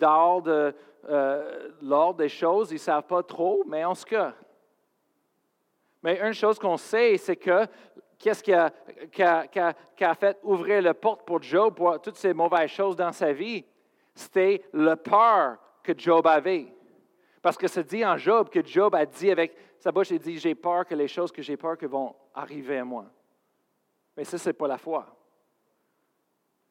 euh, 1.07 2.13
des 2.15 2.29
choses. 2.29 2.69
Ils 2.69 2.75
ne 2.75 2.79
savent 2.79 3.07
pas 3.07 3.23
trop, 3.23 3.63
mais 3.65 3.83
en 3.83 3.95
ce 3.95 4.05
cas. 4.05 4.33
Mais 6.03 6.19
une 6.21 6.33
chose 6.33 6.59
qu'on 6.59 6.77
sait, 6.77 7.17
c'est 7.17 7.37
que 7.37 7.65
qu'est-ce 8.19 8.43
qui 8.43 8.53
a, 8.53 8.71
qui 9.11 9.23
a, 9.23 10.13
fait 10.13 10.37
ouvrir 10.43 10.83
la 10.83 10.93
porte 10.93 11.25
pour 11.25 11.41
Job 11.41 11.73
pour 11.73 11.99
toutes 11.99 12.17
ces 12.17 12.35
mauvaises 12.35 12.69
choses 12.69 12.95
dans 12.95 13.11
sa 13.11 13.33
vie? 13.33 13.65
C'était 14.13 14.63
la 14.73 14.95
peur 14.95 15.57
que 15.85 15.97
Job 15.97 16.25
avait. 16.27 16.73
Parce 17.41 17.57
que 17.57 17.67
c'est 17.67 17.83
dit 17.83 18.03
en 18.03 18.17
Job 18.17 18.49
que 18.49 18.65
Job 18.65 18.95
a 18.95 19.05
dit 19.05 19.29
avec 19.29 19.55
sa 19.77 19.91
bouche, 19.91 20.09
il 20.09 20.19
dit, 20.19 20.39
j'ai 20.39 20.55
peur 20.55 20.85
que 20.85 20.95
les 20.95 21.07
choses 21.07 21.31
que 21.31 21.41
j'ai 21.41 21.57
peur 21.57 21.77
que 21.77 21.85
vont 21.85 22.15
arriver 22.33 22.79
à 22.79 22.85
moi. 22.85 23.05
Mais 24.17 24.23
ça, 24.23 24.37
ce 24.37 24.49
n'est 24.49 24.53
pas 24.53 24.67
la 24.67 24.77
foi. 24.77 25.15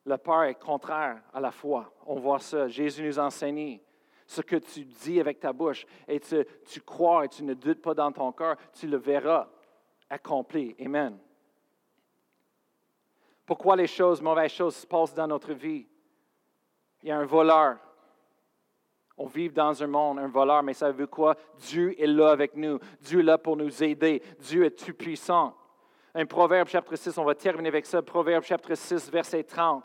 La 0.05 0.19
peur 0.19 0.45
est 0.45 0.57
contraire 0.57 1.23
à 1.33 1.41
la 1.41 1.53
foi. 1.53 1.95
On 2.07 2.17
voit 2.17 2.41
ça. 2.41 2.69
Jésus 2.69 3.05
nous 3.05 3.19
enseigne 3.19 3.81
ce 4.27 4.41
que 4.41 4.57
tu 4.57 4.85
dis 4.85 5.21
avec 5.21 5.39
ta 5.39 5.53
bouche 5.53 5.87
et 6.09 6.19
tu, 6.19 6.45
tu 6.67 6.81
crois 6.81 7.25
et 7.25 7.29
tu 7.29 7.45
ne 7.45 7.55
doutes 7.55 7.83
pas 7.83 7.95
dans 7.95 8.11
ton 8.11 8.33
cœur, 8.33 8.57
tu 8.73 8.87
le 8.87 8.97
verras 8.97 9.49
accompli. 10.11 10.75
Amen. 10.81 11.19
Pourquoi 13.47 13.77
les 13.77 13.87
choses, 13.87 14.23
mauvaises 14.23 14.53
choses 14.53 14.77
se 14.77 14.87
passent 14.87 15.15
dans 15.15 15.27
notre 15.27 15.53
vie? 15.53 15.87
Il 17.03 17.11
y 17.11 17.12
a 17.12 17.19
un 17.19 17.27
voleur 17.27 17.79
on 19.17 19.27
vit 19.27 19.49
dans 19.49 19.83
un 19.83 19.87
monde, 19.87 20.19
un 20.19 20.29
voleur, 20.29 20.62
mais 20.62 20.75
ça 20.75 20.91
veut 20.91 21.07
quoi? 21.07 21.37
Dieu 21.59 21.95
est 22.01 22.07
là 22.07 22.31
avec 22.31 22.57
nous. 22.57 22.79
Dieu 23.01 23.21
est 23.21 23.25
là 23.25 23.39
pour 23.39 23.57
nous 23.57 23.83
aider. 23.83 24.23
Dieu 24.41 24.65
est 24.65 24.85
tout 24.85 24.95
puissant. 24.95 25.55
Un 26.15 26.27
Proverbe 26.27 26.69
chapitre 26.69 26.97
6, 26.97 27.17
on 27.19 27.25
va 27.25 27.35
terminer 27.35 27.69
avec 27.69 27.87
ça. 27.87 28.03
Proverbe 28.03 28.45
chapitre 28.45 28.75
6, 28.75 29.11
verset 29.11 29.45
30 29.45 29.85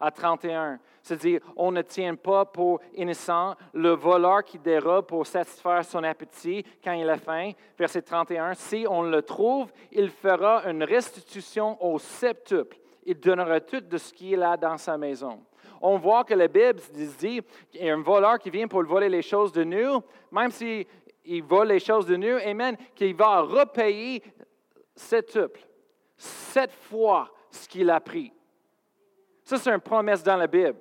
à 0.00 0.10
31. 0.10 0.78
C'est-à-dire, 1.02 1.40
on 1.56 1.72
ne 1.72 1.82
tient 1.82 2.14
pas 2.14 2.44
pour 2.44 2.80
innocent 2.94 3.54
le 3.72 3.90
voleur 3.90 4.44
qui 4.44 4.58
dérobe 4.58 5.06
pour 5.06 5.26
satisfaire 5.26 5.84
son 5.84 6.04
appétit 6.04 6.64
quand 6.82 6.92
il 6.92 7.08
a 7.08 7.16
faim. 7.16 7.52
Verset 7.78 8.02
31. 8.02 8.54
Si 8.54 8.86
on 8.88 9.02
le 9.02 9.22
trouve, 9.22 9.72
il 9.92 10.10
fera 10.10 10.68
une 10.68 10.84
restitution 10.84 11.82
au 11.84 11.98
septuple. 11.98 12.76
Il 13.04 13.18
donnera 13.18 13.60
tout 13.60 13.80
de 13.80 13.98
ce 13.98 14.12
qu'il 14.12 14.42
a 14.42 14.56
dans 14.56 14.76
sa 14.76 14.98
maison. 14.98 15.40
On 15.80 15.98
voit 15.98 16.24
que 16.24 16.34
la 16.34 16.48
Bible 16.48 16.80
dit 17.18 17.40
qu'il 17.70 17.84
y 17.84 17.90
a 17.90 17.94
un 17.94 18.02
voleur 18.02 18.38
qui 18.38 18.50
vient 18.50 18.66
pour 18.66 18.82
voler 18.84 19.08
les 19.08 19.22
choses 19.22 19.52
de 19.52 19.64
nous, 19.64 20.02
même 20.30 20.50
s'il 20.50 20.86
vole 21.44 21.68
les 21.68 21.80
choses 21.80 22.06
de 22.06 22.16
nous, 22.16 22.36
Amen, 22.44 22.76
qu'il 22.94 23.14
va 23.14 23.40
repayer 23.40 24.22
septuple, 24.94 25.60
sept 26.16 26.72
fois 26.72 27.30
ce 27.50 27.68
qu'il 27.68 27.88
a 27.90 28.00
pris. 28.00 28.32
Ça, 29.44 29.56
c'est 29.56 29.70
une 29.70 29.80
promesse 29.80 30.22
dans 30.22 30.36
la 30.36 30.46
Bible. 30.46 30.76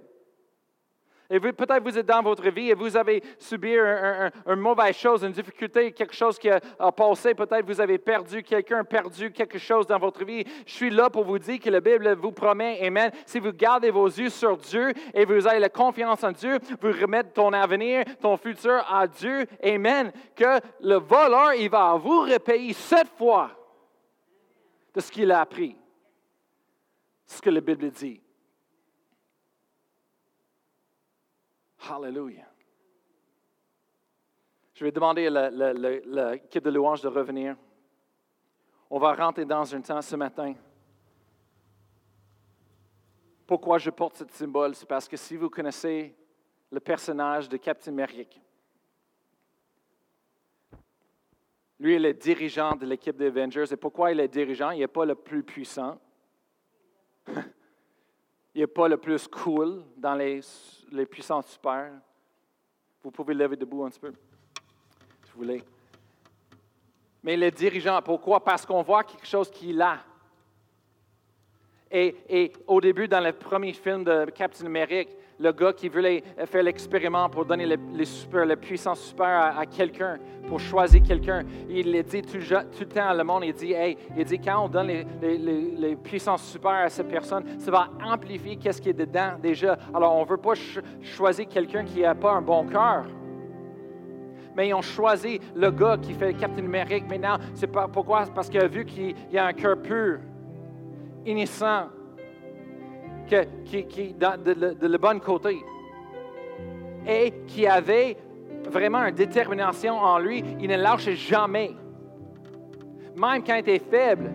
Et 1.29 1.39
peut-être 1.39 1.83
vous 1.83 1.97
êtes 1.97 2.05
dans 2.05 2.21
votre 2.21 2.49
vie 2.49 2.69
et 2.69 2.73
vous 2.73 2.95
avez 2.95 3.21
subi 3.37 3.75
une 3.75 4.55
mauvaise 4.55 4.95
chose, 4.95 5.23
une 5.23 5.31
difficulté, 5.31 5.91
quelque 5.91 6.13
chose 6.15 6.39
qui 6.39 6.49
a, 6.49 6.59
passé. 6.91 7.33
Peut-être 7.33 7.65
vous 7.65 7.81
avez 7.81 7.97
perdu 7.97 8.43
quelqu'un, 8.43 8.83
perdu 8.85 9.31
quelque 9.31 9.57
chose 9.57 9.85
dans 9.85 9.99
votre 9.99 10.23
vie. 10.23 10.45
Je 10.65 10.71
suis 10.71 10.89
là 10.89 11.09
pour 11.09 11.25
vous 11.25 11.37
dire 11.37 11.59
que 11.59 11.69
la 11.69 11.81
Bible 11.81 12.15
vous 12.15 12.31
promet, 12.31 12.79
Amen, 12.85 13.11
si 13.25 13.39
vous 13.39 13.51
gardez 13.51 13.91
vos 13.91 14.07
yeux 14.07 14.29
sur 14.29 14.55
Dieu 14.57 14.93
et 15.13 15.25
vous 15.25 15.45
avez 15.45 15.59
la 15.59 15.69
confiance 15.69 16.23
en 16.23 16.31
Dieu, 16.31 16.59
vous 16.81 16.91
remettez 16.91 17.31
ton 17.31 17.51
avenir, 17.51 18.05
ton 18.21 18.37
futur 18.37 18.85
à 18.89 19.05
Dieu, 19.07 19.45
Amen, 19.63 20.11
que 20.35 20.59
le 20.81 20.95
voleur, 20.95 21.53
il 21.55 21.69
va 21.69 21.95
vous 21.95 22.21
repayer 22.21 22.71
sept 22.71 23.07
fois 23.17 23.51
de 24.93 25.01
ce 25.01 25.11
qu'il 25.11 25.31
a 25.31 25.41
appris. 25.41 25.75
Ce 27.25 27.41
que 27.41 27.49
la 27.49 27.59
Bible 27.59 27.91
dit. 27.91 28.21
Hallelujah. 31.89 32.47
Je 34.73 34.83
vais 34.83 34.91
demander 34.91 35.27
à 35.27 35.49
l'équipe 35.49 36.63
de 36.63 36.69
louange 36.69 37.01
de 37.01 37.07
revenir. 37.07 37.55
On 38.89 38.99
va 38.99 39.13
rentrer 39.13 39.45
dans 39.45 39.73
un 39.73 39.81
temps 39.81 40.01
ce 40.01 40.15
matin. 40.15 40.53
Pourquoi 43.45 43.77
je 43.77 43.89
porte 43.89 44.17
ce 44.17 44.25
symbole? 44.29 44.75
C'est 44.75 44.85
parce 44.85 45.07
que 45.07 45.17
si 45.17 45.35
vous 45.35 45.49
connaissez 45.49 46.15
le 46.69 46.79
personnage 46.79 47.47
de 47.47 47.57
Captain 47.57 47.91
Merrick, 47.91 48.41
lui 51.79 51.93
est 51.93 52.13
dirigeant 52.13 52.75
de 52.75 52.85
l'équipe 52.85 53.15
des 53.15 53.27
Avengers. 53.27 53.71
Et 53.71 53.77
pourquoi 53.77 54.11
il 54.11 54.19
est 54.19 54.27
dirigeant? 54.27 54.71
Il 54.71 54.79
n'est 54.79 54.87
pas 54.87 55.05
le 55.05 55.15
plus 55.15 55.43
puissant. 55.43 55.99
Il 58.57 58.61
n'est 58.61 58.67
pas 58.67 58.87
le 58.87 58.97
plus 58.97 59.27
cool 59.27 59.83
dans 59.95 60.15
les 60.15 60.41
les 60.91 61.05
puissances 61.05 61.45
super. 61.51 61.91
Vous 63.03 63.11
pouvez 63.11 63.35
lever 63.35 63.55
debout 63.55 63.85
un 63.85 63.89
petit 63.89 63.99
peu, 63.99 64.11
si 64.11 65.31
vous 65.31 65.37
voulez. 65.43 65.63
Mais 67.21 67.37
les 67.37 67.51
dirigeants, 67.51 68.01
pourquoi? 68.01 68.43
Parce 68.43 68.65
qu'on 68.65 68.81
voit 68.81 69.03
quelque 69.03 69.27
chose 69.27 69.51
qu'il 69.51 69.79
a. 69.79 69.99
Et, 71.91 72.15
et, 72.27 72.53
au 72.65 72.81
début, 72.81 73.07
dans 73.07 73.19
le 73.19 73.31
premier 73.31 73.73
film 73.73 74.03
de 74.03 74.25
Captain 74.31 74.65
America, 74.65 75.11
le 75.39 75.51
gars 75.51 75.73
qui 75.73 75.87
voulait 75.87 76.23
faire 76.45 76.63
l'expériment 76.63 77.29
pour 77.29 77.45
donner 77.45 77.65
les, 77.65 78.05
super, 78.05 78.45
la 78.45 78.55
super 78.95 79.57
à, 79.57 79.65
quelqu'un, 79.65 80.17
pour 80.47 80.59
choisir 80.59 81.03
quelqu'un, 81.03 81.43
il 81.69 81.91
le 81.91 82.03
dit 82.03 82.21
tout, 82.21 82.37
le 82.37 82.85
temps 82.85 83.09
à 83.09 83.13
le 83.13 83.23
monde, 83.23 83.43
il 83.45 83.53
dit, 83.53 83.73
hey, 83.73 83.97
il 84.17 84.25
dit, 84.25 84.39
quand 84.39 84.65
on 84.65 84.67
donne 84.67 84.87
les, 85.21 85.95
puissances 85.95 86.43
super 86.43 86.71
à 86.71 86.89
cette 86.89 87.07
personne, 87.07 87.43
ça 87.59 87.71
va 87.71 87.89
amplifier 88.03 88.55
qu'est-ce 88.55 88.81
qui 88.81 88.89
est 88.89 88.93
dedans 88.93 89.33
déjà. 89.41 89.77
Alors, 89.93 90.15
on 90.15 90.23
ne 90.23 90.29
veut 90.29 90.37
pas 90.37 90.53
choisir 91.01 91.47
quelqu'un 91.47 91.83
qui 91.83 92.01
n'a 92.01 92.15
pas 92.15 92.31
un 92.31 92.41
bon 92.41 92.65
cœur. 92.65 93.05
Mais 94.55 94.69
ils 94.69 94.73
ont 94.73 94.81
choisi 94.81 95.39
le 95.55 95.69
gars 95.69 95.97
qui 96.01 96.13
fait 96.13 96.33
Captain 96.33 96.65
America. 96.65 97.05
Maintenant, 97.07 97.37
c'est 97.53 97.67
pourquoi? 97.67 98.23
Parce 98.33 98.49
qu'il 98.49 98.59
a 98.59 98.67
vu 98.67 98.85
qu'il 98.85 99.15
a 99.37 99.45
un 99.45 99.53
cœur 99.53 99.77
pur, 99.77 100.17
innocent, 101.27 101.89
qui, 103.65 104.13
de, 104.13 104.87
le 104.87 104.97
bon 104.97 105.19
côté 105.19 105.63
et 107.07 107.33
qui 107.47 107.67
avait 107.67 108.17
vraiment 108.69 109.05
une 109.05 109.15
détermination 109.15 109.97
en 109.97 110.19
lui. 110.19 110.43
Il 110.59 110.69
ne 110.69 110.77
lâchait 110.77 111.15
jamais. 111.15 111.71
Même 113.15 113.43
quand 113.43 113.55
il 113.55 113.59
était 113.59 113.79
faible, 113.79 114.31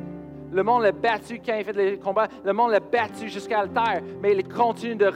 le 0.52 0.62
monde 0.62 0.82
l'a 0.82 0.92
battu 0.92 1.40
quand 1.44 1.56
il 1.56 1.64
fait 1.64 1.72
les 1.72 1.98
combats. 1.98 2.28
Le 2.44 2.52
monde 2.52 2.72
l'a 2.72 2.80
battu 2.80 3.28
jusqu'à 3.28 3.64
la 3.64 3.68
terre, 3.68 4.02
mais 4.20 4.32
il 4.32 4.46
continue 4.48 4.96
de 4.96 5.06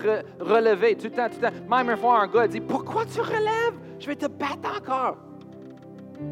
relever 0.41 0.97
tout 0.97 1.05
le 1.05 1.11
temps, 1.11 1.29
tout 1.29 1.41
le 1.41 1.49
temps. 1.49 1.77
Même 1.77 1.91
une 1.91 1.97
fois, 1.97 2.23
un 2.23 2.27
gars 2.27 2.49
dit 2.49 2.61
Pourquoi 2.61 3.05
tu 3.05 3.21
relèves? 3.21 3.75
Je 3.99 4.07
vais 4.07 4.17
te 4.17 4.27
battre 4.27 4.79
encore. 4.79 5.17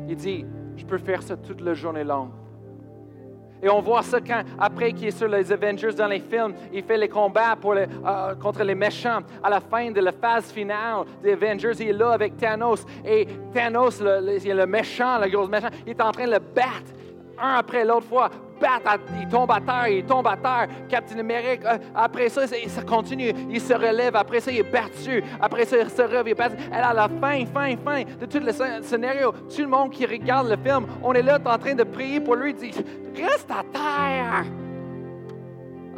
Il 0.09 0.16
dit 0.16 0.47
Je 0.76 0.84
peux 0.84 0.99
faire 0.99 1.22
ça 1.22 1.36
toute 1.36 1.61
la 1.61 1.74
journée 1.74 2.05
longue. 2.05 2.30
Et 3.64 3.70
on 3.70 3.80
voit 3.80 4.02
ça 4.02 4.20
quand, 4.20 4.42
après 4.58 4.92
qu'il 4.92 5.08
est 5.08 5.18
sur 5.18 5.26
les 5.26 5.50
Avengers 5.50 5.94
dans 5.94 6.06
les 6.06 6.20
films, 6.20 6.54
il 6.70 6.84
fait 6.84 6.98
les 6.98 7.08
combats 7.08 7.56
euh, 7.64 8.34
contre 8.34 8.62
les 8.62 8.74
méchants. 8.74 9.20
À 9.42 9.48
la 9.48 9.60
fin 9.60 9.90
de 9.90 10.00
la 10.00 10.12
phase 10.12 10.52
finale 10.52 11.06
des 11.22 11.32
Avengers, 11.32 11.72
il 11.80 11.88
est 11.88 11.92
là 11.94 12.10
avec 12.10 12.36
Thanos. 12.36 12.84
Et 13.06 13.26
Thanos, 13.54 14.02
le, 14.02 14.20
le, 14.20 14.54
le 14.54 14.66
méchant, 14.66 15.18
le 15.18 15.30
gros 15.30 15.48
méchant, 15.48 15.70
il 15.86 15.92
est 15.92 16.02
en 16.02 16.12
train 16.12 16.26
de 16.26 16.32
le 16.32 16.40
battre 16.40 16.92
un 17.38 17.54
après 17.54 17.84
l'autre 17.84 18.06
fois 18.06 18.30
il 19.20 19.28
tombe 19.28 19.50
à 19.50 19.61
terre, 19.61 19.88
il 19.88 20.05
tombe 20.05 20.26
à 20.26 20.36
terre. 20.36 20.68
Captain 20.88 21.18
America, 21.18 21.72
euh, 21.72 21.78
après 21.94 22.28
ça, 22.28 22.46
ça 22.46 22.82
continue, 22.82 23.32
il 23.50 23.61
se 23.61 23.74
relève, 23.74 24.16
après 24.16 24.40
ça, 24.40 24.50
il 24.50 24.59
est 24.59 24.62
battu, 24.62 25.22
après 25.40 25.64
ça, 25.64 25.78
il 25.78 25.90
se 25.90 26.02
relève, 26.02 26.26
il 26.26 26.30
est 26.30 26.34
battu. 26.34 26.57
Elle 26.72 26.82
a 26.82 26.92
la 26.92 27.09
fin, 27.09 27.44
fin, 27.46 27.76
fin 27.76 28.02
de 28.20 28.26
tout 28.26 28.40
le 28.40 28.52
scénario. 28.82 29.32
Tout 29.32 29.62
le 29.62 29.68
monde 29.68 29.90
qui 29.90 30.07
regarde 30.07 30.48
le 30.48 30.57
film, 30.57 30.86
on 31.02 31.12
est 31.12 31.22
là 31.22 31.38
en 31.44 31.59
train 31.59 31.74
de 31.74 31.84
prier 31.84 32.20
pour 32.20 32.36
lui, 32.36 32.55
dit 32.55 32.72
Reste 33.16 33.50
à 33.50 33.62
terre. 33.72 34.44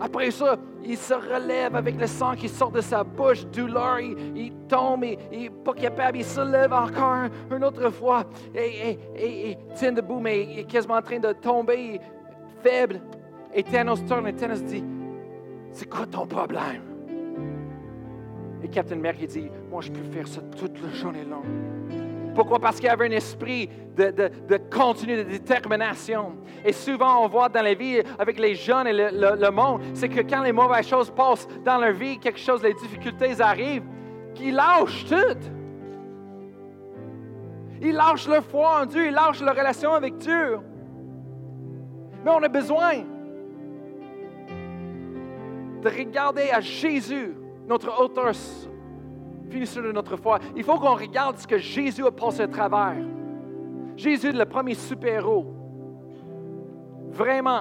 Après 0.00 0.30
ça, 0.30 0.56
il 0.84 0.96
se 0.96 1.14
relève 1.14 1.74
avec 1.74 1.98
le 1.98 2.06
sang 2.06 2.34
qui 2.34 2.48
sort 2.48 2.70
de 2.70 2.80
sa 2.80 3.02
bouche, 3.02 3.46
douleur, 3.46 3.98
il, 3.98 4.52
tombe, 4.68 5.04
il 5.32 5.40
n'est 5.40 5.50
pas 5.50 5.72
capable, 5.72 6.18
il 6.18 6.24
se 6.24 6.40
lève 6.40 6.72
encore 6.72 7.28
une 7.50 7.64
autre 7.64 7.90
fois, 7.90 8.24
et, 8.54 8.98
il 9.18 9.56
tient 9.74 9.92
debout, 9.92 10.20
mais 10.20 10.44
il 10.44 10.58
est 10.60 10.64
quasiment 10.64 10.96
en 10.96 11.02
train 11.02 11.18
de 11.18 11.32
tomber, 11.32 12.00
faible. 12.66 13.00
Et 13.54 13.62
Thanos 13.62 14.04
tourne 14.06 14.26
et 14.26 14.34
Thanos 14.34 14.62
dit 14.62 14.84
C'est 15.72 15.88
quoi 15.88 16.06
ton 16.06 16.26
problème? 16.26 16.82
Et 18.62 18.68
Captain 18.68 18.96
America 18.96 19.26
dit 19.26 19.50
Moi, 19.70 19.80
je 19.82 19.90
peux 19.90 20.02
faire 20.12 20.26
ça 20.26 20.40
toute 20.58 20.80
la 20.82 20.90
journée 20.90 21.24
longue. 21.24 21.44
Pourquoi? 22.34 22.58
Parce 22.58 22.76
qu'il 22.76 22.86
y 22.86 22.90
avait 22.90 23.06
un 23.06 23.12
esprit 23.12 23.70
de, 23.96 24.10
de, 24.10 24.30
de 24.46 24.56
continu, 24.70 25.16
de 25.16 25.22
détermination. 25.22 26.34
Et 26.66 26.72
souvent, 26.72 27.24
on 27.24 27.28
voit 27.28 27.48
dans 27.48 27.62
la 27.62 27.72
vie 27.72 28.02
avec 28.18 28.38
les 28.38 28.54
jeunes 28.54 28.88
et 28.88 28.92
le, 28.92 29.36
le, 29.40 29.50
monde, 29.50 29.80
c'est 29.94 30.10
que 30.10 30.20
quand 30.20 30.42
les 30.42 30.52
mauvaises 30.52 30.86
choses 30.86 31.10
passent 31.10 31.48
dans 31.64 31.78
leur 31.78 31.92
vie, 31.92 32.18
quelque 32.18 32.38
chose, 32.38 32.62
les 32.62 32.74
difficultés 32.74 33.40
arrivent, 33.40 33.86
qu'ils 34.34 34.54
lâchent 34.54 35.06
tout. 35.06 35.38
Ils 37.80 37.94
lâchent 37.94 38.28
leur 38.28 38.44
foi 38.44 38.82
en 38.82 38.86
Dieu, 38.86 39.06
ils 39.06 39.14
lâchent 39.14 39.40
leur 39.40 39.56
relation 39.56 39.94
avec 39.94 40.18
Dieu. 40.18 40.58
Mais 42.26 42.32
on 42.32 42.42
a 42.42 42.48
besoin 42.48 43.04
de 45.80 45.88
regarder 45.88 46.50
à 46.50 46.58
Jésus, 46.60 47.36
notre 47.68 48.02
auteur, 48.02 48.32
finisseur 49.48 49.84
de 49.84 49.92
notre 49.92 50.16
foi. 50.16 50.40
Il 50.56 50.64
faut 50.64 50.74
qu'on 50.74 50.96
regarde 50.96 51.38
ce 51.38 51.46
que 51.46 51.56
Jésus 51.56 52.04
a 52.04 52.10
passé 52.10 52.40
à 52.40 52.48
travers. 52.48 52.96
Jésus 53.96 54.30
est 54.30 54.32
le 54.32 54.44
premier 54.44 54.74
super-héros. 54.74 55.46
Vraiment. 57.12 57.60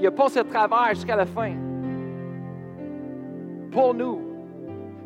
Il 0.00 0.04
a 0.04 0.10
passé 0.10 0.40
à 0.40 0.44
travers 0.44 0.88
jusqu'à 0.88 1.14
la 1.14 1.26
fin. 1.26 1.52
Pour 3.70 3.94
nous. 3.94 4.22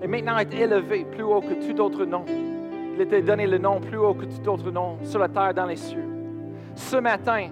Et 0.03 0.07
maintenant 0.07 0.39
est 0.39 0.55
élevé 0.55 1.05
plus 1.05 1.25
haut 1.25 1.43
que 1.43 1.71
tout 1.71 1.79
autre 1.79 2.07
nom. 2.07 2.25
Il 2.95 3.03
était 3.03 3.21
donné 3.21 3.47
le 3.47 3.59
nom 3.59 3.81
plus 3.81 3.99
haut 3.99 4.15
que 4.15 4.25
tout 4.25 4.49
autre 4.49 4.71
nom 4.71 4.97
sur 5.03 5.19
la 5.19 5.29
terre, 5.29 5.53
dans 5.53 5.67
les 5.67 5.77
cieux. 5.77 6.09
Ce 6.75 6.97
matin, 6.97 7.49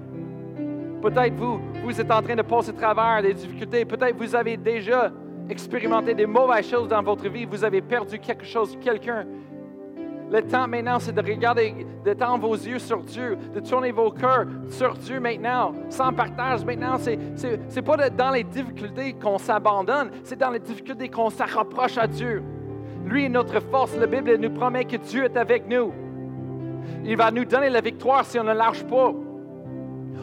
Peut-être 1.06 1.34
vous, 1.36 1.60
vous 1.84 2.00
êtes 2.00 2.10
en 2.10 2.20
train 2.20 2.34
de 2.34 2.42
passer 2.42 2.70
à 2.70 2.72
travers 2.72 3.22
des 3.22 3.32
difficultés. 3.32 3.84
Peut-être 3.84 4.16
vous 4.16 4.34
avez 4.34 4.56
déjà 4.56 5.12
expérimenté 5.48 6.14
des 6.14 6.26
mauvaises 6.26 6.68
choses 6.68 6.88
dans 6.88 7.00
votre 7.00 7.28
vie. 7.28 7.44
Vous 7.44 7.62
avez 7.62 7.80
perdu 7.80 8.18
quelque 8.18 8.44
chose, 8.44 8.76
quelqu'un. 8.80 9.24
Le 10.32 10.42
temps 10.42 10.66
maintenant, 10.66 10.98
c'est 10.98 11.14
de 11.14 11.22
regarder, 11.22 11.86
de 12.04 12.12
tendre 12.12 12.48
vos 12.48 12.56
yeux 12.56 12.80
sur 12.80 13.04
Dieu, 13.04 13.38
de 13.54 13.60
tourner 13.60 13.92
vos 13.92 14.10
cœurs 14.10 14.46
sur 14.68 14.94
Dieu 14.94 15.20
maintenant, 15.20 15.74
sans 15.90 16.12
partage. 16.12 16.64
Maintenant, 16.64 16.98
c'est 16.98 17.16
n'est 17.16 17.82
pas 17.82 18.10
dans 18.10 18.30
les 18.30 18.42
difficultés 18.42 19.12
qu'on 19.12 19.38
s'abandonne, 19.38 20.10
c'est 20.24 20.36
dans 20.40 20.50
les 20.50 20.58
difficultés 20.58 21.08
qu'on 21.08 21.30
se 21.30 21.44
rapproche 21.44 21.98
à 21.98 22.08
Dieu. 22.08 22.42
Lui 23.04 23.26
est 23.26 23.28
notre 23.28 23.60
force. 23.60 23.96
La 23.96 24.08
Bible 24.08 24.36
nous 24.38 24.50
promet 24.50 24.84
que 24.84 24.96
Dieu 24.96 25.26
est 25.26 25.36
avec 25.36 25.68
nous. 25.68 25.92
Il 27.04 27.16
va 27.16 27.30
nous 27.30 27.44
donner 27.44 27.70
la 27.70 27.80
victoire 27.80 28.24
si 28.24 28.40
on 28.40 28.44
ne 28.44 28.54
lâche 28.54 28.82
pas. 28.82 29.14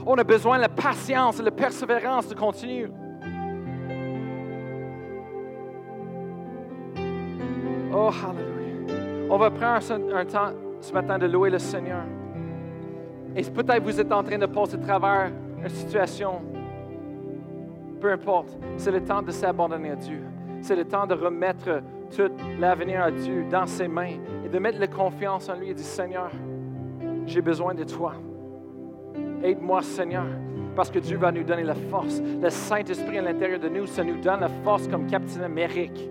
On 0.05 0.15
a 0.15 0.23
besoin 0.23 0.57
de 0.57 0.61
la 0.61 0.69
patience 0.69 1.39
et 1.39 1.43
la 1.43 1.51
persévérance 1.51 2.27
de 2.27 2.35
continuer. 2.35 2.89
Oh, 7.95 8.09
hallelujah. 8.09 9.27
On 9.29 9.37
va 9.37 9.51
prendre 9.51 10.15
un 10.15 10.25
temps 10.25 10.51
ce 10.81 10.91
matin 10.93 11.17
de 11.17 11.27
louer 11.27 11.49
le 11.49 11.59
Seigneur. 11.59 12.03
Et 13.35 13.43
peut-être 13.43 13.83
vous 13.83 13.99
êtes 13.99 14.11
en 14.11 14.23
train 14.23 14.37
de 14.37 14.45
passer 14.45 14.75
à 14.75 14.77
travers 14.77 15.31
une 15.61 15.69
situation. 15.69 16.41
Peu 18.01 18.11
importe, 18.11 18.57
c'est 18.77 18.91
le 18.91 19.03
temps 19.03 19.21
de 19.21 19.31
s'abandonner 19.31 19.91
à 19.91 19.95
Dieu. 19.95 20.23
C'est 20.61 20.75
le 20.75 20.85
temps 20.85 21.07
de 21.07 21.13
remettre 21.13 21.81
tout 22.15 22.31
l'avenir 22.59 23.03
à 23.03 23.11
Dieu 23.11 23.45
dans 23.49 23.65
ses 23.65 23.87
mains 23.87 24.17
et 24.45 24.49
de 24.49 24.59
mettre 24.59 24.79
la 24.79 24.87
confiance 24.87 25.49
en 25.49 25.55
lui 25.55 25.69
et 25.69 25.73
dire 25.73 25.85
Seigneur, 25.85 26.29
j'ai 27.25 27.41
besoin 27.41 27.73
de 27.73 27.83
toi. 27.83 28.13
Aide-moi, 29.43 29.81
Seigneur, 29.81 30.25
parce 30.75 30.89
que 30.89 30.99
Dieu 30.99 31.17
va 31.17 31.31
nous 31.31 31.43
donner 31.43 31.63
la 31.63 31.75
force. 31.75 32.21
Le 32.41 32.49
Saint-Esprit 32.49 33.17
à 33.17 33.21
l'intérieur 33.21 33.59
de 33.59 33.67
nous, 33.69 33.85
ça 33.85 34.03
nous 34.03 34.19
donne 34.21 34.39
la 34.39 34.49
force 34.63 34.87
comme 34.87 35.05
Capitaine 35.05 35.43
Amérique 35.43 36.09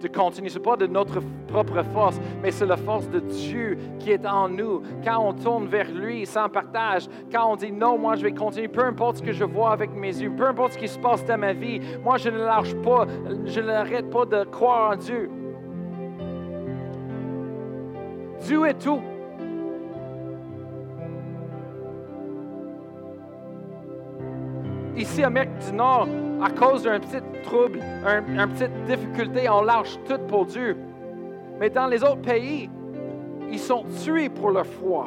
de 0.00 0.08
continuer. 0.08 0.48
Ce 0.48 0.58
n'est 0.58 0.64
pas 0.64 0.76
de 0.76 0.86
notre 0.86 1.20
propre 1.48 1.82
force, 1.92 2.20
mais 2.42 2.50
c'est 2.50 2.66
la 2.66 2.76
force 2.76 3.08
de 3.08 3.20
Dieu 3.20 3.78
qui 3.98 4.12
est 4.12 4.26
en 4.26 4.48
nous. 4.48 4.82
Quand 5.04 5.18
on 5.18 5.32
tourne 5.32 5.66
vers 5.66 5.90
lui 5.90 6.26
sans 6.26 6.48
partage, 6.48 7.08
quand 7.32 7.52
on 7.52 7.56
dit 7.56 7.72
non, 7.72 7.98
moi 7.98 8.16
je 8.16 8.22
vais 8.22 8.32
continuer, 8.32 8.68
peu 8.68 8.84
importe 8.84 9.16
ce 9.16 9.22
que 9.22 9.32
je 9.32 9.44
vois 9.44 9.72
avec 9.72 9.94
mes 9.94 10.16
yeux, 10.20 10.30
peu 10.30 10.46
importe 10.46 10.74
ce 10.74 10.78
qui 10.78 10.88
se 10.88 10.98
passe 10.98 11.24
dans 11.24 11.38
ma 11.38 11.52
vie, 11.52 11.80
moi 12.04 12.16
je 12.18 12.28
ne 12.28 12.38
lâche 12.38 12.74
pas, 12.76 13.06
je 13.44 13.60
n'arrête 13.60 14.10
pas 14.10 14.24
de 14.24 14.44
croire 14.44 14.92
en 14.92 14.96
Dieu. 14.96 15.30
Dieu 18.40 18.66
est 18.66 18.78
tout. 18.78 19.00
Ici, 24.98 25.22
Amérique 25.22 25.56
du 25.58 25.72
Nord, 25.74 26.08
à 26.42 26.50
cause 26.50 26.82
d'un 26.82 26.98
petit 26.98 27.22
trouble, 27.44 27.78
une 27.78 28.48
petite 28.48 28.84
difficulté, 28.84 29.48
on 29.48 29.62
lâche 29.62 29.96
tout 30.08 30.18
pour 30.26 30.44
Dieu. 30.46 30.76
Mais 31.60 31.70
dans 31.70 31.86
les 31.86 32.02
autres 32.02 32.22
pays, 32.22 32.68
ils 33.50 33.58
sont 33.60 33.84
tués 34.02 34.28
pour 34.28 34.50
leur 34.50 34.66
foi. 34.66 35.06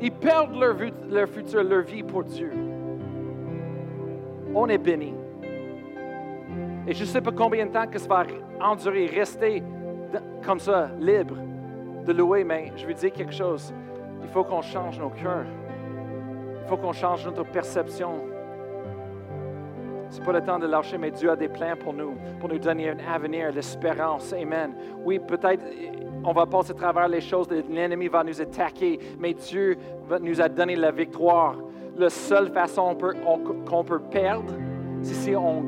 Ils 0.00 0.10
perdent 0.10 0.58
leur, 0.58 0.76
leur 1.10 1.28
futur, 1.28 1.62
leur 1.62 1.82
vie 1.82 2.02
pour 2.02 2.24
Dieu. 2.24 2.50
On 4.54 4.66
est 4.68 4.78
béni. 4.78 5.12
Et 6.86 6.94
je 6.94 7.00
ne 7.00 7.08
sais 7.08 7.20
pas 7.20 7.32
combien 7.32 7.66
de 7.66 7.72
temps 7.72 7.86
que 7.86 7.98
ça 7.98 8.08
va 8.08 8.24
endurer, 8.60 9.06
rester 9.06 9.62
comme 10.46 10.60
ça, 10.60 10.88
libre 10.98 11.36
de 12.06 12.12
louer, 12.14 12.42
mais 12.42 12.72
je 12.74 12.86
vais 12.86 12.94
dire 12.94 13.12
quelque 13.12 13.34
chose. 13.34 13.74
Il 14.22 14.28
faut 14.30 14.44
qu'on 14.44 14.62
change 14.62 14.98
nos 14.98 15.10
cœurs. 15.10 15.44
Il 16.68 16.76
faut 16.76 16.76
qu'on 16.76 16.92
change 16.92 17.24
notre 17.24 17.44
perception. 17.44 18.10
Ce 20.10 20.18
n'est 20.18 20.26
pas 20.26 20.32
le 20.32 20.42
temps 20.42 20.58
de 20.58 20.66
lâcher, 20.66 20.98
mais 20.98 21.10
Dieu 21.10 21.30
a 21.30 21.36
des 21.36 21.48
plans 21.48 21.74
pour 21.80 21.94
nous, 21.94 22.12
pour 22.38 22.50
nous 22.50 22.58
donner 22.58 22.90
un 22.90 22.98
avenir, 23.10 23.50
l'espérance. 23.52 24.34
Amen. 24.34 24.74
Oui, 25.02 25.18
peut-être 25.18 25.64
on 26.22 26.32
va 26.34 26.44
passer 26.44 26.72
à 26.72 26.74
travers 26.74 27.08
les 27.08 27.22
choses, 27.22 27.48
l'ennemi 27.70 28.08
va 28.08 28.22
nous 28.22 28.38
attaquer, 28.38 28.98
mais 29.18 29.32
Dieu 29.32 29.78
nous 30.20 30.42
a 30.42 30.48
donné 30.50 30.76
la 30.76 30.90
victoire. 30.90 31.56
La 31.96 32.10
seule 32.10 32.52
façon 32.52 32.94
qu'on 33.66 33.84
peut, 33.84 34.00
perdre, 34.10 34.52
c'est 35.00 35.14
si 35.14 35.34
on 35.34 35.64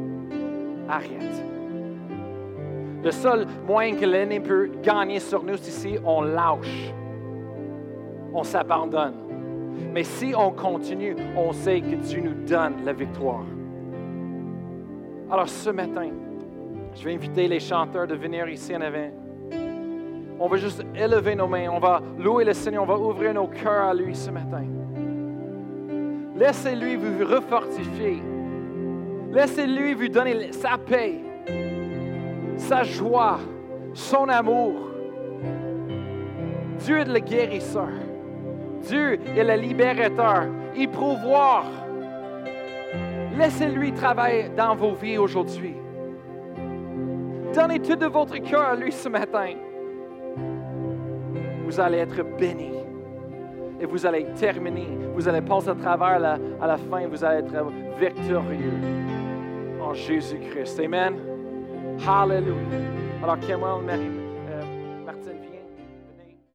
arrête. 0.86 1.44
Le 3.02 3.10
seul 3.10 3.46
moyen 3.66 3.96
que 3.96 4.04
l'ennemi 4.04 4.38
peut 4.40 4.70
gagner 4.82 5.18
sur 5.18 5.42
nous, 5.42 5.56
c'est 5.56 5.70
si 5.70 5.96
on 6.04 6.20
lâche, 6.20 6.92
on 8.34 8.42
s'abandonne. 8.42 9.29
Mais 9.92 10.04
si 10.04 10.32
on 10.36 10.50
continue, 10.52 11.16
on 11.36 11.52
sait 11.52 11.80
que 11.80 11.96
Dieu 11.96 12.20
nous 12.20 12.46
donne 12.46 12.84
la 12.84 12.92
victoire. 12.92 13.44
Alors 15.30 15.48
ce 15.48 15.70
matin, 15.70 16.10
je 16.94 17.04
vais 17.04 17.14
inviter 17.14 17.48
les 17.48 17.60
chanteurs 17.60 18.06
de 18.06 18.14
venir 18.14 18.48
ici 18.48 18.74
en 18.74 18.80
avant. 18.80 19.10
On 20.38 20.48
va 20.48 20.56
juste 20.56 20.84
élever 20.96 21.34
nos 21.34 21.46
mains, 21.46 21.68
on 21.70 21.78
va 21.78 22.00
louer 22.18 22.44
le 22.44 22.54
Seigneur, 22.54 22.82
on 22.82 22.86
va 22.86 22.98
ouvrir 22.98 23.34
nos 23.34 23.46
cœurs 23.46 23.88
à 23.88 23.94
lui 23.94 24.14
ce 24.14 24.30
matin. 24.30 24.64
Laissez-lui 26.34 26.96
vous 26.96 27.24
refortifier. 27.26 28.22
Laissez-lui 29.30 29.94
vous 29.94 30.08
donner 30.08 30.52
sa 30.52 30.78
paix, 30.78 31.20
sa 32.56 32.82
joie, 32.82 33.38
son 33.92 34.28
amour. 34.28 34.88
Dieu 36.78 36.98
est 36.98 37.04
le 37.04 37.20
guérisseur. 37.20 37.88
Dieu 38.82 39.18
est 39.36 39.44
le 39.44 39.54
libérateur. 39.54 40.46
Il 40.76 40.88
pourvoit. 40.88 41.64
Laissez-lui 43.36 43.92
travailler 43.92 44.48
dans 44.56 44.74
vos 44.74 44.94
vies 44.94 45.18
aujourd'hui. 45.18 45.74
Donnez 47.54 47.80
tout 47.80 47.96
de 47.96 48.06
votre 48.06 48.36
cœur 48.38 48.62
à 48.62 48.76
lui 48.76 48.92
ce 48.92 49.08
matin. 49.08 49.54
Vous 51.64 51.80
allez 51.80 51.98
être 51.98 52.22
bénis. 52.38 52.74
Et 53.80 53.86
vous 53.86 54.04
allez 54.04 54.26
terminer. 54.38 54.88
Vous 55.14 55.26
allez 55.28 55.40
passer 55.40 55.70
à 55.70 55.74
travers 55.74 56.38
à 56.60 56.66
la 56.66 56.76
fin. 56.76 57.06
Vous 57.08 57.24
allez 57.24 57.38
être 57.38 57.66
victorieux 57.98 58.72
en 59.80 59.94
Jésus-Christ. 59.94 60.80
Amen. 60.80 61.14
Hallelujah. 62.06 62.54
Alors, 63.22 63.82
Marie. 63.82 64.19